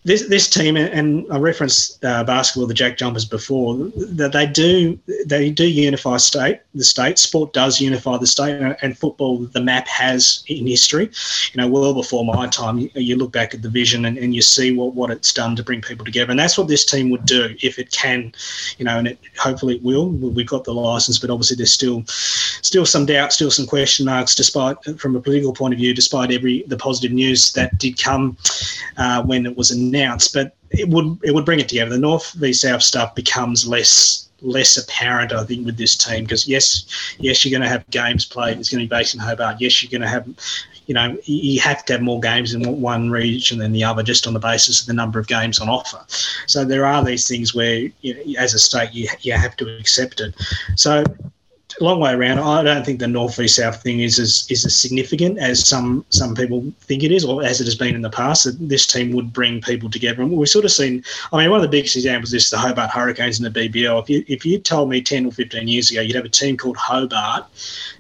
this 0.04 0.28
this 0.28 0.48
team, 0.48 0.76
and 0.76 1.26
I 1.30 1.36
referenced 1.36 2.02
uh, 2.04 2.24
basketball, 2.24 2.66
the 2.66 2.74
Jack 2.74 2.96
Jumpers 2.96 3.26
before, 3.26 3.76
that 3.96 4.32
they 4.32 4.46
do 4.46 4.98
they 5.26 5.50
do 5.50 5.66
unify 5.68 6.16
state 6.16 6.60
the 6.74 6.84
state. 6.84 7.18
Sport 7.18 7.52
does 7.52 7.80
unify 7.80 8.16
the 8.16 8.26
state, 8.26 8.58
and 8.80 8.96
football 8.96 9.38
the 9.38 9.60
map 9.60 9.86
has 9.88 10.42
in 10.46 10.66
history. 10.66 11.10
You 11.52 11.60
know, 11.60 11.68
well 11.68 11.92
before 11.92 12.24
my 12.24 12.46
time, 12.46 12.78
you, 12.78 12.90
you 12.94 13.16
look 13.16 13.32
back 13.32 13.52
at 13.52 13.60
the 13.60 13.68
vision 13.68 14.06
and, 14.06 14.16
and 14.16 14.34
you 14.34 14.40
see 14.40 14.74
what 14.74 14.94
what 14.94 15.10
it's 15.10 15.34
done 15.34 15.54
to 15.56 15.62
bring 15.62 15.82
people 15.82 16.06
together, 16.06 16.30
and 16.30 16.40
that's 16.40 16.56
what 16.56 16.68
this 16.68 16.86
team 16.86 17.10
would 17.10 17.26
do 17.26 17.54
if 17.62 17.78
it 17.78 17.90
can. 17.90 18.32
You 18.78 18.86
know, 18.86 18.98
and 18.98 19.08
it, 19.08 19.18
hopefully 19.38 19.76
it 19.76 19.82
will. 19.82 20.08
We've 20.08 20.46
got 20.46 20.64
the 20.64 20.72
license, 20.72 21.18
but 21.18 21.28
obviously 21.28 21.56
there's 21.56 21.72
still 21.72 22.04
still 22.06 22.86
some 22.86 23.04
doubt, 23.04 23.34
still 23.34 23.50
some 23.50 23.66
question 23.66 24.06
marks, 24.06 24.34
despite 24.34 24.78
from 24.98 25.14
a 25.14 25.20
political 25.20 25.52
point 25.52 25.74
of 25.74 25.78
view, 25.78 25.92
despite 25.92 26.30
every 26.30 26.62
the 26.68 26.78
positive 26.78 27.12
news 27.12 27.52
that 27.52 27.76
did 27.76 28.02
come 28.02 28.38
uh, 28.96 29.22
when 29.22 29.44
it 29.44 29.58
was 29.58 29.70
announced. 29.90 30.32
But 30.34 30.56
it 30.70 30.88
would 30.88 31.18
it 31.22 31.34
would 31.34 31.44
bring 31.44 31.60
it 31.60 31.68
together. 31.68 31.90
The 31.90 31.98
North 31.98 32.32
v 32.32 32.52
South 32.52 32.82
stuff 32.82 33.14
becomes 33.14 33.66
less 33.66 34.30
less 34.42 34.76
apparent, 34.76 35.32
I 35.32 35.44
think, 35.44 35.66
with 35.66 35.76
this 35.76 35.96
team 35.96 36.24
because 36.24 36.48
yes, 36.48 36.86
yes, 37.18 37.44
you're 37.44 37.50
going 37.50 37.62
to 37.62 37.68
have 37.68 37.88
games 37.90 38.24
played. 38.24 38.58
It's 38.58 38.70
going 38.70 38.80
to 38.80 38.88
be 38.88 38.96
based 38.96 39.14
in 39.14 39.20
Hobart. 39.20 39.60
Yes, 39.60 39.82
you're 39.82 39.90
going 39.90 40.00
to 40.00 40.08
have, 40.08 40.26
you 40.86 40.94
know, 40.94 41.16
you 41.24 41.60
have 41.60 41.84
to 41.86 41.94
have 41.94 42.02
more 42.02 42.20
games 42.20 42.54
in 42.54 42.80
one 42.80 43.10
region 43.10 43.58
than 43.58 43.72
the 43.72 43.84
other, 43.84 44.02
just 44.02 44.26
on 44.26 44.32
the 44.32 44.40
basis 44.40 44.80
of 44.80 44.86
the 44.86 44.94
number 44.94 45.18
of 45.18 45.26
games 45.26 45.60
on 45.60 45.68
offer. 45.68 46.04
So 46.46 46.64
there 46.64 46.86
are 46.86 47.04
these 47.04 47.28
things 47.28 47.54
where, 47.54 47.88
you 48.00 48.14
know, 48.14 48.40
as 48.40 48.54
a 48.54 48.58
state, 48.58 48.92
you 48.92 49.08
you 49.20 49.32
have 49.32 49.56
to 49.56 49.78
accept 49.78 50.20
it. 50.20 50.34
So 50.76 51.04
long 51.80 52.00
way 52.00 52.12
around. 52.12 52.38
I 52.38 52.62
don't 52.62 52.84
think 52.84 52.98
the 53.00 53.06
north 53.06 53.36
v 53.36 53.46
south 53.46 53.82
thing 53.82 54.00
is 54.00 54.18
as 54.18 54.46
is 54.50 54.64
as 54.64 54.74
significant 54.74 55.38
as 55.38 55.66
some 55.66 56.04
some 56.10 56.34
people 56.34 56.72
think 56.80 57.02
it 57.02 57.12
is, 57.12 57.24
or 57.24 57.44
as 57.44 57.60
it 57.60 57.64
has 57.64 57.74
been 57.74 57.94
in 57.94 58.02
the 58.02 58.10
past. 58.10 58.44
That 58.44 58.68
this 58.68 58.86
team 58.86 59.12
would 59.12 59.32
bring 59.32 59.60
people 59.60 59.90
together, 59.90 60.22
and 60.22 60.32
we've 60.32 60.48
sort 60.48 60.64
of 60.64 60.72
seen. 60.72 61.04
I 61.32 61.38
mean, 61.38 61.50
one 61.50 61.58
of 61.58 61.62
the 61.62 61.76
biggest 61.76 61.96
examples 61.96 62.32
is 62.34 62.50
the 62.50 62.58
Hobart 62.58 62.90
Hurricanes 62.90 63.38
in 63.38 63.50
the 63.50 63.68
BBL. 63.68 64.02
If 64.02 64.10
you 64.10 64.24
if 64.28 64.44
you 64.44 64.58
told 64.58 64.88
me 64.88 65.00
ten 65.00 65.26
or 65.26 65.32
fifteen 65.32 65.68
years 65.68 65.90
ago 65.90 66.00
you'd 66.00 66.16
have 66.16 66.24
a 66.24 66.28
team 66.28 66.56
called 66.56 66.76
Hobart 66.76 67.46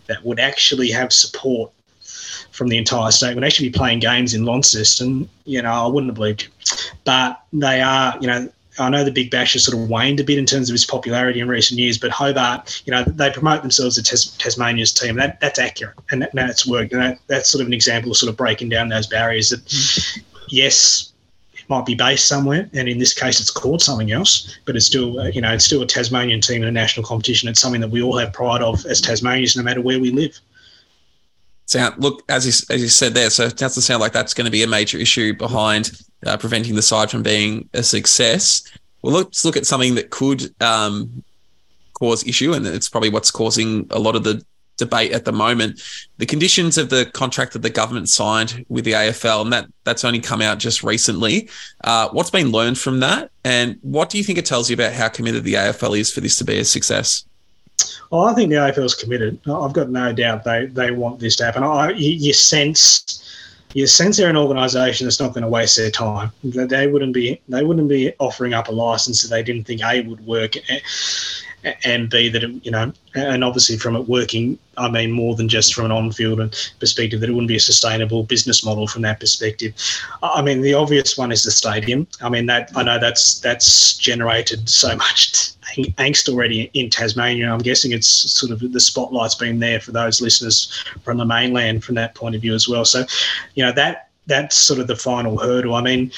that 0.06 0.24
would 0.24 0.40
actually 0.40 0.90
have 0.90 1.12
support 1.12 1.70
from 2.50 2.68
the 2.68 2.76
entire 2.76 3.10
state 3.10 3.34
would 3.34 3.44
actually 3.44 3.70
be 3.70 3.78
playing 3.78 4.00
games 4.00 4.34
in 4.34 4.44
Launceston, 4.44 5.26
you 5.44 5.62
know, 5.62 5.72
I 5.72 5.86
wouldn't 5.86 6.10
have 6.10 6.16
believed 6.16 6.42
you. 6.42 6.48
But 7.04 7.40
they 7.52 7.80
are, 7.80 8.18
you 8.20 8.26
know, 8.26 8.50
I 8.80 8.88
know 8.88 9.04
the 9.04 9.12
Big 9.12 9.30
Bash 9.30 9.52
has 9.52 9.64
sort 9.64 9.80
of 9.80 9.88
waned 9.88 10.20
a 10.20 10.24
bit 10.24 10.38
in 10.38 10.46
terms 10.46 10.70
of 10.70 10.74
its 10.74 10.84
popularity 10.84 11.40
in 11.40 11.48
recent 11.48 11.78
years, 11.78 11.98
but 11.98 12.10
Hobart, 12.10 12.82
you 12.86 12.90
know, 12.90 13.04
they 13.04 13.30
promote 13.30 13.62
themselves 13.62 13.98
as 13.98 14.04
Tas- 14.04 14.36
Tasmania's 14.38 14.92
team. 14.92 15.16
That 15.16 15.40
that's 15.40 15.58
accurate, 15.58 15.96
and 16.10 16.22
that, 16.22 16.32
that's 16.32 16.66
worked. 16.66 16.92
And 16.92 17.02
that, 17.02 17.18
that's 17.26 17.50
sort 17.50 17.60
of 17.60 17.66
an 17.66 17.74
example 17.74 18.10
of 18.10 18.16
sort 18.16 18.30
of 18.30 18.36
breaking 18.36 18.70
down 18.70 18.88
those 18.88 19.06
barriers. 19.06 19.50
That 19.50 20.22
yes, 20.48 21.12
it 21.54 21.68
might 21.68 21.84
be 21.84 21.94
based 21.94 22.26
somewhere, 22.26 22.70
and 22.72 22.88
in 22.88 22.98
this 22.98 23.12
case, 23.12 23.40
it's 23.40 23.50
called 23.50 23.82
something 23.82 24.12
else, 24.12 24.58
but 24.64 24.76
it's 24.76 24.86
still, 24.86 25.20
uh, 25.20 25.26
you 25.28 25.40
know, 25.40 25.52
it's 25.52 25.64
still 25.64 25.82
a 25.82 25.86
Tasmanian 25.86 26.40
team 26.40 26.62
in 26.62 26.68
a 26.68 26.72
national 26.72 27.04
competition. 27.04 27.48
It's 27.48 27.60
something 27.60 27.80
that 27.82 27.90
we 27.90 28.02
all 28.02 28.16
have 28.16 28.32
pride 28.32 28.62
of 28.62 28.84
as 28.86 29.00
Tasmanians, 29.00 29.56
no 29.56 29.62
matter 29.62 29.80
where 29.80 30.00
we 30.00 30.10
live. 30.10 30.40
Sound 31.70 32.02
look 32.02 32.24
as 32.28 32.44
you 32.44 32.74
as 32.74 32.82
you 32.82 32.88
said 32.88 33.14
there. 33.14 33.30
So 33.30 33.44
it 33.44 33.56
doesn't 33.56 33.84
sound 33.84 34.00
like 34.00 34.12
that's 34.12 34.34
going 34.34 34.46
to 34.46 34.50
be 34.50 34.64
a 34.64 34.66
major 34.66 34.98
issue 34.98 35.34
behind 35.34 35.92
uh, 36.26 36.36
preventing 36.36 36.74
the 36.74 36.82
side 36.82 37.12
from 37.12 37.22
being 37.22 37.68
a 37.74 37.84
success. 37.84 38.64
Well, 39.02 39.14
let's 39.14 39.44
look 39.44 39.56
at 39.56 39.66
something 39.66 39.94
that 39.94 40.10
could 40.10 40.52
um, 40.60 41.22
cause 41.94 42.26
issue, 42.26 42.54
and 42.54 42.66
it's 42.66 42.88
probably 42.88 43.08
what's 43.08 43.30
causing 43.30 43.86
a 43.90 44.00
lot 44.00 44.16
of 44.16 44.24
the 44.24 44.44
debate 44.78 45.12
at 45.12 45.24
the 45.24 45.30
moment. 45.30 45.80
The 46.18 46.26
conditions 46.26 46.76
of 46.76 46.90
the 46.90 47.06
contract 47.14 47.52
that 47.52 47.62
the 47.62 47.70
government 47.70 48.08
signed 48.08 48.66
with 48.68 48.84
the 48.84 48.92
AFL, 48.92 49.42
and 49.42 49.52
that 49.52 49.66
that's 49.84 50.04
only 50.04 50.18
come 50.18 50.42
out 50.42 50.58
just 50.58 50.82
recently. 50.82 51.48
Uh, 51.84 52.08
what's 52.10 52.30
been 52.30 52.50
learned 52.50 52.78
from 52.78 52.98
that, 52.98 53.30
and 53.44 53.78
what 53.82 54.10
do 54.10 54.18
you 54.18 54.24
think 54.24 54.40
it 54.40 54.46
tells 54.46 54.68
you 54.68 54.74
about 54.74 54.92
how 54.92 55.08
committed 55.08 55.44
the 55.44 55.54
AFL 55.54 55.96
is 55.96 56.12
for 56.12 56.20
this 56.20 56.34
to 56.38 56.44
be 56.44 56.58
a 56.58 56.64
success? 56.64 57.24
Well, 58.10 58.24
I 58.24 58.34
think 58.34 58.50
the 58.50 58.56
AFL 58.56 58.84
is 58.84 58.94
committed. 58.94 59.38
I've 59.48 59.72
got 59.72 59.88
no 59.88 60.12
doubt 60.12 60.44
they 60.44 60.66
they 60.66 60.90
want 60.90 61.20
this 61.20 61.36
to 61.36 61.44
happen. 61.44 61.62
I, 61.62 61.90
you, 61.92 62.10
you 62.10 62.32
sense 62.32 63.20
you 63.72 63.86
sense 63.86 64.16
they're 64.16 64.28
an 64.28 64.36
organisation 64.36 65.06
that's 65.06 65.20
not 65.20 65.32
going 65.32 65.42
to 65.42 65.48
waste 65.48 65.76
their 65.76 65.90
time. 65.90 66.32
They 66.42 66.88
wouldn't 66.88 67.14
be 67.14 67.40
they 67.48 67.62
wouldn't 67.62 67.88
be 67.88 68.12
offering 68.18 68.52
up 68.52 68.68
a 68.68 68.72
license 68.72 69.22
if 69.22 69.30
they 69.30 69.42
didn't 69.42 69.64
think 69.64 69.82
a 69.82 70.00
would 70.00 70.26
work, 70.26 70.56
and 71.84 72.08
b 72.08 72.28
that 72.28 72.42
it, 72.42 72.64
you 72.64 72.70
know, 72.70 72.92
and 73.14 73.44
obviously 73.44 73.76
from 73.76 73.96
it 73.96 74.08
working, 74.08 74.58
I 74.76 74.88
mean 74.88 75.10
more 75.10 75.34
than 75.34 75.48
just 75.48 75.74
from 75.74 75.86
an 75.86 75.92
on-field 75.92 76.38
perspective 76.78 77.20
that 77.20 77.28
it 77.28 77.32
wouldn't 77.32 77.48
be 77.48 77.56
a 77.56 77.60
sustainable 77.60 78.22
business 78.24 78.64
model 78.64 78.86
from 78.86 79.02
that 79.02 79.20
perspective. 79.20 79.74
I 80.22 80.42
mean 80.42 80.62
the 80.62 80.74
obvious 80.74 81.18
one 81.18 81.32
is 81.32 81.42
the 81.42 81.50
stadium. 81.50 82.06
I 82.22 82.28
mean 82.28 82.46
that 82.46 82.70
I 82.76 82.82
know 82.82 82.98
that's 82.98 83.40
that's 83.40 83.96
generated 83.96 84.68
so 84.68 84.96
much 84.96 85.52
angst 85.76 86.28
already 86.28 86.70
in 86.74 86.90
Tasmania. 86.90 87.52
I'm 87.52 87.58
guessing 87.58 87.92
it's 87.92 88.08
sort 88.08 88.52
of 88.52 88.72
the 88.72 88.80
spotlight's 88.80 89.34
been 89.34 89.60
there 89.60 89.80
for 89.80 89.92
those 89.92 90.20
listeners 90.20 90.84
from 91.02 91.18
the 91.18 91.24
mainland 91.24 91.84
from 91.84 91.94
that 91.96 92.14
point 92.14 92.34
of 92.34 92.40
view 92.40 92.54
as 92.54 92.68
well. 92.68 92.84
So, 92.84 93.04
you 93.54 93.64
know, 93.64 93.72
that 93.72 94.08
that's 94.26 94.56
sort 94.56 94.80
of 94.80 94.86
the 94.86 94.96
final 94.96 95.38
hurdle. 95.38 95.74
I 95.74 95.82
mean, 95.82 96.12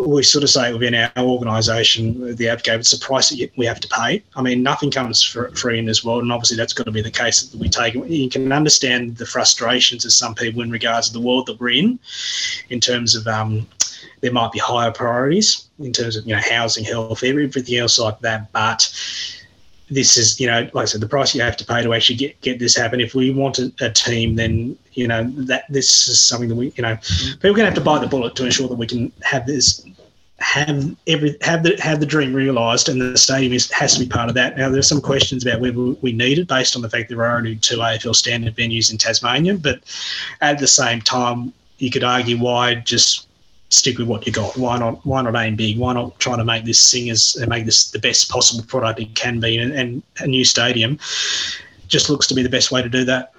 we 0.00 0.22
sort 0.22 0.44
of 0.44 0.50
say 0.50 0.72
within 0.72 0.94
our 0.94 1.10
organisation, 1.18 2.34
the 2.36 2.48
advocate, 2.48 2.80
it's 2.80 2.92
a 2.92 2.98
price 2.98 3.30
that 3.30 3.50
we 3.56 3.66
have 3.66 3.80
to 3.80 3.88
pay. 3.88 4.22
I 4.34 4.42
mean, 4.42 4.62
nothing 4.62 4.90
comes 4.90 5.22
for 5.22 5.50
free 5.50 5.78
in 5.78 5.84
this 5.86 6.04
world, 6.04 6.22
and 6.22 6.32
obviously 6.32 6.56
that's 6.56 6.72
got 6.72 6.84
to 6.84 6.90
be 6.90 7.02
the 7.02 7.10
case 7.10 7.42
that 7.42 7.58
we 7.58 7.68
take. 7.68 7.94
You 7.94 8.28
can 8.28 8.52
understand 8.52 9.16
the 9.16 9.26
frustrations 9.26 10.04
of 10.04 10.12
some 10.12 10.34
people 10.34 10.62
in 10.62 10.70
regards 10.70 11.08
to 11.08 11.12
the 11.12 11.20
world 11.20 11.46
that 11.46 11.60
we're 11.60 11.70
in, 11.70 11.98
in 12.70 12.80
terms 12.80 13.14
of 13.14 13.26
um, 13.26 13.66
there 14.20 14.32
might 14.32 14.52
be 14.52 14.58
higher 14.58 14.90
priorities 14.90 15.68
in 15.78 15.92
terms 15.92 16.16
of 16.16 16.26
you 16.26 16.34
know 16.34 16.40
housing, 16.40 16.84
health, 16.84 17.22
everything 17.22 17.76
else 17.76 17.98
like 17.98 18.18
that. 18.20 18.50
But 18.52 18.88
this 19.94 20.16
is 20.16 20.40
you 20.40 20.46
know 20.46 20.68
like 20.72 20.82
I 20.82 20.84
said, 20.86 21.00
the 21.00 21.08
price 21.08 21.34
you 21.34 21.42
have 21.42 21.56
to 21.58 21.64
pay 21.64 21.82
to 21.82 21.94
actually 21.94 22.16
get 22.16 22.40
get 22.40 22.58
this 22.58 22.76
happen. 22.76 23.00
If 23.00 23.14
we 23.14 23.30
want 23.30 23.58
a, 23.58 23.72
a 23.80 23.90
team, 23.90 24.36
then 24.36 24.76
you 24.92 25.08
know 25.08 25.24
that 25.50 25.64
this 25.68 26.08
is 26.08 26.22
something 26.22 26.48
that 26.48 26.54
we 26.54 26.72
you 26.76 26.82
know 26.82 26.96
people 26.96 27.50
are 27.50 27.54
going 27.54 27.56
to 27.58 27.64
have 27.66 27.74
to 27.74 27.80
bite 27.80 28.00
the 28.00 28.06
bullet 28.06 28.34
to 28.36 28.44
ensure 28.44 28.68
that 28.68 28.74
we 28.74 28.86
can 28.86 29.12
have 29.22 29.46
this 29.46 29.84
have 30.42 30.96
every 31.06 31.36
have 31.40 31.62
the 31.62 31.76
have 31.80 32.00
the 32.00 32.06
dream 32.06 32.34
realised, 32.34 32.88
and 32.88 33.00
the 33.00 33.16
stadium 33.16 33.52
is, 33.52 33.70
has 33.70 33.94
to 33.94 34.00
be 34.00 34.06
part 34.06 34.28
of 34.28 34.34
that. 34.34 34.58
Now, 34.58 34.68
there's 34.68 34.88
some 34.88 35.00
questions 35.00 35.46
about 35.46 35.60
whether 35.60 35.78
we 36.02 36.12
need 36.12 36.38
it 36.38 36.48
based 36.48 36.74
on 36.74 36.82
the 36.82 36.90
fact 36.90 37.08
there 37.08 37.22
are 37.22 37.30
already 37.30 37.56
two 37.56 37.78
AFL 37.78 38.16
standard 38.16 38.56
venues 38.56 38.90
in 38.90 38.98
Tasmania, 38.98 39.54
but 39.54 39.80
at 40.40 40.58
the 40.58 40.66
same 40.66 41.00
time, 41.00 41.52
you 41.78 41.90
could 41.90 42.04
argue 42.04 42.38
why 42.38 42.74
just 42.74 43.28
stick 43.72 43.98
with 43.98 44.08
what 44.08 44.26
you 44.26 44.32
got. 44.32 44.56
Why 44.56 44.78
not? 44.78 45.04
Why 45.06 45.22
not 45.22 45.36
aim 45.36 45.56
big? 45.56 45.78
Why 45.78 45.92
not 45.92 46.18
try 46.18 46.36
to 46.36 46.44
make 46.44 46.64
this 46.64 46.80
singers 46.80 47.36
and 47.36 47.48
make 47.48 47.64
this 47.64 47.90
the 47.90 47.98
best 47.98 48.30
possible 48.30 48.64
product 48.64 49.00
it 49.00 49.14
can 49.14 49.40
be? 49.40 49.58
And, 49.58 49.72
and 49.72 50.02
a 50.18 50.26
new 50.26 50.44
stadium 50.44 50.98
just 51.88 52.08
looks 52.10 52.26
to 52.28 52.34
be 52.34 52.42
the 52.42 52.48
best 52.48 52.70
way 52.70 52.82
to 52.82 52.88
do 52.88 53.04
that. 53.04 53.32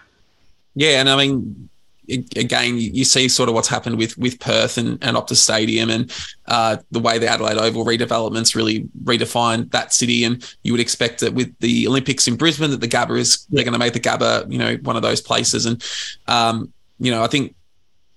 Yeah, 0.76 1.00
and 1.00 1.10
I 1.10 1.16
mean, 1.16 1.70
again, 2.10 2.78
you 2.78 3.06
see 3.06 3.30
sort 3.30 3.48
of 3.48 3.56
what's 3.56 3.68
happened 3.68 3.98
with 3.98 4.18
with 4.18 4.40
Perth 4.40 4.78
and, 4.78 4.98
and 5.04 5.16
Optus 5.16 5.38
Stadium 5.38 5.90
and 5.90 6.12
uh, 6.48 6.78
the 6.92 7.00
way 7.00 7.18
the 7.18 7.28
Adelaide 7.28 7.58
Oval 7.58 7.86
redevelopments 7.86 8.56
really 8.56 8.88
redefined 9.04 9.72
that 9.72 9.94
city. 9.94 10.24
And 10.24 10.44
you 10.64 10.74
would 10.74 10.82
expect 10.82 11.20
that 11.22 11.34
with 11.34 11.58
the 11.60 11.88
Olympics 11.88 12.28
in 12.28 12.36
Brisbane, 12.36 12.72
that 12.72 12.82
the 12.82 12.88
Gabba 12.88 13.18
is 13.18 13.46
they're 13.52 13.64
going 13.64 13.74
to 13.74 13.80
make 13.80 13.94
the 13.94 14.00
Gabba, 14.00 14.52
you 14.52 14.58
know, 14.58 14.76
one 14.82 14.96
of 14.96 15.02
those 15.02 15.22
places. 15.22 15.66
And 15.66 15.84
um, 16.28 16.74
you 17.00 17.12
know, 17.12 17.24
I 17.24 17.28
think 17.28 17.56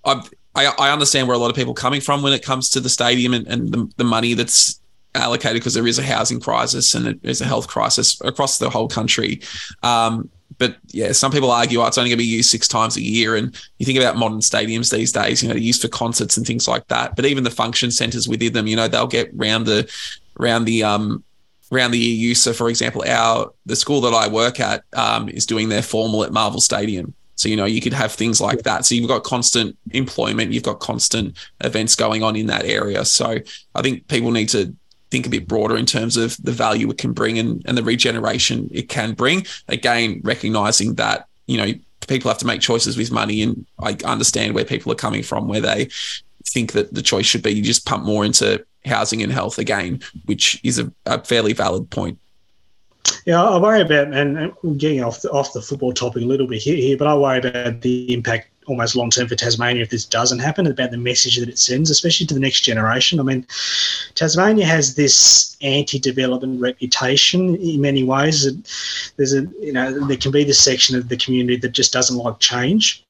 I've 0.04 0.28
I, 0.56 0.72
I 0.78 0.90
understand 0.90 1.28
where 1.28 1.36
a 1.36 1.38
lot 1.38 1.50
of 1.50 1.56
people 1.56 1.72
are 1.72 1.74
coming 1.74 2.00
from 2.00 2.22
when 2.22 2.32
it 2.32 2.42
comes 2.42 2.70
to 2.70 2.80
the 2.80 2.88
stadium 2.88 3.34
and, 3.34 3.46
and 3.46 3.70
the, 3.70 3.92
the 3.96 4.04
money 4.04 4.34
that's 4.34 4.80
allocated 5.14 5.60
because 5.60 5.74
there 5.74 5.86
is 5.86 5.98
a 5.98 6.02
housing 6.02 6.40
crisis 6.40 6.94
and 6.94 7.20
there's 7.22 7.40
a 7.40 7.46
health 7.46 7.68
crisis 7.68 8.20
across 8.22 8.58
the 8.58 8.70
whole 8.70 8.88
country. 8.88 9.40
Um, 9.82 10.30
but 10.58 10.76
yeah, 10.88 11.12
some 11.12 11.30
people 11.30 11.50
argue 11.50 11.80
oh, 11.80 11.86
it's 11.86 11.98
only 11.98 12.10
going 12.10 12.18
to 12.18 12.24
be 12.24 12.28
used 12.28 12.50
six 12.50 12.66
times 12.66 12.96
a 12.96 13.02
year. 13.02 13.36
And 13.36 13.54
you 13.78 13.86
think 13.86 13.98
about 13.98 14.16
modern 14.16 14.40
stadiums 14.40 14.90
these 14.90 15.12
days, 15.12 15.42
you 15.42 15.48
know, 15.48 15.54
they're 15.54 15.62
used 15.62 15.82
for 15.82 15.88
concerts 15.88 16.36
and 16.36 16.46
things 16.46 16.66
like 16.66 16.88
that. 16.88 17.16
But 17.16 17.26
even 17.26 17.44
the 17.44 17.50
function 17.50 17.90
centers 17.90 18.26
within 18.26 18.54
them, 18.54 18.66
you 18.66 18.76
know, 18.76 18.88
they'll 18.88 19.06
get 19.06 19.30
round 19.34 19.66
the 19.66 19.90
round 20.38 20.66
the 20.66 20.82
um 20.82 21.22
around 21.72 21.90
the 21.90 21.98
EU. 21.98 22.34
So, 22.34 22.52
for 22.52 22.68
example, 22.68 23.04
our 23.06 23.52
the 23.66 23.76
school 23.76 24.00
that 24.02 24.14
I 24.14 24.28
work 24.28 24.60
at 24.60 24.84
um, 24.94 25.28
is 25.28 25.46
doing 25.46 25.68
their 25.68 25.82
formal 25.82 26.24
at 26.24 26.32
Marvel 26.32 26.60
Stadium. 26.60 27.14
So, 27.36 27.48
you 27.48 27.56
know, 27.56 27.66
you 27.66 27.80
could 27.80 27.92
have 27.92 28.12
things 28.12 28.40
like 28.40 28.62
that. 28.62 28.84
So 28.84 28.94
you've 28.94 29.08
got 29.08 29.22
constant 29.22 29.76
employment, 29.92 30.52
you've 30.52 30.62
got 30.62 30.80
constant 30.80 31.36
events 31.60 31.94
going 31.94 32.22
on 32.22 32.34
in 32.34 32.46
that 32.46 32.64
area. 32.64 33.04
So 33.04 33.38
I 33.74 33.82
think 33.82 34.08
people 34.08 34.30
need 34.30 34.48
to 34.50 34.74
think 35.10 35.26
a 35.26 35.30
bit 35.30 35.46
broader 35.46 35.76
in 35.76 35.86
terms 35.86 36.16
of 36.16 36.36
the 36.42 36.52
value 36.52 36.90
it 36.90 36.98
can 36.98 37.12
bring 37.12 37.38
and, 37.38 37.62
and 37.66 37.78
the 37.78 37.82
regeneration 37.82 38.68
it 38.72 38.88
can 38.88 39.12
bring. 39.12 39.46
Again, 39.68 40.20
recognizing 40.24 40.94
that, 40.94 41.28
you 41.46 41.58
know, 41.58 41.72
people 42.08 42.30
have 42.30 42.38
to 42.38 42.46
make 42.46 42.60
choices 42.60 42.96
with 42.96 43.12
money. 43.12 43.42
And 43.42 43.66
I 43.80 43.96
understand 44.04 44.54
where 44.54 44.64
people 44.64 44.90
are 44.92 44.96
coming 44.96 45.22
from, 45.22 45.46
where 45.46 45.60
they 45.60 45.88
think 46.46 46.72
that 46.72 46.94
the 46.94 47.02
choice 47.02 47.26
should 47.26 47.42
be 47.42 47.50
you 47.50 47.62
just 47.62 47.86
pump 47.86 48.04
more 48.04 48.24
into 48.24 48.64
housing 48.84 49.22
and 49.22 49.32
health 49.32 49.58
again, 49.58 50.00
which 50.24 50.60
is 50.64 50.78
a, 50.78 50.90
a 51.04 51.22
fairly 51.22 51.52
valid 51.52 51.90
point. 51.90 52.18
Yeah, 53.26 53.42
I 53.42 53.58
worry 53.58 53.80
about, 53.80 54.12
and 54.12 54.54
getting 54.78 55.02
off 55.02 55.20
the, 55.20 55.30
off 55.32 55.52
the 55.52 55.60
football 55.60 55.92
topic 55.92 56.22
a 56.22 56.26
little 56.26 56.46
bit 56.46 56.62
here, 56.62 56.96
but 56.96 57.08
I 57.08 57.14
worry 57.16 57.38
about 57.38 57.80
the 57.80 58.14
impact 58.14 58.48
almost 58.66 58.94
long 58.94 59.10
term 59.10 59.26
for 59.26 59.34
Tasmania 59.34 59.82
if 59.82 59.90
this 59.90 60.04
doesn't 60.04 60.38
happen, 60.38 60.66
about 60.68 60.92
the 60.92 60.96
message 60.96 61.36
that 61.38 61.48
it 61.48 61.58
sends, 61.58 61.90
especially 61.90 62.26
to 62.26 62.34
the 62.34 62.40
next 62.40 62.60
generation. 62.60 63.18
I 63.18 63.24
mean, 63.24 63.44
Tasmania 64.14 64.64
has 64.66 64.94
this 64.94 65.56
anti-development 65.60 66.60
reputation 66.60 67.56
in 67.56 67.80
many 67.80 68.04
ways. 68.04 68.46
There's 69.16 69.32
a 69.32 69.42
you 69.60 69.72
know 69.72 70.06
there 70.06 70.16
can 70.16 70.30
be 70.30 70.44
this 70.44 70.62
section 70.62 70.96
of 70.96 71.08
the 71.08 71.16
community 71.16 71.56
that 71.56 71.72
just 71.72 71.92
doesn't 71.92 72.16
like 72.16 72.38
change. 72.38 73.05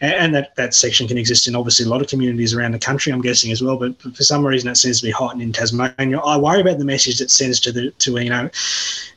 And 0.00 0.34
that, 0.34 0.54
that 0.56 0.74
section 0.74 1.08
can 1.08 1.16
exist 1.16 1.48
in 1.48 1.56
obviously 1.56 1.86
a 1.86 1.88
lot 1.88 2.02
of 2.02 2.08
communities 2.08 2.52
around 2.52 2.72
the 2.72 2.78
country, 2.78 3.12
I'm 3.12 3.22
guessing 3.22 3.50
as 3.50 3.62
well. 3.62 3.78
But 3.78 4.00
for 4.14 4.22
some 4.22 4.44
reason, 4.44 4.68
it 4.68 4.76
seems 4.76 5.00
to 5.00 5.06
be 5.06 5.10
heightened 5.10 5.40
in 5.40 5.52
Tasmania. 5.52 6.18
I 6.18 6.36
worry 6.36 6.60
about 6.60 6.78
the 6.78 6.84
message 6.84 7.18
that 7.18 7.30
sends 7.30 7.60
to 7.60 7.72
the 7.72 7.90
to 7.90 8.20
you 8.20 8.30
know 8.30 8.50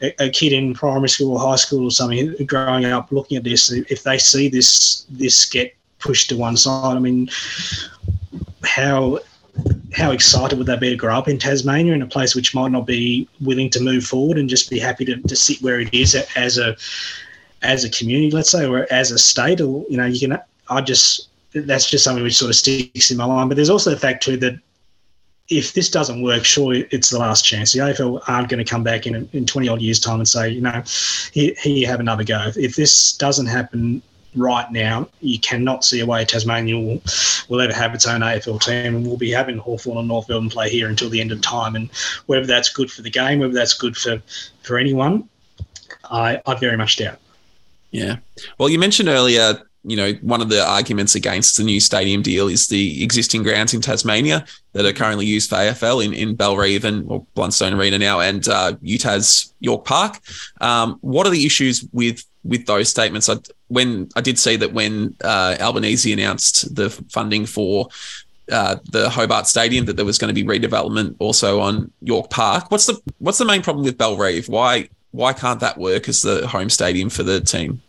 a, 0.02 0.24
a 0.24 0.30
kid 0.30 0.54
in 0.54 0.74
primary 0.74 1.10
school 1.10 1.34
or 1.34 1.40
high 1.40 1.58
school 1.58 1.84
or 1.84 1.92
something 1.92 2.34
growing 2.46 2.86
up 2.86 3.12
looking 3.12 3.38
at 3.38 3.44
this. 3.44 3.72
If 3.72 4.04
they 4.04 4.18
see 4.18 4.48
this 4.48 5.06
this 5.10 5.46
get 5.46 5.76
pushed 6.00 6.30
to 6.30 6.38
one 6.38 6.58
side. 6.58 6.96
I 6.96 7.00
mean, 7.00 7.30
how 8.64 9.20
how 9.94 10.12
excited 10.12 10.58
would 10.58 10.68
they 10.68 10.78
be 10.78 10.90
to 10.90 10.96
grow 10.96 11.18
up 11.18 11.28
in 11.28 11.38
Tasmania 11.38 11.94
in 11.94 12.02
a 12.02 12.08
place 12.08 12.36
which 12.36 12.56
might 12.56 12.72
not 12.72 12.86
be 12.86 13.28
willing 13.42 13.70
to 13.72 13.82
move 13.82 14.06
forward 14.06 14.38
and 14.38 14.48
just 14.48 14.70
be 14.70 14.80
happy 14.80 15.04
to, 15.06 15.18
to 15.18 15.36
sit 15.36 15.62
where 15.62 15.80
it 15.80 15.94
is 15.94 16.16
as 16.36 16.58
a 16.58 16.78
as 17.62 17.84
a 17.84 17.90
community, 17.90 18.32
let's 18.32 18.52
say, 18.52 18.66
or 18.66 18.88
as 18.92 19.12
a 19.12 19.20
state, 19.20 19.62
or 19.62 19.86
you 19.90 19.98
know, 19.98 20.06
you 20.06 20.20
can. 20.20 20.40
I 20.70 20.82
just 20.82 21.30
that's 21.54 21.90
just 21.90 22.04
something 22.04 22.24
which 22.24 22.38
sort 22.38 22.50
of 22.50 22.56
sticks 22.56 23.12
in 23.12 23.18
my 23.18 23.26
mind. 23.26 23.50
But 23.50 23.56
there's 23.56 23.70
also 23.70 23.90
the 23.90 23.98
fact 23.98 24.24
too 24.24 24.38
that 24.38 24.60
if 25.50 25.74
this 25.74 25.90
doesn't 25.90 26.22
work, 26.22 26.46
surely 26.46 26.88
it's 26.92 27.10
the 27.10 27.18
last 27.18 27.44
chance. 27.44 27.74
The 27.74 27.80
AFL 27.80 28.22
aren't 28.28 28.50
going 28.50 28.64
to 28.64 28.70
come 28.70 28.84
back 28.84 29.08
in 29.08 29.28
in 29.34 29.46
20 29.46 29.68
odd 29.68 29.82
years' 29.82 30.00
time 30.00 30.20
and 30.20 30.28
say, 30.28 30.50
you 30.50 30.62
know, 30.62 30.84
here, 31.32 31.54
here 31.60 31.76
you 31.76 31.88
have 31.88 32.00
another 32.00 32.24
go. 32.24 32.52
If 32.56 32.76
this 32.76 33.14
doesn't 33.14 33.48
happen 33.48 34.04
right 34.36 34.72
now, 34.72 35.10
you 35.22 35.40
cannot 35.40 35.84
see 35.84 36.02
a 36.02 36.06
way 36.06 36.24
Tasmania 36.24 36.78
will, 36.78 37.02
will 37.48 37.62
ever 37.62 37.74
have 37.74 37.96
its 37.96 38.06
own 38.06 38.22
AFL 38.22 38.62
team, 38.62 38.96
and 38.96 39.08
we'll 39.08 39.18
be 39.18 39.32
having 39.32 39.58
Hawthorn 39.58 39.98
and 39.98 40.08
North 40.08 40.30
Melbourne 40.30 40.50
play 40.50 40.70
here 40.70 40.88
until 40.88 41.10
the 41.10 41.20
end 41.20 41.32
of 41.32 41.42
time. 41.42 41.76
And 41.76 41.90
whether 42.28 42.46
that's 42.46 42.70
good 42.70 42.92
for 42.92 43.02
the 43.02 43.10
game, 43.10 43.40
whether 43.40 43.54
that's 43.54 43.74
good 43.74 43.98
for, 43.98 44.22
for 44.62 44.78
anyone, 44.78 45.28
I, 46.12 46.42
I 46.46 46.56
very 46.56 46.78
much 46.78 46.98
doubt. 46.98 47.18
Yeah. 47.90 48.18
Well, 48.60 48.70
you 48.70 48.78
mentioned 48.78 49.10
earlier, 49.10 49.64
you 49.84 49.96
know, 49.96 50.14
one 50.22 50.42
of 50.42 50.50
the 50.50 50.66
arguments 50.66 51.16
against 51.16 51.58
the 51.58 51.64
new 51.64 51.80
stadium 51.80 52.22
deal 52.22 52.48
is 52.48 52.68
the 52.68 53.04
existing 53.04 53.44
grounds 53.44 53.74
in 53.74 53.82
Tasmania 53.82 54.46
that 54.74 54.86
are 54.86 54.94
currently 54.94 55.26
used 55.26 55.50
for 55.50 55.56
AFL 55.56 56.04
in, 56.04 56.14
in 56.14 56.36
Bellerive 56.36 56.84
and 56.84 57.10
or 57.10 57.26
Blundstone 57.36 57.78
Arena 57.78 57.98
now 57.98 58.20
and 58.20 58.48
uh, 58.48 58.74
UTAS 58.84 59.54
York 59.60 59.86
Park. 59.86 60.20
Um, 60.60 60.98
what 61.02 61.26
are 61.26 61.32
the 61.32 61.46
issues 61.46 61.88
with 61.94 62.24
with 62.44 62.66
those 62.66 62.90
statements. 62.90 63.30
I, 63.30 63.36
when 63.68 64.10
I 64.16 64.22
did 64.22 64.40
see 64.40 64.56
that 64.58 64.74
when 64.74 65.16
uh, 65.24 65.58
Albanese 65.60 66.12
announced 66.12 66.74
the 66.76 66.90
funding 66.90 67.46
for 67.46 67.90
uh, 68.52 68.78
the 68.92 69.10
Hobart 69.10 69.48
Stadium, 69.48 69.86
that 69.86 69.96
there 69.96 70.06
was 70.06 70.18
going 70.18 70.34
to 70.34 70.44
be 70.44 70.48
redevelopment 70.48 71.16
also 71.20 71.60
on 71.60 71.92
York 72.02 72.30
Park. 72.30 72.72
What's 72.72 72.86
the 72.86 73.00
what's 73.20 73.38
the 73.38 73.46
main 73.46 73.62
problem 73.62 73.86
with 73.86 73.98
Bellerive? 73.98 74.48
Why 74.48 74.90
why 75.12 75.34
can't 75.34 75.60
that 75.60 75.78
work 75.78 76.08
as 76.10 76.22
the 76.22 76.48
home 76.48 76.70
stadium 76.70 77.10
for 77.10 77.24
the 77.24 77.42
team? 77.42 77.82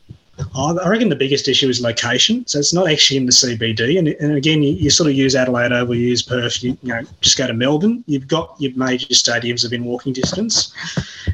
I 0.54 0.88
reckon 0.88 1.08
the 1.08 1.16
biggest 1.16 1.48
issue 1.48 1.68
is 1.68 1.80
location. 1.80 2.46
So 2.46 2.58
it's 2.58 2.72
not 2.72 2.90
actually 2.90 3.18
in 3.18 3.26
the 3.26 3.32
CBD. 3.32 3.98
And, 3.98 4.08
and 4.08 4.36
again, 4.36 4.62
you, 4.62 4.72
you, 4.74 4.90
sort 4.90 5.08
of 5.08 5.16
use 5.16 5.34
Adelaide 5.34 5.72
over, 5.72 5.94
you 5.94 6.08
use 6.08 6.22
Perth, 6.22 6.62
you, 6.62 6.76
you, 6.82 6.92
know, 6.92 7.02
just 7.20 7.36
go 7.38 7.46
to 7.46 7.52
Melbourne. 7.52 8.04
You've 8.06 8.28
got 8.28 8.54
your 8.58 8.72
major 8.74 9.06
stadiums 9.08 9.62
within 9.62 9.84
walking 9.84 10.12
distance. 10.12 10.72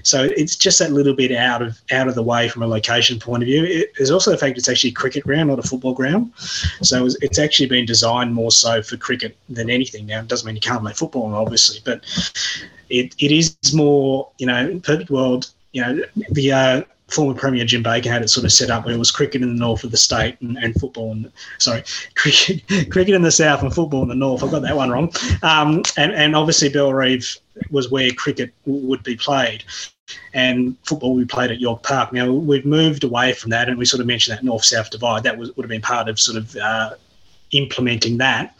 So 0.02 0.24
it's 0.24 0.56
just 0.56 0.78
that 0.78 0.92
little 0.92 1.14
bit 1.14 1.32
out 1.32 1.62
of 1.62 1.80
out 1.90 2.08
of 2.08 2.14
the 2.14 2.22
way 2.22 2.48
from 2.48 2.62
a 2.62 2.66
location 2.66 3.18
point 3.18 3.42
of 3.42 3.46
view. 3.46 3.64
It, 3.64 3.92
there's 3.96 4.10
also 4.10 4.30
the 4.30 4.38
fact 4.38 4.58
it's 4.58 4.68
actually 4.68 4.90
a 4.90 4.94
cricket 4.94 5.24
ground, 5.24 5.48
not 5.48 5.58
a 5.58 5.62
football 5.62 5.94
ground. 5.94 6.32
So 6.82 7.06
it's, 7.06 7.36
actually 7.36 7.66
been 7.66 7.84
designed 7.84 8.32
more 8.32 8.50
so 8.50 8.80
for 8.82 8.96
cricket 8.96 9.36
than 9.50 9.68
anything. 9.68 10.06
Now, 10.06 10.20
it 10.20 10.28
doesn't 10.28 10.46
mean 10.46 10.54
you 10.54 10.60
can't 10.60 10.80
play 10.80 10.94
football, 10.94 11.34
obviously, 11.34 11.80
but 11.84 12.02
it, 12.88 13.14
it 13.18 13.30
is 13.30 13.56
more, 13.74 14.30
you 14.38 14.46
know, 14.46 14.80
perfect 14.82 15.10
world, 15.10 15.50
you 15.72 15.82
know, 15.82 16.02
the 16.30 16.52
uh, 16.52 16.82
former 17.08 17.34
Premier 17.34 17.64
Jim 17.64 17.82
Bacon 17.82 18.10
had 18.10 18.22
it 18.22 18.28
sort 18.28 18.44
of 18.44 18.52
set 18.52 18.70
up 18.70 18.84
where 18.84 18.94
it 18.94 18.98
was 18.98 19.10
cricket 19.10 19.42
in 19.42 19.48
the 19.48 19.60
north 19.60 19.84
of 19.84 19.90
the 19.90 19.96
state 19.96 20.40
and, 20.40 20.58
and 20.58 20.74
football 20.74 21.12
and 21.12 21.30
sorry, 21.58 21.84
cricket 22.14 22.62
cricket 22.90 23.14
in 23.14 23.22
the 23.22 23.30
south 23.30 23.62
and 23.62 23.74
football 23.74 24.02
in 24.02 24.08
the 24.08 24.14
north. 24.14 24.42
I've 24.42 24.50
got 24.50 24.62
that 24.62 24.76
one 24.76 24.90
wrong. 24.90 25.12
Um, 25.42 25.82
and, 25.96 26.12
and 26.12 26.34
obviously 26.34 26.68
Bellerive 26.68 27.38
was 27.70 27.90
where 27.90 28.10
cricket 28.10 28.52
would 28.64 29.02
be 29.02 29.16
played. 29.16 29.64
And 30.34 30.76
football 30.84 31.14
we 31.14 31.24
played 31.24 31.50
at 31.50 31.60
York 31.60 31.82
Park. 31.82 32.12
Now 32.12 32.30
we've 32.30 32.66
moved 32.66 33.02
away 33.02 33.32
from 33.32 33.50
that, 33.50 33.68
and 33.68 33.76
we 33.76 33.84
sort 33.84 34.00
of 34.00 34.06
mentioned 34.06 34.36
that 34.36 34.44
north-south 34.44 34.90
divide. 34.90 35.24
That 35.24 35.36
was, 35.36 35.54
would 35.56 35.64
have 35.64 35.70
been 35.70 35.80
part 35.80 36.08
of 36.08 36.20
sort 36.20 36.38
of 36.38 36.54
uh, 36.56 36.94
implementing 37.50 38.18
that. 38.18 38.54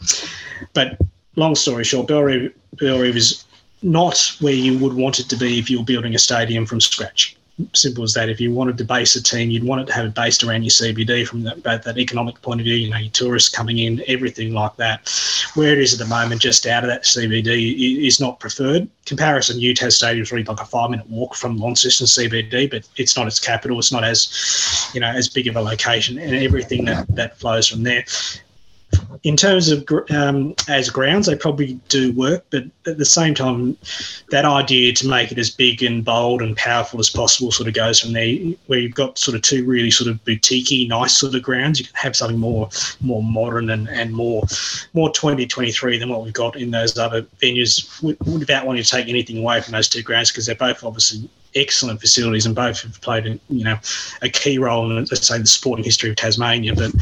But 0.73 0.97
long 1.37 1.55
story 1.55 1.85
short, 1.85 2.07
Bellerive, 2.07 2.53
Bellerive 2.73 3.15
is 3.15 3.45
not 3.81 4.35
where 4.41 4.53
you 4.53 4.77
would 4.79 4.93
want 4.93 5.19
it 5.19 5.29
to 5.29 5.37
be 5.37 5.57
if 5.57 5.69
you 5.69 5.79
were 5.79 5.85
building 5.85 6.15
a 6.15 6.19
stadium 6.19 6.65
from 6.65 6.81
scratch 6.81 7.36
simple 7.73 8.03
as 8.03 8.13
that. 8.13 8.29
If 8.29 8.39
you 8.39 8.51
wanted 8.53 8.77
to 8.77 8.83
base 8.83 9.15
a 9.15 9.23
team, 9.23 9.49
you'd 9.49 9.63
want 9.63 9.81
it 9.81 9.87
to 9.87 9.93
have 9.93 10.05
it 10.05 10.13
based 10.13 10.43
around 10.43 10.63
your 10.63 10.69
CBD 10.69 11.27
from 11.27 11.43
that, 11.43 11.63
that 11.63 11.97
economic 11.97 12.41
point 12.41 12.61
of 12.61 12.65
view, 12.65 12.75
you 12.75 12.89
know, 12.89 12.97
your 12.97 13.11
tourists 13.11 13.49
coming 13.49 13.79
in, 13.79 14.03
everything 14.07 14.53
like 14.53 14.75
that. 14.77 15.09
Where 15.55 15.73
it 15.73 15.79
is 15.79 15.93
at 15.93 15.99
the 15.99 16.05
moment, 16.05 16.41
just 16.41 16.67
out 16.67 16.83
of 16.83 16.89
that 16.89 17.03
CBD, 17.03 18.05
is 18.05 18.19
not 18.19 18.39
preferred. 18.39 18.87
Comparison, 19.05 19.59
UTAS 19.59 19.93
Stadium 19.93 20.23
is 20.23 20.31
really 20.31 20.43
like 20.43 20.61
a 20.61 20.65
five 20.65 20.91
minute 20.91 21.09
walk 21.09 21.35
from 21.35 21.57
Launceston 21.57 22.07
CBD, 22.07 22.69
but 22.69 22.87
it's 22.97 23.17
not 23.17 23.27
its 23.27 23.39
capital. 23.39 23.79
It's 23.79 23.91
not 23.91 24.03
as, 24.03 24.91
you 24.93 24.99
know, 24.99 25.07
as 25.07 25.27
big 25.27 25.47
of 25.47 25.55
a 25.55 25.61
location 25.61 26.19
and 26.19 26.35
everything 26.35 26.85
that, 26.85 27.07
that 27.15 27.37
flows 27.39 27.67
from 27.67 27.83
there 27.83 28.05
in 29.23 29.35
terms 29.35 29.69
of 29.69 29.87
um, 30.11 30.55
as 30.67 30.89
grounds, 30.89 31.27
they 31.27 31.35
probably 31.35 31.73
do 31.89 32.11
work, 32.13 32.45
but 32.49 32.63
at 32.85 32.97
the 32.97 33.05
same 33.05 33.33
time, 33.33 33.77
that 34.29 34.45
idea 34.45 34.93
to 34.93 35.07
make 35.07 35.31
it 35.31 35.37
as 35.37 35.49
big 35.49 35.83
and 35.83 36.03
bold 36.03 36.41
and 36.41 36.55
powerful 36.55 36.99
as 36.99 37.09
possible 37.09 37.51
sort 37.51 37.67
of 37.67 37.73
goes 37.73 37.99
from 37.99 38.13
there. 38.13 38.37
Where 38.67 38.79
you've 38.79 38.95
got 38.95 39.17
sort 39.17 39.35
of 39.35 39.41
two 39.41 39.65
really 39.65 39.91
sort 39.91 40.09
of 40.09 40.23
boutiquey, 40.23 40.87
nice 40.87 41.17
sort 41.17 41.35
of 41.35 41.43
grounds, 41.43 41.79
you 41.79 41.85
can 41.85 41.95
have 41.95 42.15
something 42.15 42.39
more 42.39 42.69
more 43.01 43.23
modern 43.23 43.69
and, 43.69 43.89
and 43.89 44.13
more 44.13 44.43
more 44.93 45.11
2023 45.11 45.97
than 45.97 46.09
what 46.09 46.23
we've 46.23 46.33
got 46.33 46.55
in 46.55 46.71
those 46.71 46.97
other 46.97 47.23
venues. 47.41 48.01
Without 48.01 48.65
wanting 48.65 48.83
to 48.83 48.89
take 48.89 49.07
anything 49.07 49.37
away 49.37 49.61
from 49.61 49.73
those 49.73 49.89
two 49.89 50.03
grounds, 50.03 50.31
because 50.31 50.45
they're 50.45 50.55
both 50.55 50.83
obviously 50.83 51.29
excellent 51.57 51.99
facilities 51.99 52.45
and 52.45 52.55
both 52.55 52.81
have 52.81 52.99
played, 53.01 53.39
you 53.49 53.63
know, 53.63 53.77
a 54.21 54.29
key 54.29 54.57
role 54.57 54.89
in, 54.91 54.97
let's 54.97 55.27
say, 55.27 55.37
the 55.37 55.47
sporting 55.47 55.83
history 55.83 56.09
of 56.09 56.15
Tasmania. 56.15 56.75
But 56.75 56.93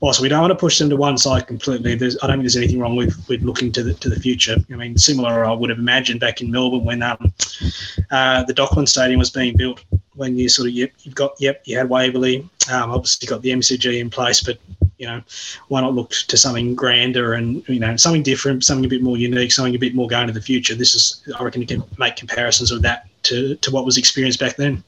whilst 0.00 0.20
we 0.20 0.28
don't 0.28 0.40
want 0.40 0.50
to 0.50 0.56
push 0.56 0.78
them 0.78 0.90
to 0.90 0.96
one 0.96 1.16
side 1.16 1.46
completely, 1.46 1.92
I 1.92 1.96
don't 1.96 2.10
think 2.10 2.42
there's 2.42 2.56
anything 2.56 2.80
wrong 2.80 2.96
with, 2.96 3.26
with 3.28 3.42
looking 3.42 3.72
to 3.72 3.82
the 3.82 3.94
to 3.94 4.08
the 4.08 4.20
future. 4.20 4.56
I 4.70 4.76
mean, 4.76 4.98
similar 4.98 5.44
I 5.44 5.52
would 5.52 5.70
have 5.70 5.78
imagined 5.78 6.20
back 6.20 6.40
in 6.40 6.50
Melbourne 6.50 6.84
when 6.84 7.02
um, 7.02 7.32
uh, 8.10 8.42
the 8.44 8.54
Dockland 8.54 8.88
Stadium 8.88 9.18
was 9.18 9.30
being 9.30 9.56
built. 9.56 9.84
When 10.14 10.36
you 10.36 10.48
sort 10.48 10.68
of 10.68 10.74
yep, 10.74 10.92
you've 11.02 11.14
got 11.14 11.32
yep, 11.38 11.62
you 11.64 11.78
had 11.78 11.88
Waverley, 11.88 12.48
um, 12.70 12.90
obviously 12.90 13.26
got 13.26 13.40
the 13.40 13.50
MCG 13.50 13.98
in 13.98 14.10
place, 14.10 14.42
but 14.42 14.58
you 14.98 15.08
know, 15.08 15.22
why 15.68 15.80
not 15.80 15.94
look 15.94 16.10
to 16.10 16.36
something 16.36 16.74
grander 16.74 17.34
and 17.34 17.66
you 17.68 17.80
know 17.80 17.96
something 17.96 18.22
different, 18.22 18.64
something 18.64 18.84
a 18.84 18.88
bit 18.88 19.02
more 19.02 19.16
unique, 19.16 19.50
something 19.50 19.74
a 19.74 19.78
bit 19.78 19.94
more 19.94 20.06
going 20.06 20.26
to 20.26 20.32
the 20.32 20.40
future. 20.40 20.74
This 20.74 20.94
is, 20.94 21.22
I 21.38 21.42
reckon, 21.42 21.60
you 21.60 21.66
can 21.66 21.82
make 21.98 22.14
comparisons 22.16 22.70
of 22.70 22.82
that 22.82 23.08
to 23.24 23.56
to 23.56 23.70
what 23.70 23.84
was 23.84 23.98
experienced 23.98 24.40
back 24.40 24.56
then. 24.56 24.82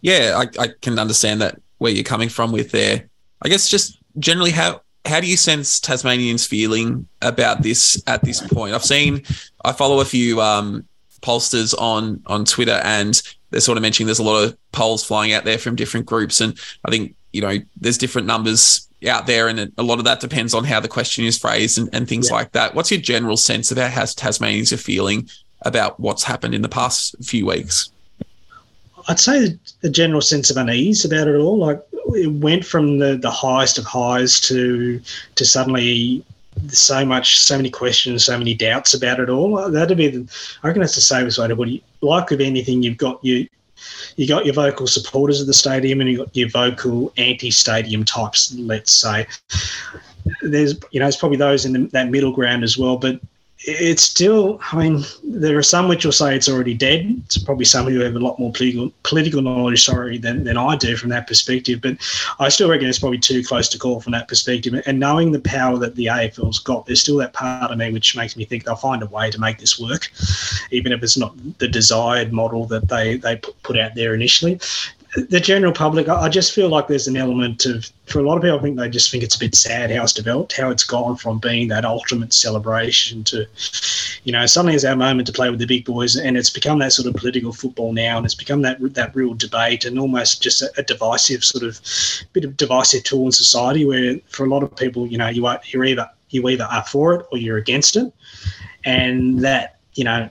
Yeah, 0.00 0.42
I, 0.42 0.62
I 0.62 0.68
can 0.80 0.98
understand 0.98 1.40
that 1.40 1.60
where 1.78 1.92
you're 1.92 2.04
coming 2.04 2.28
from 2.28 2.52
with 2.52 2.70
there. 2.70 3.08
I 3.42 3.48
guess 3.48 3.68
just 3.68 3.98
generally 4.18 4.50
how 4.50 4.82
how 5.04 5.20
do 5.20 5.26
you 5.26 5.36
sense 5.36 5.78
Tasmanians 5.78 6.46
feeling 6.46 7.06
about 7.22 7.62
this 7.62 8.02
at 8.06 8.22
this 8.22 8.40
point? 8.40 8.74
I've 8.74 8.84
seen 8.84 9.22
I 9.64 9.72
follow 9.72 10.00
a 10.00 10.04
few 10.04 10.40
um, 10.40 10.86
pollsters 11.20 11.74
on 11.78 12.22
on 12.26 12.44
Twitter 12.44 12.80
and 12.84 13.20
they're 13.50 13.60
sort 13.60 13.78
of 13.78 13.82
mentioning 13.82 14.06
there's 14.06 14.18
a 14.18 14.24
lot 14.24 14.42
of 14.42 14.56
polls 14.72 15.04
flying 15.04 15.32
out 15.32 15.44
there 15.44 15.58
from 15.58 15.76
different 15.76 16.06
groups 16.06 16.40
and 16.40 16.58
I 16.84 16.90
think 16.90 17.14
you 17.32 17.40
know 17.40 17.58
there's 17.76 17.98
different 17.98 18.26
numbers 18.26 18.86
out 19.06 19.26
there, 19.26 19.48
and 19.48 19.72
a 19.76 19.82
lot 19.82 19.98
of 19.98 20.04
that 20.04 20.20
depends 20.20 20.54
on 20.54 20.64
how 20.64 20.80
the 20.80 20.88
question 20.88 21.24
is 21.24 21.38
phrased 21.38 21.78
and, 21.78 21.88
and 21.92 22.08
things 22.08 22.28
yeah. 22.28 22.36
like 22.36 22.52
that. 22.52 22.74
What's 22.74 22.90
your 22.90 23.00
general 23.00 23.36
sense 23.36 23.70
about 23.70 23.90
how 23.90 24.04
Tasmanians 24.04 24.72
are 24.72 24.78
feeling 24.78 25.28
about 25.66 25.98
what's 26.00 26.22
happened 26.22 26.54
in 26.54 26.62
the 26.62 26.68
past 26.68 27.14
few 27.22 27.46
weeks? 27.46 27.90
I'd 29.08 29.20
say 29.20 29.58
a 29.82 29.88
general 29.88 30.20
sense 30.20 30.50
of 30.50 30.56
unease 30.56 31.04
about 31.04 31.28
it 31.28 31.36
all. 31.36 31.58
Like 31.58 31.80
it 32.14 32.32
went 32.32 32.64
from 32.64 32.98
the, 32.98 33.16
the 33.16 33.30
highest 33.30 33.78
of 33.78 33.84
highs 33.84 34.40
to 34.42 35.00
to 35.34 35.44
suddenly 35.44 36.24
so 36.68 37.04
much, 37.04 37.38
so 37.38 37.56
many 37.56 37.70
questions, 37.70 38.24
so 38.24 38.38
many 38.38 38.54
doubts 38.54 38.94
about 38.94 39.20
it 39.20 39.28
all. 39.28 39.70
That'd 39.70 39.98
be, 39.98 40.08
the, 40.08 40.58
I 40.62 40.68
reckon 40.68 40.80
that's 40.80 40.94
the 40.94 41.00
safest 41.02 41.38
way 41.38 41.48
to 41.48 41.56
put 41.56 41.68
it. 41.68 41.82
Like 42.00 42.30
with 42.30 42.40
anything, 42.40 42.82
you've 42.82 42.96
got 42.96 43.22
you 43.24 43.46
you 44.16 44.26
got 44.26 44.46
your 44.46 44.54
vocal 44.54 44.86
supporters 44.86 45.40
of 45.40 45.46
the 45.46 45.54
stadium 45.54 46.00
and 46.00 46.08
you 46.08 46.16
got 46.18 46.34
your 46.34 46.48
vocal 46.48 47.12
anti-stadium 47.18 48.04
types. 48.04 48.54
Let's 48.54 48.92
say 48.92 49.26
there's 50.42 50.74
you 50.90 51.00
know 51.00 51.06
it's 51.06 51.16
probably 51.16 51.38
those 51.38 51.64
in 51.64 51.72
the, 51.72 51.86
that 51.92 52.10
middle 52.10 52.32
ground 52.32 52.64
as 52.64 52.78
well, 52.78 52.96
but 52.96 53.20
it's 53.66 54.02
still, 54.02 54.60
I 54.72 54.76
mean, 54.76 55.04
there 55.24 55.58
are 55.58 55.62
some 55.62 55.88
which 55.88 56.04
will 56.04 56.12
say 56.12 56.36
it's 56.36 56.48
already 56.48 56.72
dead. 56.72 57.20
It's 57.24 57.36
probably 57.36 57.64
some 57.64 57.86
who 57.86 57.98
have 57.98 58.14
a 58.14 58.20
lot 58.20 58.38
more 58.38 58.52
political 58.52 58.92
political 59.02 59.42
knowledge, 59.42 59.84
sorry, 59.84 60.18
than, 60.18 60.44
than 60.44 60.56
I 60.56 60.76
do 60.76 60.96
from 60.96 61.10
that 61.10 61.26
perspective. 61.26 61.80
But 61.82 61.96
I 62.38 62.48
still 62.48 62.70
reckon 62.70 62.88
it's 62.88 63.00
probably 63.00 63.18
too 63.18 63.42
close 63.42 63.68
to 63.70 63.78
call 63.78 64.00
from 64.00 64.12
that 64.12 64.28
perspective. 64.28 64.80
And 64.86 65.00
knowing 65.00 65.32
the 65.32 65.40
power 65.40 65.78
that 65.78 65.96
the 65.96 66.06
AFL's 66.06 66.60
got, 66.60 66.86
there's 66.86 67.00
still 67.00 67.16
that 67.16 67.32
part 67.32 67.72
of 67.72 67.78
me 67.78 67.92
which 67.92 68.16
makes 68.16 68.36
me 68.36 68.44
think 68.44 68.64
they'll 68.64 68.76
find 68.76 69.02
a 69.02 69.06
way 69.06 69.32
to 69.32 69.40
make 69.40 69.58
this 69.58 69.80
work, 69.80 70.12
even 70.70 70.92
if 70.92 71.02
it's 71.02 71.16
not 71.16 71.34
the 71.58 71.68
desired 71.68 72.32
model 72.32 72.66
that 72.66 72.88
they, 72.88 73.16
they 73.16 73.36
put 73.36 73.76
out 73.76 73.96
there 73.96 74.14
initially 74.14 74.60
the 75.16 75.40
general 75.40 75.72
public, 75.72 76.08
I 76.08 76.28
just 76.28 76.52
feel 76.52 76.68
like 76.68 76.88
there's 76.88 77.08
an 77.08 77.16
element 77.16 77.64
of, 77.64 77.90
for 78.06 78.18
a 78.18 78.22
lot 78.22 78.36
of 78.36 78.42
people, 78.42 78.58
I 78.58 78.62
think 78.62 78.76
they 78.76 78.90
just 78.90 79.10
think 79.10 79.24
it's 79.24 79.36
a 79.36 79.38
bit 79.38 79.54
sad 79.54 79.90
how 79.90 80.02
it's 80.02 80.12
developed, 80.12 80.56
how 80.56 80.70
it's 80.70 80.84
gone 80.84 81.16
from 81.16 81.38
being 81.38 81.68
that 81.68 81.86
ultimate 81.86 82.34
celebration 82.34 83.24
to, 83.24 83.46
you 84.24 84.32
know, 84.32 84.44
suddenly 84.44 84.74
it's 84.74 84.84
our 84.84 84.94
moment 84.94 85.26
to 85.28 85.32
play 85.32 85.48
with 85.48 85.58
the 85.58 85.66
big 85.66 85.86
boys, 85.86 86.16
and 86.16 86.36
it's 86.36 86.50
become 86.50 86.78
that 86.80 86.92
sort 86.92 87.08
of 87.08 87.14
political 87.14 87.52
football 87.52 87.92
now, 87.92 88.18
and 88.18 88.26
it's 88.26 88.34
become 88.34 88.60
that 88.62 88.78
that 88.94 89.16
real 89.16 89.32
debate 89.34 89.84
and 89.84 89.98
almost 89.98 90.42
just 90.42 90.60
a, 90.62 90.70
a 90.76 90.82
divisive 90.82 91.44
sort 91.44 91.64
of 91.64 91.80
bit 92.32 92.44
of 92.44 92.56
divisive 92.56 93.02
tool 93.04 93.26
in 93.26 93.32
society 93.32 93.84
where 93.84 94.18
for 94.28 94.44
a 94.44 94.48
lot 94.48 94.62
of 94.62 94.76
people, 94.76 95.06
you 95.06 95.16
know, 95.16 95.28
you 95.28 95.46
are 95.46 95.60
you're 95.66 95.84
either 95.84 96.08
you 96.30 96.46
either 96.48 96.64
are 96.64 96.84
for 96.84 97.14
it 97.14 97.26
or 97.32 97.38
you're 97.38 97.56
against 97.56 97.96
it, 97.96 98.12
and 98.84 99.40
that 99.40 99.78
you 99.94 100.04
know 100.04 100.28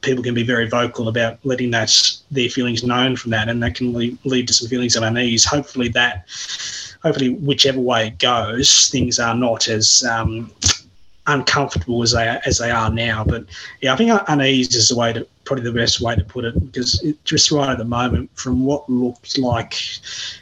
people 0.00 0.22
can 0.22 0.34
be 0.34 0.42
very 0.42 0.68
vocal 0.68 1.08
about 1.08 1.38
letting 1.44 1.70
that 1.70 1.92
their 2.30 2.48
feelings 2.48 2.82
known 2.82 3.16
from 3.16 3.30
that, 3.30 3.48
and 3.48 3.62
that 3.62 3.74
can 3.74 3.92
lead, 3.92 4.48
to 4.48 4.54
some 4.54 4.68
feelings 4.68 4.96
of 4.96 5.02
unease. 5.02 5.44
Hopefully, 5.44 5.88
that 5.88 6.28
hopefully 7.02 7.30
whichever 7.30 7.80
way 7.80 8.08
it 8.08 8.18
goes, 8.18 8.88
things 8.88 9.18
are 9.18 9.34
not 9.34 9.68
as 9.68 10.02
um, 10.04 10.50
uncomfortable 11.26 12.02
as 12.02 12.12
they 12.12 12.28
are, 12.28 12.40
as 12.46 12.58
they 12.58 12.70
are 12.70 12.90
now. 12.90 13.24
But 13.24 13.44
yeah, 13.80 13.92
I 13.92 13.96
think 13.96 14.20
unease 14.28 14.74
is 14.74 14.88
the 14.88 14.96
way 14.96 15.12
to 15.12 15.26
probably 15.44 15.64
the 15.64 15.72
best 15.72 16.00
way 16.00 16.16
to 16.16 16.24
put 16.24 16.44
it 16.44 16.54
because 16.72 17.02
it, 17.02 17.22
just 17.24 17.50
right 17.50 17.70
at 17.70 17.78
the 17.78 17.84
moment, 17.84 18.30
from 18.34 18.64
what 18.64 18.88
looked 18.90 19.38
like 19.38 19.74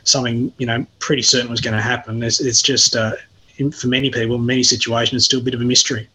something 0.05 0.53
you 0.57 0.67
know 0.67 0.87
pretty 1.01 1.23
certain 1.23 1.51
was 1.51 1.61
going 1.61 1.77
to 1.77 1.83
happen, 1.83 2.23
it's, 2.23 2.41
it's 2.41 2.63
just 2.63 2.97
uh, 2.97 3.13
for 3.77 3.89
many 3.89 4.11
people, 4.11 4.39
many 4.39 4.63
situations, 4.63 5.27
still 5.27 5.41
a 5.41 5.43
bit 5.43 5.55
of 5.55 5.61
a 5.61 5.65
mystery. 5.65 6.09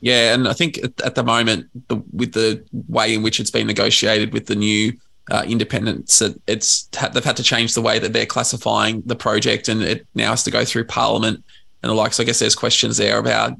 Yeah, 0.00 0.34
and 0.34 0.46
I 0.46 0.52
think 0.52 0.78
at 1.04 1.14
the 1.14 1.24
moment, 1.24 1.66
the, 1.88 1.96
with 2.12 2.32
the 2.32 2.64
way 2.88 3.14
in 3.14 3.22
which 3.22 3.40
it's 3.40 3.50
been 3.50 3.66
negotiated 3.66 4.32
with 4.32 4.46
the 4.46 4.54
new 4.54 4.92
uh, 5.30 5.44
independents, 5.46 6.22
it, 6.22 6.40
it's 6.46 6.84
they've 7.12 7.24
had 7.24 7.36
to 7.36 7.42
change 7.42 7.74
the 7.74 7.82
way 7.82 7.98
that 7.98 8.12
they're 8.12 8.26
classifying 8.26 9.02
the 9.06 9.16
project, 9.16 9.68
and 9.68 9.82
it 9.82 10.06
now 10.14 10.30
has 10.30 10.44
to 10.44 10.50
go 10.50 10.64
through 10.64 10.84
Parliament 10.84 11.44
and 11.82 11.90
the 11.90 11.94
like. 11.94 12.12
So 12.12 12.22
I 12.22 12.26
guess 12.26 12.38
there's 12.38 12.54
questions 12.54 12.96
there 12.96 13.18
about 13.18 13.54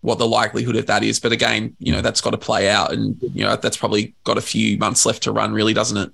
what 0.00 0.18
the 0.18 0.26
likelihood 0.26 0.76
of 0.76 0.86
that 0.86 1.04
is. 1.04 1.20
But 1.20 1.32
again, 1.32 1.76
you 1.78 1.92
know, 1.92 2.00
that's 2.00 2.20
got 2.20 2.30
to 2.30 2.38
play 2.38 2.70
out, 2.70 2.92
and 2.92 3.16
you 3.20 3.44
know, 3.44 3.56
that's 3.56 3.76
probably 3.76 4.14
got 4.24 4.38
a 4.38 4.42
few 4.42 4.78
months 4.78 5.04
left 5.04 5.22
to 5.24 5.32
run, 5.32 5.52
really, 5.52 5.74
doesn't 5.74 5.98
it? 5.98 6.10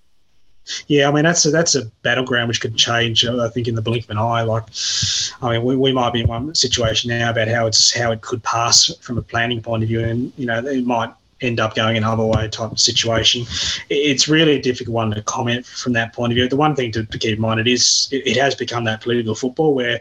Yeah, 0.86 1.08
I 1.08 1.12
mean 1.12 1.24
that's 1.24 1.44
a, 1.46 1.50
that's 1.50 1.74
a 1.74 1.86
battleground 2.02 2.48
which 2.48 2.60
could 2.60 2.76
change. 2.76 3.24
Uh, 3.24 3.44
I 3.44 3.48
think 3.48 3.68
in 3.68 3.74
the 3.74 3.82
blink 3.82 4.04
of 4.04 4.10
an 4.10 4.18
eye. 4.18 4.42
Like, 4.42 4.64
I 5.42 5.52
mean, 5.52 5.64
we, 5.64 5.76
we 5.76 5.92
might 5.92 6.12
be 6.12 6.20
in 6.20 6.28
one 6.28 6.54
situation 6.54 7.08
now 7.10 7.30
about 7.30 7.48
how 7.48 7.66
it's 7.66 7.92
how 7.92 8.12
it 8.12 8.20
could 8.20 8.42
pass 8.42 8.92
from 9.00 9.18
a 9.18 9.22
planning 9.22 9.62
point 9.62 9.82
of 9.82 9.88
view, 9.88 10.00
and 10.00 10.32
you 10.36 10.46
know 10.46 10.58
it 10.58 10.84
might 10.84 11.12
end 11.40 11.60
up 11.60 11.74
going 11.74 11.96
another 11.96 12.24
way 12.24 12.48
type 12.48 12.72
of 12.72 12.80
situation. 12.80 13.44
It's 13.90 14.28
really 14.28 14.56
a 14.56 14.62
difficult 14.62 14.94
one 14.94 15.10
to 15.12 15.22
comment 15.22 15.66
from 15.66 15.92
that 15.92 16.12
point 16.12 16.32
of 16.32 16.34
view. 16.34 16.48
The 16.48 16.56
one 16.56 16.74
thing 16.74 16.90
to, 16.92 17.06
keep 17.06 17.36
in 17.36 17.40
mind 17.40 17.60
it 17.60 17.68
is 17.68 18.08
it, 18.10 18.26
it, 18.26 18.36
has 18.36 18.54
become 18.54 18.84
that 18.84 19.00
political 19.00 19.34
football 19.34 19.74
where 19.74 20.00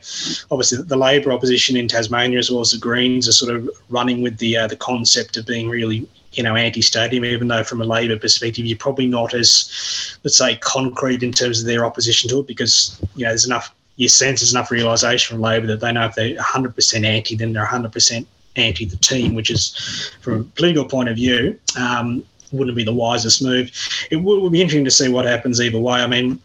obviously 0.51 0.81
the 0.81 0.97
Labor 0.97 1.31
opposition 1.31 1.77
in 1.77 1.87
Tasmania 1.87 2.39
as 2.39 2.49
well 2.49 2.61
as 2.61 2.71
the 2.71 2.77
Greens 2.77 3.27
are 3.27 3.33
sort 3.33 3.55
of 3.55 3.69
running 3.89 4.21
with 4.21 4.37
the 4.37 4.57
uh, 4.57 4.67
the 4.67 4.75
concept 4.75 5.37
of 5.37 5.45
being 5.45 5.69
really 5.69 6.07
you 6.33 6.43
know, 6.43 6.55
anti-stadium, 6.55 7.25
even 7.25 7.47
though 7.47 7.63
from 7.63 7.81
a 7.81 7.85
Labor 7.85 8.17
perspective, 8.17 8.65
you're 8.65 8.77
probably 8.77 9.07
not 9.07 9.33
as, 9.33 10.17
let's 10.23 10.37
say, 10.37 10.55
concrete 10.57 11.23
in 11.23 11.31
terms 11.31 11.61
of 11.61 11.65
their 11.65 11.85
opposition 11.85 12.29
to 12.29 12.39
it 12.39 12.47
because, 12.47 12.99
you 13.15 13.23
know, 13.23 13.29
there's 13.29 13.45
enough, 13.45 13.73
you 13.95 14.07
sense 14.07 14.41
there's 14.41 14.53
enough 14.53 14.69
realisation 14.69 15.35
from 15.35 15.41
Labor 15.41 15.67
that 15.67 15.79
they 15.79 15.91
know 15.91 16.05
if 16.05 16.15
they're 16.15 16.35
100% 16.35 17.05
anti, 17.05 17.35
then 17.35 17.53
they're 17.53 17.65
100% 17.65 18.25
anti 18.55 18.85
the 18.85 18.97
team, 18.97 19.35
which 19.35 19.49
is, 19.49 20.11
from 20.21 20.41
a 20.41 20.43
political 20.43 20.85
point 20.85 21.09
of 21.09 21.15
view, 21.15 21.59
um, 21.79 22.23
wouldn't 22.51 22.77
be 22.77 22.83
the 22.83 22.93
wisest 22.93 23.41
move. 23.41 23.71
It 24.11 24.17
would, 24.17 24.41
would 24.41 24.51
be 24.51 24.61
interesting 24.61 24.85
to 24.85 24.91
see 24.91 25.09
what 25.09 25.25
happens 25.25 25.61
either 25.61 25.79
way. 25.79 26.01
I 26.01 26.07
mean, 26.07 26.39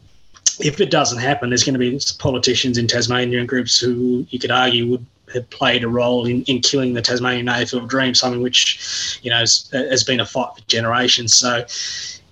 if 0.61 0.80
it 0.80 0.91
doesn't 0.91 1.18
happen, 1.18 1.51
there's 1.51 1.64
going 1.64 1.74
to 1.74 1.78
be 1.78 1.99
politicians 2.18 2.78
in 2.78 2.87
Tasmania 2.87 3.39
and 3.39 3.49
groups 3.49 3.78
who 3.78 4.26
you 4.30 4.39
could 4.39 4.51
argue 4.51 4.89
would 4.89 5.07
have 5.33 5.49
played 5.51 5.85
a 5.85 5.89
role 5.89 6.26
in, 6.26 6.43
in 6.45 6.61
killing 6.61 6.95
the 6.95 7.03
Tasmanian 7.03 7.47
AFL 7.47 7.89
dream, 7.89 8.14
something 8.14 8.43
which, 8.43 9.18
you 9.22 9.30
know, 9.30 9.39
has, 9.39 9.68
has 9.72 10.05
been 10.05 10.20
a 10.20 10.26
fight 10.26 10.55
for 10.57 10.62
generations. 10.66 11.35
So 11.35 11.64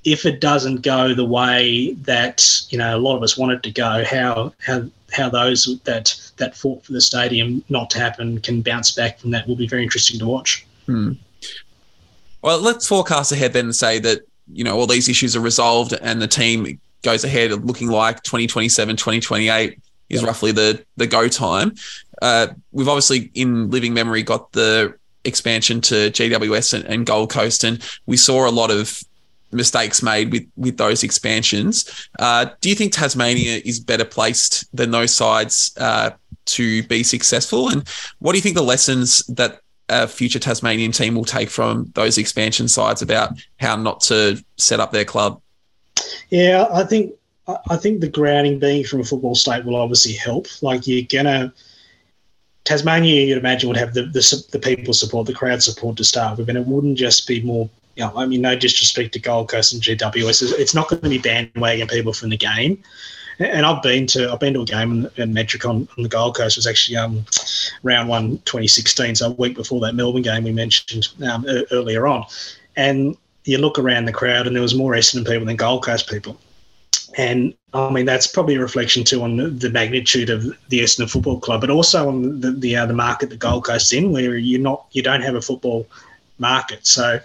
if 0.05 0.25
it 0.25 0.41
doesn't 0.41 0.83
go 0.83 1.15
the 1.15 1.25
way 1.25 1.93
that, 2.03 2.63
you 2.71 2.79
know, 2.79 2.97
a 2.97 2.99
lot 2.99 3.17
of 3.17 3.23
us 3.23 3.37
want 3.37 3.53
it 3.53 3.63
to 3.65 3.71
go, 3.71 4.05
how, 4.05 4.53
how, 4.59 4.85
how 5.13 5.29
those 5.29 5.79
that, 5.85 6.15
that 6.37 6.57
fought 6.57 6.85
for 6.85 6.93
the 6.93 7.01
stadium 7.01 7.63
not 7.69 7.91
to 7.91 7.99
happen 7.99 8.41
can 8.41 8.63
bounce 8.63 8.93
back 8.93 9.19
from 9.19 9.31
that 9.33 9.47
will 9.47 9.57
be 9.57 9.67
very 9.67 9.83
interesting 9.83 10.19
to 10.19 10.27
watch. 10.27 10.67
Hmm. 10.87 11.13
Well, 12.43 12.61
let's 12.61 12.89
forecast 12.89 13.33
ahead 13.33 13.53
then 13.53 13.67
and 13.67 13.77
say 13.77 13.99
that, 13.99 14.23
you 14.53 14.65
know, 14.65 14.79
all 14.79 14.87
these 14.87 15.09
issues 15.09 15.37
are 15.37 15.41
resolved 15.41 15.93
and 16.01 16.23
the 16.23 16.27
team 16.27 16.81
goes 17.03 17.25
ahead 17.25 17.53
looking 17.65 17.91
like 17.91 18.23
2027, 18.23 18.97
2028 18.97 19.79
is 20.11 20.23
roughly 20.23 20.53
the 20.53 20.85
the 20.97 21.07
go 21.07 21.29
time. 21.29 21.75
Uh, 22.21 22.49
we've 22.73 22.89
obviously 22.89 23.31
in 23.35 23.71
living 23.71 23.95
memory 23.95 24.23
got 24.23 24.53
the 24.53 24.95
expansion 25.25 25.81
to 25.81 26.11
GWS 26.11 26.75
and, 26.75 26.85
and, 26.85 27.07
Gold 27.07 27.31
Coast, 27.31 27.65
and 27.65 27.83
we 28.07 28.17
saw 28.17 28.49
a 28.49 28.51
lot 28.51 28.71
of 28.71 29.03
mistakes 29.53 30.03
made 30.03 30.33
with 30.33 30.47
with 30.57 30.77
those 30.77 31.03
expansions. 31.03 32.09
Uh, 32.19 32.47
do 32.61 32.69
you 32.69 32.75
think 32.75 32.93
Tasmania 32.93 33.61
is 33.65 33.81
better 33.81 34.05
placed 34.05 34.65
than 34.77 34.91
those 34.91 35.15
sides 35.15 35.73
uh, 35.79 36.11
to 36.47 36.83
be 36.85 37.03
successful? 37.03 37.69
And 37.69 37.89
what 38.19 38.33
do 38.33 38.39
you 38.39 38.43
think 38.43 38.57
the 38.57 38.63
lessons 38.63 39.25
that 39.29 39.61
a 39.89 40.07
future 40.07 40.39
Tasmanian 40.39 40.93
team 40.93 41.15
will 41.15 41.25
take 41.25 41.51
from 41.51 41.91
those 41.95 42.17
expansion 42.17 42.69
sides 42.69 43.03
about 43.03 43.33
how 43.59 43.77
not 43.77 44.01
to 44.03 44.43
set 44.57 44.81
up 44.81 44.93
their 44.93 45.05
club? 45.05 45.41
Yeah, 46.31 46.69
I 46.73 46.85
think 46.85 47.13
I 47.47 47.77
think 47.77 48.01
the 48.01 48.09
grounding 48.09 48.59
being 48.59 48.85
from 48.85 49.01
a 49.01 49.05
football 49.05 49.35
state 49.35 49.65
will 49.65 49.77
obviously 49.77 50.13
help. 50.13 50.47
Like 50.63 50.87
you're 50.87 51.07
gonna 51.11 51.53
Tasmania, 52.65 53.27
you'd 53.27 53.39
imagine 53.39 53.69
would 53.69 53.79
have 53.79 53.95
the, 53.95 54.03
the, 54.03 54.47
the 54.53 54.59
people 54.59 54.93
support, 54.93 55.27
the 55.27 55.33
crowd 55.33 55.63
support 55.63 55.97
to 55.97 56.05
start 56.05 56.39
with, 56.39 56.49
and 56.49 56.59
it 56.59 56.67
wouldn't 56.67 56.99
just 56.99 57.27
be 57.27 57.41
more. 57.43 57.69
You 57.97 58.05
know, 58.05 58.13
I 58.17 58.27
mean, 58.27 58.41
no 58.41 58.55
disrespect 58.55 59.13
to 59.15 59.19
Gold 59.19 59.49
Coast 59.49 59.73
and 59.73 59.83
GWS, 59.83 60.53
it's 60.59 60.75
not 60.75 60.89
going 60.89 61.03
to 61.03 61.09
be 61.09 61.19
bandwagon 61.19 61.89
people 61.89 62.13
from 62.13 62.31
the 62.31 62.37
game. 62.37 62.81
And 63.41 63.67
I've 63.67 63.83
been 63.83 64.07
to 64.09 64.31
I've 64.31 64.39
been 64.39 64.55
to 64.55 64.61
a 64.61 64.65
game 64.65 65.11
in, 65.17 65.35
Metricon 65.35 65.89
on 65.97 66.03
the 66.03 66.09
Gold 66.09 66.37
Coast. 66.37 66.57
It 66.57 66.61
was 66.61 66.67
actually 66.67 66.97
um, 66.97 67.25
round 67.83 68.09
one 68.09 68.39
2016, 68.45 69.17
so 69.17 69.27
a 69.27 69.31
week 69.31 69.57
before 69.57 69.81
that 69.81 69.95
Melbourne 69.95 70.23
game 70.23 70.45
we 70.45 70.53
mentioned 70.53 71.09
um, 71.29 71.47
earlier 71.73 72.07
on. 72.07 72.25
And 72.77 73.17
you 73.45 73.59
look 73.59 73.79
around 73.79 74.05
the 74.05 74.13
crowd, 74.13 74.47
and 74.47 74.55
there 74.55 74.63
was 74.63 74.75
more 74.75 74.93
Essendon 74.93 75.27
people 75.27 75.47
than 75.47 75.57
Gold 75.57 75.85
Coast 75.85 76.09
people. 76.09 76.39
And 77.17 77.55
I 77.75 77.91
mean, 77.91 78.07
that's 78.07 78.27
probably 78.27 78.57
a 78.57 78.61
reflection 78.61 79.05
too 79.05 79.23
on 79.23 79.37
the, 79.37 79.49
the 79.49 79.71
magnitude 79.71 80.31
of 80.31 80.45
the 80.69 80.81
Essendon 80.81 81.11
Football 81.11 81.41
Club, 81.41 81.61
but 81.61 81.71
also 81.71 82.09
on 82.09 82.41
the 82.41 82.53
the, 82.53 82.77
uh, 82.77 82.87
the 82.87 82.95
market 82.95 83.31
the 83.31 83.37
Gold 83.37 83.65
Coast's 83.65 83.93
in, 83.93 84.13
where 84.13 84.37
you're 84.37 84.61
not 84.61 84.87
you 84.93 85.03
don't 85.03 85.23
have 85.23 85.35
a 85.35 85.43
football 85.43 85.87
market, 86.39 86.87
so 86.87 87.19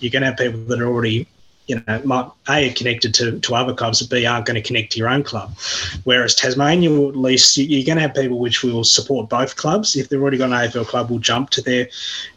you're 0.00 0.10
going 0.10 0.22
to 0.22 0.28
have 0.28 0.36
people 0.36 0.60
that 0.60 0.80
are 0.80 0.86
already 0.86 1.26
you 1.66 1.82
know, 1.86 2.02
might 2.04 2.30
A, 2.48 2.70
are 2.70 2.74
connected 2.74 3.14
to, 3.14 3.38
to 3.38 3.54
other 3.54 3.74
clubs, 3.74 4.02
but 4.02 4.14
B, 4.14 4.26
aren't 4.26 4.46
going 4.46 4.60
to 4.60 4.66
connect 4.66 4.92
to 4.92 4.98
your 4.98 5.08
own 5.08 5.22
club. 5.22 5.56
Whereas 6.04 6.34
Tasmania, 6.34 6.90
at 7.08 7.16
least, 7.16 7.56
you're 7.56 7.84
going 7.84 7.96
to 7.96 8.02
have 8.02 8.14
people 8.14 8.38
which 8.38 8.62
will 8.62 8.84
support 8.84 9.28
both 9.28 9.56
clubs. 9.56 9.94
If 9.94 10.08
they've 10.08 10.20
already 10.20 10.38
got 10.38 10.50
an 10.50 10.68
AFL 10.68 10.86
club, 10.86 11.10
will 11.10 11.18
jump 11.18 11.50
to 11.50 11.62
their 11.62 11.88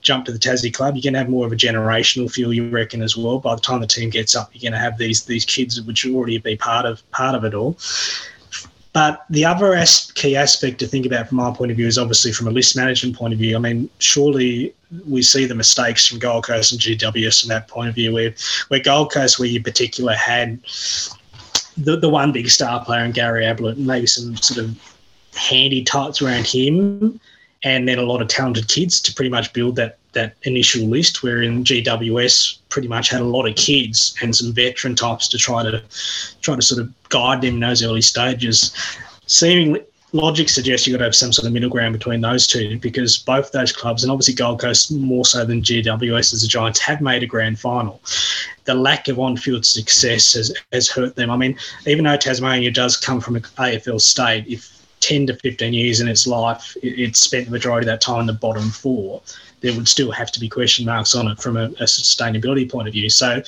jump 0.01 0.26
to 0.26 0.32
the 0.32 0.39
Tassie 0.39 0.73
club. 0.73 0.95
You're 0.95 1.03
going 1.03 1.13
to 1.13 1.19
have 1.19 1.30
more 1.30 1.45
of 1.45 1.51
a 1.51 1.55
generational 1.55 2.32
feel, 2.32 2.53
you 2.53 2.69
reckon, 2.69 3.01
as 3.01 3.17
well. 3.17 3.39
By 3.39 3.55
the 3.55 3.61
time 3.61 3.82
the 3.82 3.88
team 3.88 4.09
gets 4.09 4.36
up, 4.36 4.49
you're 4.53 4.69
going 4.69 4.80
to 4.80 4.84
have 4.84 4.97
these 4.97 5.26
these 5.26 5.45
kids 5.45 5.82
which 5.82 6.05
will 6.05 6.15
already 6.15 6.38
be 6.38 6.55
part 6.55 6.86
of 6.86 7.09
part 7.11 7.36
of 7.36 7.43
it 7.43 7.53
all. 7.53 7.78
But 8.96 9.26
the 9.30 9.43
other 9.43 9.78
key 10.14 10.38
aspect 10.38 10.80
to 10.80 10.88
think 10.88 11.06
about 11.06 11.28
from 11.28 11.36
my 11.36 11.52
point 11.52 11.70
of 11.70 11.76
view 11.76 11.86
is 11.86 11.98
obviously 11.98 12.32
from 12.32 12.48
a 12.48 12.50
list 12.50 12.78
management 12.78 13.18
point 13.18 13.34
of 13.34 13.39
view. 13.39 13.58
I 13.58 13.60
mean, 13.60 13.89
surely 14.00 14.74
we 15.06 15.22
see 15.22 15.46
the 15.46 15.54
mistakes 15.54 16.08
from 16.08 16.18
Gold 16.18 16.46
Coast 16.46 16.72
and 16.72 16.80
GWS 16.80 17.41
from 17.41 17.50
that 17.50 17.68
point 17.68 17.89
of 17.89 17.96
view, 17.96 18.14
where, 18.14 18.34
where 18.70 18.80
Gold 18.80 19.12
Coast, 19.12 19.38
where 19.38 19.50
you 19.50 19.62
particular 19.62 20.14
had 20.14 20.62
the, 21.76 21.98
the 22.00 22.08
one 22.08 22.32
big 22.32 22.50
star 22.50 22.86
player 22.86 23.04
in 23.04 23.12
Gary 23.12 23.46
Ablett, 23.46 23.76
and 23.76 23.86
maybe 23.86 24.08
some 24.08 24.38
sort 24.38 24.66
of 24.66 24.96
handy 25.36 25.84
types 25.84 26.22
around 26.22 26.48
him, 26.48 27.20
and 27.66 27.88
then 27.88 27.97
a 27.97 28.03
lot 28.03 28.22
of 28.22 28.28
talented 28.28 28.68
kids 28.70 29.01
to 29.01 29.13
pretty 29.13 29.30
much 29.30 29.51
build 29.51 29.76
that 29.76 29.97
that 30.13 30.36
initial 30.43 30.88
list, 30.88 31.24
where 31.24 31.41
in 31.41 31.66
GWS 31.66 32.59
pretty 32.70 32.88
much 32.88 33.09
had 33.09 33.20
a 33.20 33.26
lot 33.26 33.49
of 33.49 33.55
kids 33.55 34.16
and 34.22 34.34
some 34.34 34.53
veteran 34.53 34.95
types 34.95 35.28
to 35.28 35.38
try 35.38 35.61
to 35.63 35.84
try 36.41 36.55
to 36.55 36.61
sort 36.61 36.80
of 36.80 37.09
guide 37.09 37.41
them 37.41 37.55
in 37.55 37.59
those 37.59 37.84
early 37.84 38.01
stages. 38.01 38.74
Seemingly 39.26 39.82
logic 40.13 40.47
suggests 40.47 40.88
you've 40.88 40.93
got 40.93 40.99
to 40.99 41.05
have 41.05 41.16
some 41.16 41.34
sort 41.34 41.45
of 41.45 41.51
middle 41.51 41.70
ground 41.70 41.91
between 41.91 42.22
those 42.22 42.47
two 42.47 42.80
because 42.80 43.18
both 43.18 43.51
those 43.51 43.74
clubs, 43.74 44.03
and 44.03 44.11
obviously 44.11 44.34
Gold 44.34 44.61
Coast 44.61 44.91
more 44.91 45.26
so 45.26 45.43
than 45.43 45.61
GWS 45.61 46.34
as 46.34 46.41
the 46.41 46.47
Giants, 46.47 46.80
have 46.80 47.01
made 47.01 47.24
a 47.24 47.28
grand 47.28 47.59
final. 47.59 48.01
The 48.63 48.76
lack 48.76 49.07
of 49.09 49.20
on 49.20 49.36
field 49.36 49.66
success 49.66 50.34
has, 50.34 50.55
has 50.72 50.88
hurt 50.88 51.16
them. 51.16 51.30
I 51.30 51.36
mean, 51.36 51.57
even 51.86 52.05
though 52.05 52.16
Tasmania 52.16 52.72
does 52.72 52.95
come 52.95 53.20
from 53.20 53.36
an 53.36 53.41
AFL 53.41 53.99
state, 53.99 54.45
if 54.47 54.74
10 55.06 55.28
to 55.28 55.36
15 55.36 55.74
years 55.74 56.01
in 56.01 56.08
its 56.08 56.26
life, 56.26 56.76
it, 56.82 56.99
it 56.99 57.16
spent 57.16 57.45
the 57.45 57.51
majority 57.51 57.86
of 57.86 57.91
that 57.91 58.01
time 58.01 58.22
in 58.22 58.26
the 58.26 58.34
bottom 58.34 58.70
four, 58.70 59.22
there 59.62 59.74
would 59.76 59.88
still 59.88 60.12
have 60.12 60.32
to 60.32 60.39
be 60.39 60.49
question 60.49 60.86
marks 60.86 61.14
on 61.14 61.28
it 61.28 61.39
from 61.39 61.58
a, 61.58 61.66
a 61.66 61.86
sustainability 61.86 62.70
point 62.70 62.88
of 62.88 62.93
view. 62.93 63.10
So, 63.10 63.43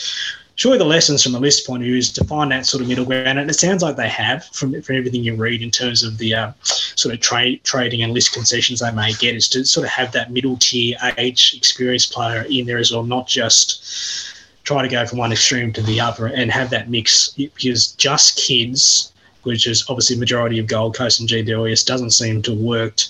surely 0.56 0.78
the 0.78 0.86
lessons 0.86 1.24
from 1.24 1.32
the 1.32 1.40
list 1.40 1.66
point 1.66 1.82
of 1.82 1.86
view 1.86 1.98
is 1.98 2.12
to 2.12 2.24
find 2.26 2.52
that 2.52 2.68
sort 2.68 2.82
of 2.82 2.88
middle 2.88 3.06
ground, 3.06 3.40
and 3.40 3.50
it 3.50 3.56
sounds 3.56 3.82
like 3.82 3.96
they 3.96 4.08
have 4.08 4.46
from 4.46 4.80
from 4.84 4.98
everything 4.98 5.24
you 5.24 5.36
read 5.36 5.64
in 5.64 5.72
terms 5.72 6.04
of 6.04 6.20
the 6.20 6.36
uh, 6.36 6.52
sort 6.62 7.16
of 7.16 7.22
trade 7.22 7.64
trading 7.64 8.04
and 8.04 8.14
list 8.14 8.34
concessions 8.34 8.80
they 8.80 8.92
may 8.92 9.14
get 9.14 9.36
is 9.36 9.48
to 9.50 9.66
sort 9.66 9.86
of 9.86 9.92
have 9.92 10.12
that 10.12 10.32
middle 10.32 10.58
tier 10.58 10.96
age 11.18 11.56
experienced 11.58 12.12
player 12.12 12.46
in 12.50 12.68
there 12.68 12.78
as 12.78 12.92
well, 12.92 13.04
not 13.04 13.28
just 13.28 14.36
try 14.64 14.82
to 14.82 14.90
go 14.90 15.06
from 15.06 15.18
one 15.18 15.32
extreme 15.32 15.72
to 15.74 15.82
the 15.82 16.00
other 16.00 16.28
and 16.28 16.52
have 16.52 16.70
that 16.70 16.90
mix 16.90 17.30
because 17.30 17.94
just 17.94 18.38
kids, 18.38 19.14
which 19.48 19.66
is 19.66 19.86
obviously 19.90 20.18
majority 20.18 20.60
of 20.60 20.68
Gold 20.68 20.96
Coast 20.96 21.20
and 21.20 21.28
GWS, 21.28 21.86
doesn't 21.86 22.12
seem 22.12 22.42
to 22.44 22.52
have 22.52 22.60
worked. 22.60 23.10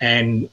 And 0.00 0.48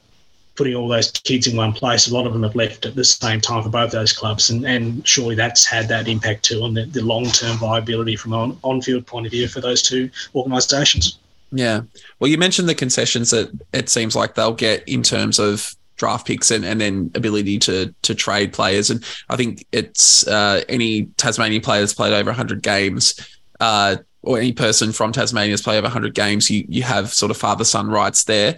putting 0.54 0.74
all 0.74 0.88
those 0.88 1.10
kids 1.10 1.46
in 1.46 1.56
one 1.56 1.72
place, 1.72 2.08
a 2.08 2.14
lot 2.14 2.26
of 2.26 2.32
them 2.32 2.42
have 2.42 2.54
left 2.54 2.84
at 2.84 2.94
the 2.94 3.04
same 3.04 3.40
time 3.40 3.62
for 3.62 3.70
both 3.70 3.90
those 3.90 4.12
clubs, 4.12 4.50
and, 4.50 4.64
and 4.64 5.06
surely 5.08 5.34
that's 5.34 5.64
had 5.64 5.88
that 5.88 6.06
impact 6.06 6.44
too 6.44 6.62
on 6.62 6.74
the, 6.74 6.84
the 6.84 7.02
long 7.02 7.24
term 7.24 7.56
viability 7.56 8.14
from 8.14 8.34
an 8.34 8.56
on 8.62 8.80
field 8.82 9.06
point 9.06 9.26
of 9.26 9.32
view 9.32 9.48
for 9.48 9.60
those 9.60 9.82
two 9.82 10.10
organisations. 10.34 11.18
Yeah. 11.50 11.80
Well, 12.18 12.30
you 12.30 12.38
mentioned 12.38 12.68
the 12.68 12.74
concessions 12.74 13.30
that 13.30 13.50
it 13.72 13.88
seems 13.88 14.14
like 14.14 14.34
they'll 14.34 14.52
get 14.52 14.86
in 14.86 15.02
terms 15.02 15.38
of 15.38 15.74
draft 15.96 16.26
picks 16.26 16.50
and, 16.50 16.64
and 16.64 16.80
then 16.80 17.10
ability 17.14 17.58
to 17.58 17.94
to 18.02 18.14
trade 18.14 18.52
players. 18.52 18.90
And 18.90 19.04
I 19.28 19.36
think 19.36 19.66
it's 19.72 20.26
uh, 20.26 20.62
any 20.68 21.04
Tasmanian 21.16 21.62
player 21.62 21.80
that's 21.80 21.94
played 21.94 22.12
over 22.12 22.30
100 22.30 22.62
games. 22.62 23.38
Uh, 23.60 23.96
or 24.22 24.38
any 24.38 24.52
person 24.52 24.92
from 24.92 25.12
Tasmania 25.12 25.52
has 25.52 25.62
played 25.62 25.78
over 25.78 25.86
100 25.86 26.14
games, 26.14 26.50
you 26.50 26.64
you 26.68 26.82
have 26.82 27.12
sort 27.12 27.30
of 27.30 27.36
father 27.36 27.64
son 27.64 27.88
rights 27.88 28.24
there 28.24 28.56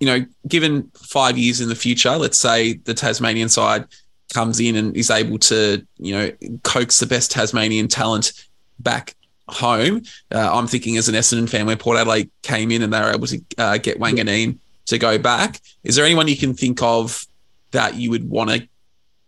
you 0.00 0.06
know, 0.06 0.24
given 0.46 0.90
five 0.94 1.36
years 1.36 1.60
in 1.60 1.68
the 1.68 1.74
future, 1.74 2.16
let's 2.16 2.38
say 2.38 2.74
the 2.74 2.94
Tasmanian 2.94 3.48
side 3.48 3.84
comes 4.32 4.60
in 4.60 4.76
and 4.76 4.96
is 4.96 5.10
able 5.10 5.38
to, 5.38 5.84
you 5.96 6.12
know, 6.12 6.58
coax 6.62 7.00
the 7.00 7.06
best 7.06 7.30
Tasmanian 7.30 7.88
talent 7.88 8.32
back 8.78 9.16
home. 9.48 10.02
Uh, 10.32 10.56
I'm 10.56 10.66
thinking 10.66 10.96
as 10.96 11.08
an 11.08 11.14
Essendon 11.14 11.48
fan, 11.48 11.66
where 11.66 11.76
Port 11.76 11.98
Adelaide 11.98 12.30
came 12.42 12.70
in 12.70 12.82
and 12.82 12.92
they 12.92 13.00
were 13.00 13.12
able 13.12 13.26
to 13.26 13.40
uh, 13.56 13.78
get 13.78 13.98
Wanganeen 13.98 14.58
to 14.86 14.98
go 14.98 15.18
back. 15.18 15.60
Is 15.82 15.96
there 15.96 16.04
anyone 16.04 16.28
you 16.28 16.36
can 16.36 16.54
think 16.54 16.82
of 16.82 17.26
that 17.72 17.96
you 17.96 18.10
would 18.10 18.28
want 18.28 18.50
to 18.50 18.68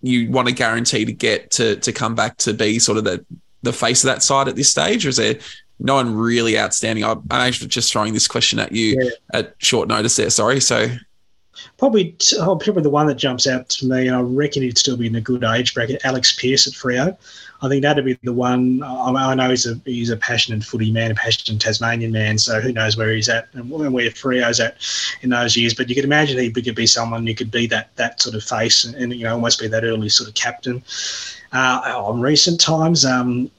you 0.02 0.30
want 0.30 0.48
to 0.48 0.54
guarantee 0.54 1.04
to 1.04 1.12
get 1.12 1.50
to 1.50 1.76
to 1.76 1.92
come 1.92 2.14
back 2.14 2.36
to 2.38 2.54
be 2.54 2.78
sort 2.78 2.96
of 2.96 3.04
the 3.04 3.24
the 3.62 3.72
face 3.72 4.04
of 4.04 4.08
that 4.08 4.22
side 4.22 4.48
at 4.48 4.56
this 4.56 4.70
stage, 4.70 5.04
or 5.06 5.11
is 5.11 5.16
there 5.16 5.38
no 5.80 5.94
one 5.94 6.14
really 6.14 6.58
outstanding. 6.58 7.04
I'm 7.04 7.24
actually 7.30 7.68
just 7.68 7.92
throwing 7.92 8.12
this 8.12 8.28
question 8.28 8.58
at 8.58 8.72
you 8.72 9.00
yeah. 9.00 9.11
at 9.32 9.54
short 9.58 9.88
notice 9.88 10.16
there. 10.16 10.30
Sorry. 10.30 10.61
So 10.61 10.88
probably 11.78 12.16
oh, 12.38 12.56
probably 12.56 12.82
the 12.82 12.90
one 12.90 13.06
that 13.06 13.16
jumps 13.16 13.46
out 13.46 13.68
to 13.70 13.86
me, 13.86 14.06
and 14.06 14.16
I 14.16 14.20
reckon 14.20 14.62
he'd 14.62 14.78
still 14.78 14.96
be 14.96 15.06
in 15.06 15.16
a 15.16 15.20
good 15.20 15.42
age 15.42 15.74
bracket. 15.74 16.04
Alex 16.04 16.38
Pearce 16.38 16.66
at 16.66 16.74
Freo. 16.74 17.16
I 17.62 17.68
think 17.68 17.82
that'd 17.82 18.04
be 18.04 18.18
the 18.22 18.32
one. 18.32 18.82
I 18.82 19.34
know 19.34 19.50
he's 19.50 19.66
a 19.66 19.80
he's 19.84 20.11
a 20.11 20.16
passionate 20.16 20.64
footy 20.64 20.90
man, 20.90 21.11
a 21.11 21.14
passionate 21.14 21.61
Tasmanian 21.61 22.11
man. 22.11 22.38
So 22.38 22.61
who 22.61 22.72
knows 22.72 22.96
where 22.96 23.12
he's 23.12 23.28
at 23.28 23.48
and 23.52 23.70
where 23.70 24.11
Freo's 24.11 24.61
at 24.61 24.76
in 25.20 25.30
those 25.30 25.56
years. 25.56 25.74
But 25.74 25.88
you 25.88 25.94
could 25.94 26.04
imagine 26.04 26.38
he 26.38 26.50
could 26.50 26.74
be 26.74 26.86
someone 26.86 27.26
who 27.26 27.34
could 27.34 27.50
be 27.50 27.66
that 27.66 27.94
that 27.96 28.20
sort 28.20 28.34
of 28.34 28.42
face 28.42 28.84
and, 28.84 29.12
you 29.12 29.24
know 29.24 29.34
almost 29.34 29.61
be 29.61 29.68
that 29.68 29.84
early 29.84 30.08
sort 30.08 30.28
of 30.28 30.34
captain. 30.34 30.82
Uh, 31.52 31.82
on 31.96 32.20
recent 32.20 32.61
times, 32.61 33.04
um, 33.04 33.50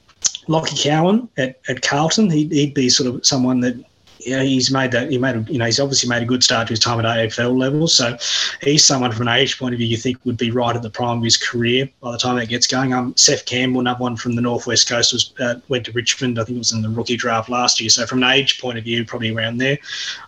Lachie 0.48 0.82
Cowan 0.82 1.28
at, 1.36 1.60
at 1.68 1.82
Carlton, 1.82 2.30
he'd, 2.30 2.50
he'd 2.50 2.74
be 2.74 2.88
sort 2.88 3.14
of 3.14 3.24
someone 3.24 3.60
that 3.60 3.76
yeah, 4.24 4.42
he's 4.42 4.70
made 4.70 4.92
that. 4.92 5.10
He 5.10 5.18
made, 5.18 5.36
a, 5.36 5.40
you 5.52 5.58
know, 5.58 5.66
he's 5.66 5.80
obviously 5.80 6.08
made 6.08 6.22
a 6.22 6.26
good 6.26 6.42
start 6.42 6.66
to 6.68 6.72
his 6.72 6.80
time 6.80 6.98
at 7.00 7.04
AFL 7.04 7.56
level. 7.56 7.88
So 7.88 8.16
he's 8.62 8.84
someone 8.84 9.12
from 9.12 9.28
an 9.28 9.34
age 9.34 9.58
point 9.58 9.74
of 9.74 9.78
view 9.78 9.86
you 9.86 9.96
think 9.96 10.18
would 10.24 10.36
be 10.36 10.50
right 10.50 10.74
at 10.74 10.82
the 10.82 10.90
prime 10.90 11.18
of 11.18 11.24
his 11.24 11.36
career 11.36 11.88
by 12.00 12.12
the 12.12 12.18
time 12.18 12.36
that 12.36 12.48
gets 12.48 12.66
going. 12.66 12.92
Um, 12.92 13.14
Seth 13.16 13.44
Campbell, 13.46 13.80
another 13.80 14.00
one 14.00 14.16
from 14.16 14.34
the 14.34 14.42
northwest 14.42 14.88
coast, 14.88 15.12
was 15.12 15.32
uh, 15.40 15.56
went 15.68 15.86
to 15.86 15.92
Richmond. 15.92 16.38
I 16.38 16.44
think 16.44 16.56
it 16.56 16.58
was 16.58 16.72
in 16.72 16.82
the 16.82 16.88
rookie 16.88 17.16
draft 17.16 17.48
last 17.48 17.80
year. 17.80 17.90
So 17.90 18.06
from 18.06 18.22
an 18.22 18.30
age 18.30 18.60
point 18.60 18.78
of 18.78 18.84
view, 18.84 19.04
probably 19.04 19.34
around 19.34 19.58
there. 19.58 19.78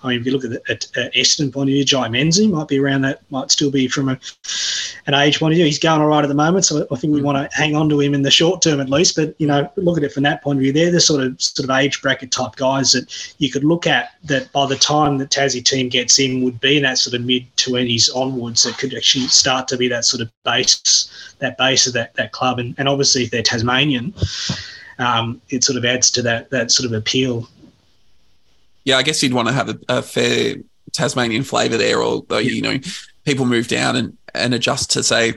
I 0.03 0.09
mean, 0.09 0.20
if 0.20 0.26
you 0.26 0.32
look 0.32 0.45
at 0.45 0.51
the 0.51 0.62
at, 0.68 0.86
at 0.97 1.14
Essendon 1.14 1.53
point 1.53 1.68
of 1.68 1.74
view, 1.74 1.84
Jye 1.84 2.09
Menzie 2.09 2.51
might 2.51 2.68
be 2.68 2.78
around 2.78 3.03
that. 3.03 3.22
Might 3.30 3.51
still 3.51 3.70
be 3.70 3.88
from 3.88 4.09
a, 4.09 4.18
an 5.07 5.14
age 5.14 5.38
point 5.38 5.53
of 5.53 5.57
view. 5.57 5.64
He's 5.64 5.78
going 5.78 6.01
all 6.01 6.09
right 6.09 6.24
at 6.24 6.28
the 6.28 6.34
moment, 6.34 6.64
so 6.64 6.86
I 6.90 6.97
think 6.97 7.12
we 7.12 7.22
want 7.22 7.38
to 7.38 7.57
hang 7.57 7.76
on 7.76 7.88
to 7.90 8.01
him 8.01 8.14
in 8.14 8.22
the 8.22 8.30
short 8.30 8.62
term 8.62 8.80
at 8.80 8.88
least. 8.88 9.16
But 9.16 9.34
you 9.38 9.47
know, 9.47 9.70
look 9.76 9.97
at 9.97 10.05
it 10.05 10.12
from 10.12 10.24
that 10.24 10.42
point 10.42 10.59
of 10.59 10.62
view. 10.62 10.72
They're 10.72 10.90
the 10.90 11.01
sort 11.01 11.22
of 11.22 11.40
sort 11.40 11.68
of 11.68 11.76
age 11.76 12.03
bracket 12.03 12.30
type 12.30 12.57
guys 12.57 12.92
that 12.92 13.34
you 13.38 13.51
could 13.51 13.64
look 13.64 13.84
at 13.87 14.12
that 14.24 14.51
by 14.53 14.66
the 14.66 14.76
time 14.76 15.18
the 15.18 15.26
Tassie 15.26 15.64
team 15.64 15.89
gets 15.89 16.18
in 16.18 16.43
would 16.43 16.61
be 16.61 16.76
in 16.76 16.82
that 16.82 16.99
sort 16.99 17.14
of 17.14 17.24
mid 17.24 17.45
twenties 17.57 18.09
onwards 18.09 18.62
that 18.64 18.78
could 18.78 18.95
actually 18.95 19.26
start 19.28 19.68
to 19.68 19.76
be 19.76 19.89
that 19.89 20.05
sort 20.05 20.20
of 20.20 20.30
base, 20.45 21.35
that 21.39 21.59
base 21.59 21.87
of 21.87 21.93
that, 21.95 22.14
that 22.14 22.32
club. 22.32 22.59
And, 22.59 22.74
and 22.78 22.89
obviously 22.89 23.24
if 23.24 23.30
they're 23.30 23.43
Tasmanian, 23.43 24.14
um, 24.99 25.41
it 25.51 25.64
sort 25.64 25.76
of 25.76 25.85
adds 25.85 26.11
to 26.12 26.22
that 26.22 26.51
that 26.51 26.70
sort 26.70 26.87
of 26.87 26.93
appeal. 26.93 27.49
Yeah, 28.85 28.99
I 28.99 29.03
guess 29.03 29.22
you'd 29.22 29.35
want 29.35 29.49
to 29.49 29.55
have 29.55 29.68
a, 29.70 29.78
a 29.89 30.03
fair 30.03 30.57
Tasmanian 30.93 31.43
flavour 31.43 31.76
there, 31.76 32.03
although 32.03 32.39
yeah. 32.39 32.53
you 32.53 32.62
know 32.62 32.78
people 33.24 33.47
move 33.47 33.68
down 33.68 33.97
and, 33.97 34.16
and 34.35 34.55
adjust 34.55 34.91
to 34.93 35.03
say 35.03 35.35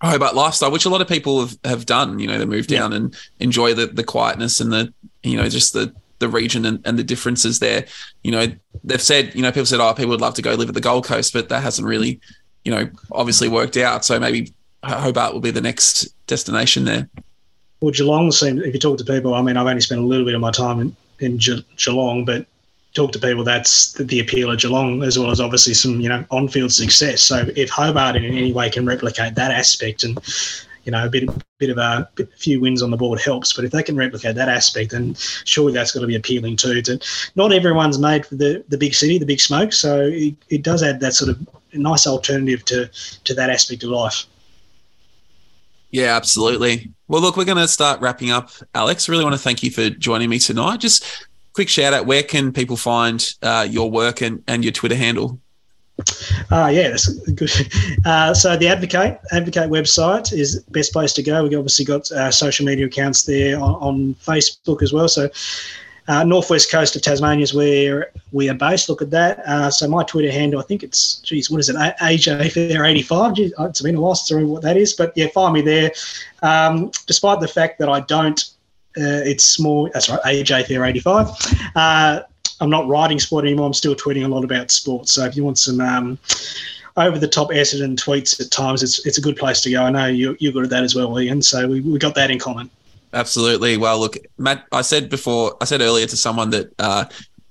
Hobart 0.00 0.34
lifestyle, 0.34 0.70
which 0.70 0.84
a 0.84 0.88
lot 0.88 1.00
of 1.00 1.08
people 1.08 1.40
have, 1.40 1.58
have 1.64 1.86
done. 1.86 2.18
You 2.18 2.26
know, 2.26 2.38
they 2.38 2.46
move 2.46 2.66
down 2.66 2.92
yeah. 2.92 2.98
and 2.98 3.16
enjoy 3.40 3.74
the 3.74 3.86
the 3.86 4.04
quietness 4.04 4.60
and 4.60 4.72
the 4.72 4.92
you 5.22 5.36
know 5.36 5.48
just 5.48 5.72
the 5.72 5.94
the 6.18 6.28
region 6.28 6.64
and, 6.66 6.80
and 6.84 6.98
the 6.98 7.04
differences 7.04 7.58
there. 7.58 7.86
You 8.22 8.32
know, 8.32 8.46
they've 8.84 9.00
said, 9.02 9.34
you 9.34 9.42
know, 9.42 9.50
people 9.50 9.66
said, 9.66 9.80
oh, 9.80 9.92
people 9.94 10.10
would 10.10 10.20
love 10.20 10.34
to 10.34 10.42
go 10.42 10.54
live 10.54 10.68
at 10.68 10.74
the 10.74 10.80
Gold 10.80 11.04
Coast, 11.04 11.32
but 11.32 11.48
that 11.48 11.62
hasn't 11.62 11.86
really, 11.86 12.20
you 12.64 12.72
know, 12.72 12.88
obviously 13.12 13.48
worked 13.48 13.76
out. 13.76 14.04
So 14.04 14.18
maybe 14.18 14.52
Hobart 14.84 15.32
will 15.32 15.40
be 15.40 15.50
the 15.50 15.60
next 15.60 16.08
destination 16.26 16.84
there. 16.84 17.08
Well, 17.80 17.92
Geelong 17.92 18.32
seems, 18.32 18.62
if 18.62 18.74
you 18.74 18.80
talk 18.80 18.98
to 18.98 19.04
people, 19.04 19.34
I 19.34 19.42
mean, 19.42 19.56
I've 19.56 19.66
only 19.66 19.80
spent 19.80 20.00
a 20.00 20.04
little 20.04 20.24
bit 20.24 20.34
of 20.34 20.40
my 20.40 20.50
time 20.50 20.80
in, 20.80 20.96
in 21.20 21.38
Ge- 21.38 21.64
Geelong, 21.76 22.24
but 22.24 22.46
talk 22.94 23.12
to 23.12 23.18
people, 23.20 23.44
that's 23.44 23.92
the 23.92 24.18
appeal 24.18 24.50
of 24.50 24.58
Geelong, 24.58 25.04
as 25.04 25.18
well 25.18 25.30
as 25.30 25.40
obviously 25.40 25.74
some, 25.74 26.00
you 26.00 26.08
know, 26.08 26.24
on 26.32 26.48
field 26.48 26.72
success. 26.72 27.22
So 27.22 27.46
if 27.54 27.70
Hobart 27.70 28.16
in 28.16 28.24
any 28.24 28.52
way 28.52 28.70
can 28.70 28.84
replicate 28.84 29.36
that 29.36 29.52
aspect 29.52 30.02
and 30.02 30.18
you 30.88 30.92
know, 30.92 31.04
a 31.04 31.10
bit, 31.10 31.28
bit 31.58 31.68
of 31.68 31.76
a, 31.76 32.08
few 32.38 32.62
wins 32.62 32.82
on 32.82 32.90
the 32.90 32.96
board 32.96 33.20
helps. 33.20 33.52
But 33.52 33.66
if 33.66 33.72
they 33.72 33.82
can 33.82 33.94
replicate 33.94 34.34
that 34.36 34.48
aspect, 34.48 34.92
then 34.92 35.14
surely 35.44 35.74
that's 35.74 35.92
got 35.92 36.00
to 36.00 36.06
be 36.06 36.16
appealing 36.16 36.56
too. 36.56 36.80
To 36.80 36.98
not 37.34 37.52
everyone's 37.52 37.98
made 37.98 38.24
for 38.24 38.36
the, 38.36 38.64
the 38.68 38.78
big 38.78 38.94
city, 38.94 39.18
the 39.18 39.26
big 39.26 39.38
smoke. 39.38 39.74
So 39.74 40.06
it, 40.10 40.34
it 40.48 40.62
does 40.62 40.82
add 40.82 41.00
that 41.00 41.12
sort 41.12 41.30
of 41.32 41.46
nice 41.74 42.06
alternative 42.06 42.64
to 42.64 42.88
to 43.24 43.34
that 43.34 43.50
aspect 43.50 43.82
of 43.82 43.90
life. 43.90 44.24
Yeah, 45.90 46.16
absolutely. 46.16 46.90
Well, 47.06 47.20
look, 47.20 47.36
we're 47.36 47.44
going 47.44 47.58
to 47.58 47.68
start 47.68 48.00
wrapping 48.00 48.30
up. 48.30 48.48
Alex, 48.74 49.10
really 49.10 49.24
want 49.24 49.34
to 49.34 49.42
thank 49.42 49.62
you 49.62 49.70
for 49.70 49.90
joining 49.90 50.30
me 50.30 50.38
tonight. 50.38 50.80
Just 50.80 51.04
quick 51.52 51.68
shout 51.68 51.92
out 51.92 52.06
where 52.06 52.22
can 52.22 52.50
people 52.50 52.78
find 52.78 53.28
uh, 53.42 53.66
your 53.68 53.90
work 53.90 54.22
and, 54.22 54.42
and 54.48 54.64
your 54.64 54.72
Twitter 54.72 54.96
handle? 54.96 55.38
Uh, 56.50 56.70
yeah, 56.72 56.88
that's 56.90 57.08
good. 57.30 57.50
Uh, 58.04 58.32
so 58.32 58.56
the 58.56 58.68
Advocate 58.68 59.18
Advocate 59.32 59.68
website 59.68 60.32
is 60.32 60.62
best 60.70 60.92
place 60.92 61.12
to 61.12 61.22
go. 61.22 61.42
We've 61.42 61.58
obviously 61.58 61.84
got 61.84 62.10
uh, 62.12 62.30
social 62.30 62.64
media 62.64 62.86
accounts 62.86 63.24
there 63.24 63.60
on, 63.60 63.74
on 63.74 64.14
Facebook 64.14 64.82
as 64.82 64.92
well. 64.92 65.08
So 65.08 65.28
uh, 66.08 66.24
northwest 66.24 66.70
coast 66.70 66.96
of 66.96 67.02
Tasmania 67.02 67.42
is 67.42 67.52
where 67.52 68.10
we 68.32 68.48
are 68.48 68.54
based. 68.54 68.88
Look 68.88 69.02
at 69.02 69.10
that. 69.10 69.40
Uh, 69.40 69.70
so 69.70 69.86
my 69.88 70.02
Twitter 70.04 70.30
handle, 70.30 70.58
I 70.58 70.62
think 70.62 70.82
it's, 70.82 71.16
geez, 71.16 71.50
what 71.50 71.60
is 71.60 71.68
it? 71.68 71.76
AJ 71.76 72.52
Fair 72.52 72.84
85. 72.84 73.34
Geez, 73.34 73.52
it's 73.58 73.82
been 73.82 73.96
a 73.96 74.00
while 74.00 74.14
since 74.14 74.32
I 74.32 74.36
remember 74.36 74.54
what 74.54 74.62
that 74.62 74.78
is, 74.78 74.94
but 74.94 75.12
yeah, 75.16 75.26
find 75.28 75.52
me 75.52 75.60
there. 75.60 75.92
Um, 76.42 76.90
despite 77.06 77.40
the 77.40 77.48
fact 77.48 77.78
that 77.80 77.90
I 77.90 78.00
don't, 78.00 78.40
uh, 78.96 79.20
it's 79.24 79.60
more, 79.60 79.90
that's 79.92 80.08
right, 80.08 80.20
AJ 80.24 80.66
Fair 80.66 80.84
85. 80.84 81.28
I'm 82.60 82.70
not 82.70 82.88
writing 82.88 83.18
sport 83.18 83.44
anymore. 83.44 83.66
I'm 83.66 83.74
still 83.74 83.94
tweeting 83.94 84.24
a 84.24 84.28
lot 84.28 84.44
about 84.44 84.70
sports. 84.70 85.12
So 85.12 85.24
if 85.24 85.36
you 85.36 85.44
want 85.44 85.58
some 85.58 85.80
um, 85.80 86.18
over 86.96 87.18
the 87.18 87.28
top 87.28 87.50
Essendon 87.50 87.96
tweets 87.96 88.40
at 88.40 88.50
times, 88.50 88.82
it's 88.82 89.04
it's 89.06 89.18
a 89.18 89.20
good 89.20 89.36
place 89.36 89.60
to 89.62 89.70
go. 89.70 89.84
I 89.84 89.90
know 89.90 90.06
you, 90.06 90.36
you're 90.40 90.52
good 90.52 90.64
at 90.64 90.70
that 90.70 90.82
as 90.82 90.94
well, 90.94 91.18
Ian. 91.20 91.42
So 91.42 91.68
we, 91.68 91.80
we 91.80 91.98
got 91.98 92.14
that 92.16 92.30
in 92.30 92.38
common. 92.38 92.70
Absolutely. 93.12 93.76
Well, 93.76 93.98
look, 94.00 94.16
Matt, 94.36 94.66
I 94.70 94.82
said 94.82 95.08
before, 95.08 95.56
I 95.60 95.64
said 95.64 95.80
earlier 95.80 96.06
to 96.06 96.16
someone 96.16 96.50
that 96.50 96.74
uh, 96.78 97.06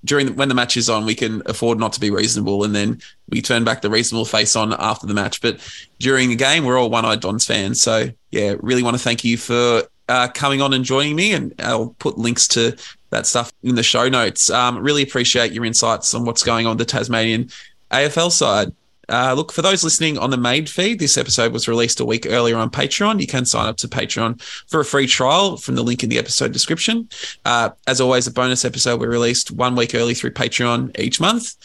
during 0.05 0.36
when 0.36 0.49
the 0.49 0.55
match 0.55 0.78
is 0.78 0.89
on, 0.89 1.05
we 1.05 1.16
can 1.16 1.41
afford 1.45 1.80
not 1.80 1.93
to 1.93 1.99
be 1.99 2.12
reasonable, 2.12 2.64
and 2.64 2.76
then 2.76 3.01
we 3.30 3.41
turn 3.41 3.64
back 3.64 3.82
the 3.82 3.89
reasonable 3.89 4.26
face 4.26 4.55
on 4.55 4.74
after 4.74 5.08
the 5.08 5.14
match. 5.14 5.41
But 5.41 5.60
during 5.99 6.30
the 6.30 6.36
game, 6.36 6.64
we're 6.64 6.78
all 6.78 6.89
one-eyed 6.89 7.22
Dons 7.22 7.45
fans. 7.45 7.82
So 7.82 8.10
yeah, 8.32 8.55
really 8.60 8.84
want 8.84 8.97
to 8.97 9.03
thank 9.03 9.24
you 9.24 9.38
for 9.38 9.84
uh, 10.10 10.28
coming 10.30 10.62
on 10.62 10.74
and 10.74 10.86
joining 10.86 11.16
me, 11.16 11.34
and 11.34 11.53
I'll 11.60 11.95
put 11.99 12.18
links 12.18 12.47
to 12.49 12.76
that 13.10 13.26
stuff 13.26 13.51
in 13.64 13.76
the 13.76 13.84
show 13.84 14.10
notes. 14.10 14.49
Um, 14.49 14.78
really 14.78 15.03
appreciate 15.03 15.51
your 15.51 15.66
insights 15.66 16.14
on 16.14 16.26
what's 16.26 16.43
going 16.43 16.66
on 16.68 16.78
the 16.78 16.86
Tasmanian 16.86 17.49
AFL 17.91 18.32
side. 18.32 18.74
Uh, 19.10 19.34
look, 19.34 19.53
for 19.53 19.62
those 19.62 19.86
listening 19.86 20.18
on 20.18 20.32
the 20.32 20.38
made 20.38 20.70
feed, 20.70 20.99
this 20.99 21.18
episode 21.18 21.53
was 21.53 21.68
released 21.68 22.01
a 22.01 22.05
week 22.05 22.26
earlier 22.28 22.58
on 22.58 22.70
Patreon. 22.70 23.22
You 23.22 23.28
can 23.28 23.45
sign 23.45 23.68
up 23.68 23.78
to 23.78 23.88
Patreon 23.88 24.41
for 24.70 24.82
a 24.82 24.86
free 24.86 25.08
trial 25.08 25.55
from 25.55 25.76
the 25.76 25.84
link 25.84 26.03
in 26.03 26.10
the 26.10 26.18
episode 26.18 26.51
description. 26.51 27.08
Uh, 27.45 27.70
as 27.88 28.01
always, 28.01 28.28
a 28.28 28.32
bonus 28.32 28.66
episode 28.66 28.99
we 28.99 29.08
released 29.08 29.51
one 29.51 29.76
week 29.76 29.95
early 29.95 30.14
through 30.14 30.32
Patreon 30.32 30.97
each 30.99 31.22
month. 31.22 31.55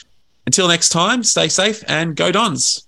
Until 0.47 0.69
next 0.69 0.91
time, 0.91 1.25
stay 1.25 1.49
safe 1.49 1.83
and 1.89 2.15
go 2.15 2.31
Dons. 2.31 2.87